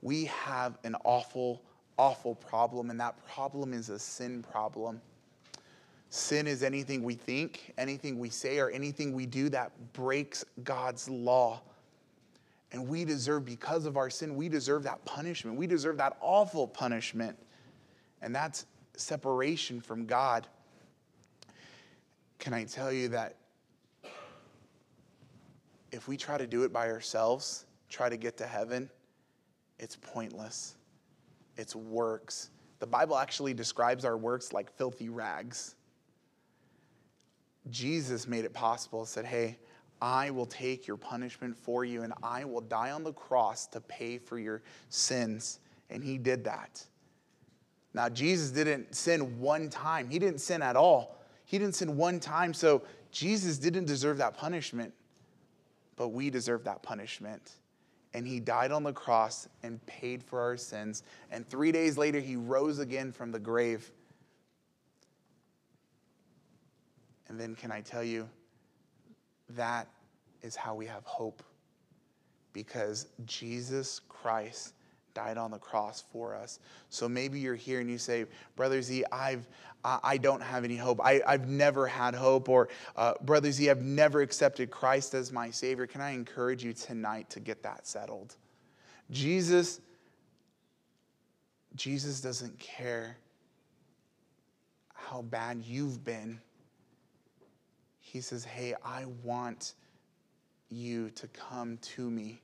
We 0.00 0.26
have 0.26 0.78
an 0.84 0.94
awful, 1.04 1.62
awful 1.98 2.34
problem, 2.34 2.90
and 2.90 3.00
that 3.00 3.16
problem 3.26 3.72
is 3.72 3.88
a 3.88 3.98
sin 3.98 4.44
problem. 4.52 5.00
Sin 6.10 6.46
is 6.46 6.62
anything 6.62 7.02
we 7.02 7.14
think, 7.14 7.74
anything 7.76 8.18
we 8.18 8.30
say, 8.30 8.58
or 8.58 8.70
anything 8.70 9.12
we 9.12 9.26
do 9.26 9.48
that 9.50 9.72
breaks 9.92 10.44
God's 10.64 11.08
law. 11.08 11.60
And 12.72 12.88
we 12.88 13.04
deserve, 13.04 13.44
because 13.44 13.84
of 13.86 13.96
our 13.96 14.10
sin, 14.10 14.34
we 14.36 14.48
deserve 14.48 14.82
that 14.84 15.04
punishment. 15.04 15.56
We 15.56 15.66
deserve 15.66 15.98
that 15.98 16.16
awful 16.20 16.66
punishment. 16.66 17.36
And 18.22 18.34
that's 18.34 18.66
separation 18.96 19.80
from 19.80 20.06
God. 20.06 20.46
Can 22.38 22.54
I 22.54 22.64
tell 22.64 22.92
you 22.92 23.08
that 23.08 23.36
if 25.92 26.08
we 26.08 26.16
try 26.16 26.38
to 26.38 26.46
do 26.46 26.64
it 26.64 26.72
by 26.72 26.88
ourselves, 26.90 27.64
try 27.88 28.08
to 28.08 28.16
get 28.16 28.36
to 28.38 28.46
heaven, 28.46 28.90
it's 29.78 29.96
pointless. 29.96 30.76
It's 31.56 31.74
works. 31.74 32.50
The 32.78 32.86
Bible 32.86 33.16
actually 33.16 33.54
describes 33.54 34.04
our 34.04 34.16
works 34.16 34.52
like 34.52 34.70
filthy 34.70 35.08
rags. 35.08 35.74
Jesus 37.70 38.26
made 38.26 38.44
it 38.44 38.52
possible, 38.52 39.04
said, 39.04 39.24
Hey, 39.24 39.58
I 40.00 40.30
will 40.30 40.46
take 40.46 40.86
your 40.86 40.96
punishment 40.96 41.56
for 41.56 41.84
you 41.84 42.02
and 42.02 42.12
I 42.22 42.44
will 42.44 42.60
die 42.60 42.92
on 42.92 43.02
the 43.02 43.12
cross 43.12 43.66
to 43.68 43.80
pay 43.80 44.18
for 44.18 44.38
your 44.38 44.62
sins. 44.88 45.58
And 45.90 46.04
he 46.04 46.18
did 46.18 46.44
that. 46.44 46.84
Now, 47.94 48.08
Jesus 48.08 48.50
didn't 48.50 48.94
sin 48.94 49.40
one 49.40 49.70
time, 49.70 50.08
he 50.08 50.18
didn't 50.18 50.40
sin 50.40 50.62
at 50.62 50.76
all. 50.76 51.16
He 51.44 51.58
didn't 51.58 51.76
sin 51.76 51.96
one 51.96 52.20
time, 52.20 52.52
so 52.52 52.82
Jesus 53.10 53.56
didn't 53.56 53.86
deserve 53.86 54.18
that 54.18 54.36
punishment 54.36 54.92
but 55.98 56.08
we 56.08 56.30
deserve 56.30 56.64
that 56.64 56.82
punishment. 56.82 57.56
And 58.14 58.26
he 58.26 58.40
died 58.40 58.72
on 58.72 58.84
the 58.84 58.92
cross 58.92 59.48
and 59.62 59.84
paid 59.84 60.22
for 60.22 60.40
our 60.40 60.56
sins. 60.56 61.02
And 61.30 61.46
three 61.46 61.72
days 61.72 61.98
later, 61.98 62.20
he 62.20 62.36
rose 62.36 62.78
again 62.78 63.12
from 63.12 63.32
the 63.32 63.38
grave. 63.38 63.90
And 67.28 67.38
then, 67.38 67.54
can 67.54 67.70
I 67.70 67.80
tell 67.80 68.04
you, 68.04 68.28
that 69.50 69.88
is 70.42 70.56
how 70.56 70.74
we 70.74 70.86
have 70.86 71.04
hope. 71.04 71.42
Because 72.52 73.08
Jesus 73.24 74.00
Christ 74.08 74.72
died 75.14 75.36
on 75.36 75.50
the 75.50 75.58
cross 75.58 76.04
for 76.12 76.34
us. 76.34 76.60
So 76.90 77.08
maybe 77.08 77.40
you're 77.40 77.54
here 77.54 77.80
and 77.80 77.90
you 77.90 77.98
say, 77.98 78.26
Brother 78.56 78.80
Z, 78.80 79.04
I've, 79.10 79.46
I 79.84 80.16
don't 80.16 80.42
have 80.42 80.64
any 80.64 80.76
hope. 80.76 81.00
I, 81.02 81.22
have 81.26 81.48
never 81.48 81.86
had 81.86 82.14
hope. 82.14 82.48
Or, 82.48 82.68
uh, 82.96 83.14
Brother 83.22 83.50
Z, 83.50 83.68
I've 83.68 83.82
never 83.82 84.20
accepted 84.20 84.70
Christ 84.70 85.14
as 85.14 85.32
my 85.32 85.50
Savior. 85.50 85.86
Can 85.86 86.00
I 86.00 86.10
encourage 86.10 86.62
you 86.62 86.72
tonight 86.72 87.30
to 87.30 87.40
get 87.40 87.62
that 87.64 87.86
settled? 87.86 88.36
Jesus, 89.10 89.80
Jesus 91.74 92.20
doesn't 92.20 92.58
care 92.58 93.16
how 94.94 95.22
bad 95.22 95.62
you've 95.64 96.04
been. 96.04 96.40
He 98.10 98.22
says, 98.22 98.42
Hey, 98.42 98.74
I 98.82 99.04
want 99.22 99.74
you 100.70 101.10
to 101.10 101.28
come 101.28 101.76
to 101.78 102.10
me. 102.10 102.40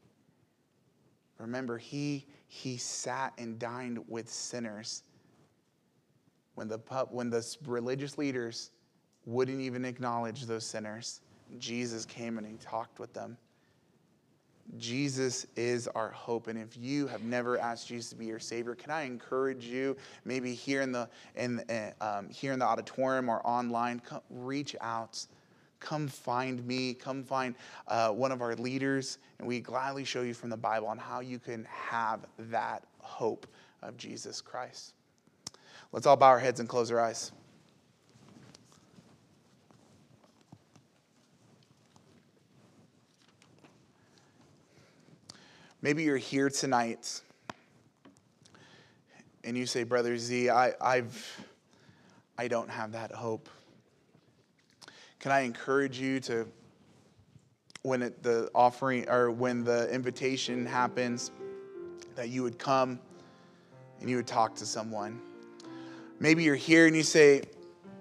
Remember, 1.39 1.79
he, 1.79 2.27
he 2.49 2.77
sat 2.77 3.33
and 3.39 3.59
dined 3.59 3.99
with 4.07 4.29
sinners. 4.29 5.05
When 6.55 6.69
the, 6.69 6.79
when 7.11 7.31
the 7.31 7.57
religious 7.67 8.19
leaders 8.19 8.71
wouldn't 9.25 9.61
even 9.61 9.87
acknowledge 9.87 10.43
those 10.45 10.67
sinners, 10.67 11.23
Jesus 11.59 12.05
came 12.05 12.37
and 12.37 12.47
he 12.47 12.57
talked 12.57 13.01
with 13.01 13.15
them. 13.15 13.39
Jesus 14.79 15.47
is 15.57 15.89
our 15.89 16.11
hope. 16.11 16.47
And 16.47 16.59
if 16.59 16.77
you 16.77 17.07
have 17.07 17.23
never 17.23 17.59
asked 17.59 17.89
Jesus 17.89 18.11
to 18.11 18.17
be 18.17 18.27
your 18.27 18.39
Savior, 18.39 18.75
can 18.75 18.91
I 18.91 19.03
encourage 19.03 19.65
you, 19.65 19.97
maybe 20.25 20.55
here 20.55 20.83
in 20.83 20.93
the, 20.93 21.09
in, 21.37 21.63
um, 22.01 22.29
here 22.29 22.53
in 22.53 22.59
the 22.59 22.67
auditorium 22.67 23.29
or 23.29 23.45
online, 23.47 24.01
come, 24.01 24.21
reach 24.31 24.77
out 24.81 25.27
come 25.85 26.09
find 26.09 26.67
me, 26.67 26.95
come 26.95 27.23
find 27.23 27.55
uh, 27.89 28.09
one 28.09 28.33
of 28.33 28.41
our 28.41 28.55
leaders, 28.57 29.19
and 29.39 29.47
we 29.47 29.61
gladly 29.61 30.03
show 30.03 30.23
you 30.23 30.33
from 30.33 30.49
the 30.49 30.57
Bible 30.57 30.89
on 30.89 30.97
how 30.97 31.21
you 31.21 31.39
can 31.39 31.67
have 31.67 32.21
that 32.39 32.85
hope 33.01 33.47
of 33.83 33.99
Jesus 33.99 34.41
Christ. 34.41 34.95
Let's 35.93 36.07
all 36.07 36.17
bow 36.17 36.29
our 36.29 36.39
heads 36.39 36.59
and 36.59 36.69
close 36.69 36.91
our 36.91 37.01
eyes. 37.01 37.33
Maybe 45.83 46.03
you're 46.05 46.17
here 46.17 46.49
tonight 46.49 47.21
and 49.45 49.55
you 49.55 49.67
say, 49.67 49.85
Brother 49.85 50.17
Z, 50.17 50.49
I, 50.49 50.73
I've, 50.81 51.47
I 52.39 52.49
don't 52.49 52.71
have 52.71 52.93
that 52.93 53.13
hope. 53.13 53.51
Can 55.25 55.33
I 55.33 55.41
encourage 55.41 55.99
you 55.99 56.21
to, 56.21 56.47
when 57.81 58.03
it, 58.03 58.23
the 58.23 58.51
offering 58.55 59.09
or 59.09 59.31
when 59.31 59.65
the 59.65 59.91
invitation 59.91 60.67
happens, 60.67 61.31
that 62.15 62.29
you 62.29 62.43
would 62.43 62.59
come 62.59 63.01
and 64.01 64.11
you 64.11 64.17
would 64.17 64.27
talk 64.27 64.55
to 64.57 64.67
someone. 64.67 65.19
Maybe 66.21 66.45
you're 66.45 66.55
here 66.55 66.87
and 66.87 66.95
you 66.95 67.03
say, 67.03 67.41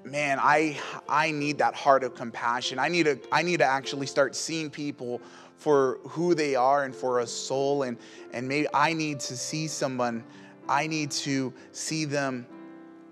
man, 0.03 0.37
I, 0.41 0.77
I 1.07 1.31
need 1.31 1.59
that 1.59 1.75
heart 1.75 2.03
of 2.03 2.13
compassion. 2.13 2.77
I 2.77 2.89
need, 2.89 3.03
to, 3.03 3.17
I 3.31 3.41
need 3.41 3.59
to 3.59 3.65
actually 3.65 4.07
start 4.07 4.35
seeing 4.35 4.69
people 4.69 5.21
for 5.55 5.99
who 6.03 6.35
they 6.35 6.55
are 6.55 6.83
and 6.83 6.93
for 6.93 7.21
a 7.21 7.25
soul. 7.25 7.83
And, 7.83 7.97
and 8.33 8.45
maybe 8.49 8.67
I 8.73 8.91
need 8.91 9.21
to 9.21 9.37
see 9.37 9.69
someone, 9.69 10.25
I 10.67 10.87
need 10.87 11.11
to 11.11 11.53
see 11.71 12.03
them 12.03 12.45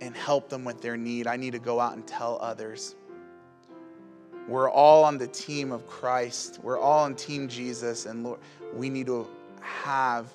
and 0.02 0.14
help 0.18 0.50
them 0.50 0.66
with 0.66 0.82
their 0.82 0.98
need. 0.98 1.28
I 1.28 1.38
need 1.38 1.52
to 1.52 1.60
go 1.60 1.80
out 1.80 1.94
and 1.94 2.06
tell 2.06 2.40
others. 2.42 2.96
We're 4.48 4.70
all 4.70 5.04
on 5.04 5.18
the 5.18 5.28
team 5.28 5.72
of 5.72 5.88
Christ. 5.88 6.60
We're 6.62 6.80
all 6.80 7.04
on 7.04 7.16
Team 7.16 7.48
Jesus. 7.48 8.06
And 8.06 8.24
Lord, 8.24 8.40
we 8.74 8.90
need 8.90 9.06
to 9.06 9.28
have 9.62 10.28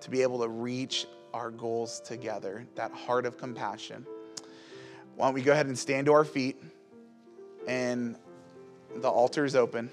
to 0.00 0.10
be 0.10 0.22
able 0.22 0.40
to 0.40 0.48
reach 0.48 1.06
our 1.32 1.50
goals 1.50 2.00
together, 2.00 2.66
that 2.74 2.92
heart 2.92 3.24
of 3.24 3.38
compassion. 3.38 4.06
Why 5.16 5.26
don't 5.26 5.34
we 5.34 5.42
go 5.42 5.52
ahead 5.52 5.66
and 5.66 5.78
stand 5.78 6.06
to 6.06 6.12
our 6.12 6.24
feet? 6.24 6.62
And 7.66 8.16
the 8.96 9.08
altar 9.08 9.44
is 9.44 9.54
open. 9.54 9.90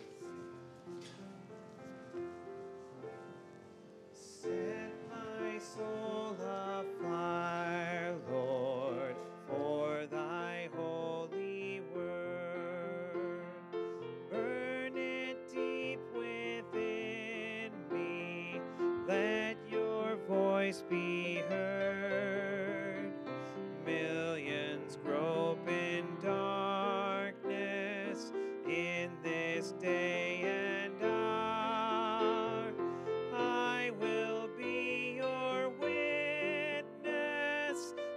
podcast. 37.80 38.09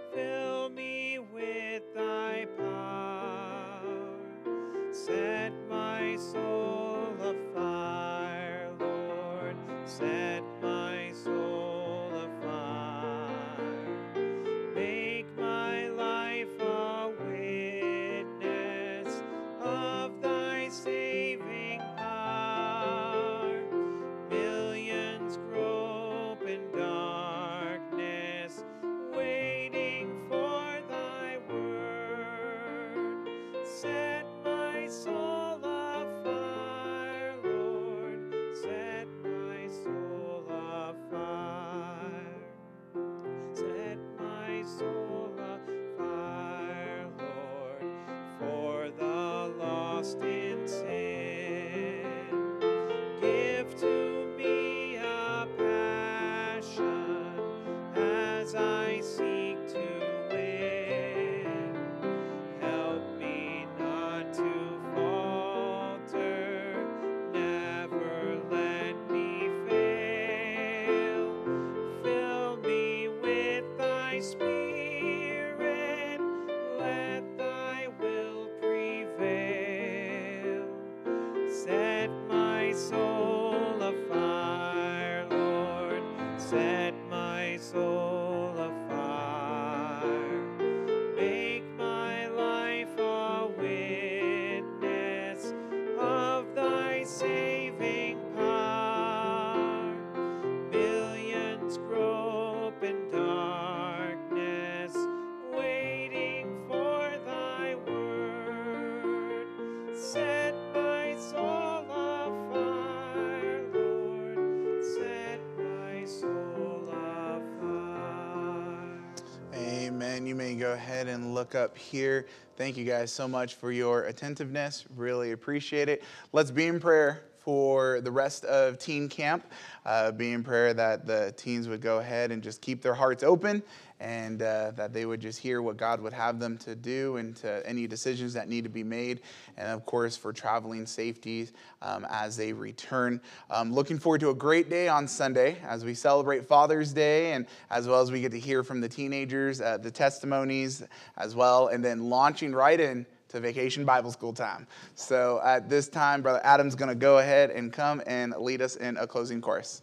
Go 120.59 120.73
ahead 120.73 121.07
and 121.07 121.33
look 121.33 121.55
up 121.55 121.77
here. 121.77 122.27
Thank 122.55 122.77
you 122.77 122.85
guys 122.85 123.11
so 123.11 123.27
much 123.27 123.55
for 123.55 123.71
your 123.71 124.03
attentiveness. 124.03 124.85
Really 124.95 125.31
appreciate 125.31 125.89
it. 125.89 126.03
Let's 126.31 126.51
be 126.51 126.67
in 126.67 126.79
prayer 126.79 127.23
for 127.39 127.99
the 128.01 128.11
rest 128.11 128.45
of 128.45 128.79
teen 128.79 129.09
camp. 129.09 129.45
Uh, 129.85 130.11
be 130.11 130.31
in 130.31 130.43
prayer 130.43 130.73
that 130.73 131.05
the 131.05 131.33
teens 131.37 131.67
would 131.67 131.81
go 131.81 131.99
ahead 131.99 132.31
and 132.31 132.41
just 132.41 132.61
keep 132.61 132.81
their 132.81 132.93
hearts 132.93 133.23
open 133.23 133.61
and 133.99 134.41
uh, 134.41 134.71
that 134.71 134.93
they 134.93 135.05
would 135.05 135.21
just 135.21 135.39
hear 135.39 135.61
what 135.61 135.77
God 135.77 136.01
would 136.01 136.13
have 136.13 136.39
them 136.39 136.57
to 136.59 136.75
do 136.75 137.17
and 137.17 137.35
to 137.37 137.65
any 137.65 137.87
decisions 137.87 138.33
that 138.33 138.49
need 138.49 138.65
to 138.65 138.69
be 138.69 138.83
made. 138.83 139.21
And 139.57 139.69
of 139.69 139.85
course, 139.85 140.17
for 140.17 140.33
traveling 140.33 140.85
safety 140.85 141.49
um, 141.81 142.05
as 142.09 142.35
they 142.35 142.51
return. 142.51 143.21
Um, 143.49 143.73
looking 143.73 143.97
forward 143.97 144.19
to 144.21 144.29
a 144.29 144.35
great 144.35 144.69
day 144.69 144.89
on 144.89 145.07
Sunday 145.07 145.57
as 145.65 145.85
we 145.85 145.93
celebrate 145.93 146.45
Father's 146.45 146.91
Day 146.91 147.31
and 147.31 147.47
as 147.69 147.87
well 147.87 148.01
as 148.01 148.11
we 148.11 148.19
get 148.19 148.31
to 148.31 148.39
hear 148.39 148.61
from 148.61 148.81
the 148.81 148.89
teenagers, 148.89 149.61
uh, 149.61 149.77
the 149.77 149.91
testimonies 149.91 150.83
as 151.17 151.33
well, 151.33 151.67
and 151.67 151.83
then 151.83 152.09
launching 152.09 152.53
right 152.53 152.79
in 152.79 153.05
to 153.33 153.39
vacation 153.39 153.83
Bible 153.83 154.11
school 154.11 154.31
time. 154.31 154.65
So 154.95 155.41
at 155.43 155.67
this 155.69 155.87
time, 155.87 156.21
Brother 156.21 156.41
Adam's 156.43 156.75
going 156.75 156.89
to 156.89 156.95
go 156.95 157.17
ahead 157.17 157.49
and 157.49 157.73
come 157.73 158.01
and 158.05 158.33
lead 158.37 158.61
us 158.61 158.75
in 158.77 158.95
a 158.97 159.05
closing 159.05 159.41
chorus. 159.41 159.81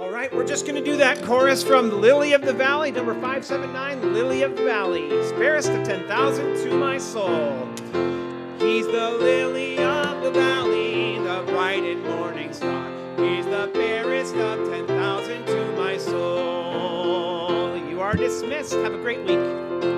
All 0.00 0.10
right, 0.10 0.32
we're 0.34 0.46
just 0.46 0.66
going 0.66 0.82
to 0.82 0.84
do 0.84 0.96
that 0.96 1.22
chorus 1.22 1.62
from 1.62 2.00
Lily 2.00 2.32
of 2.32 2.42
the 2.42 2.52
Valley, 2.52 2.90
number 2.90 3.14
579, 3.14 4.12
Lily 4.12 4.42
of 4.42 4.56
the 4.56 4.64
Valley. 4.64 5.08
Fairest 5.32 5.70
of 5.70 5.84
10,000 5.84 6.56
to 6.62 6.76
my 6.76 6.98
soul. 6.98 7.68
He's 8.58 8.86
the 8.86 9.10
lily 9.20 9.78
of 9.78 10.22
the 10.22 10.30
valley, 10.30 11.18
the 11.18 11.42
bright 11.52 11.82
and 11.82 12.04
morning 12.04 12.52
star. 12.52 12.88
He's 13.16 13.44
the 13.46 13.70
fairest 13.74 14.36
of 14.36 14.68
10,000 14.68 15.46
to 15.46 15.72
my 15.76 15.98
soul. 15.98 17.76
You 17.88 18.00
are 18.00 18.14
dismissed. 18.14 18.74
Have 18.74 18.94
a 18.94 18.98
great 18.98 19.24
week. 19.24 19.71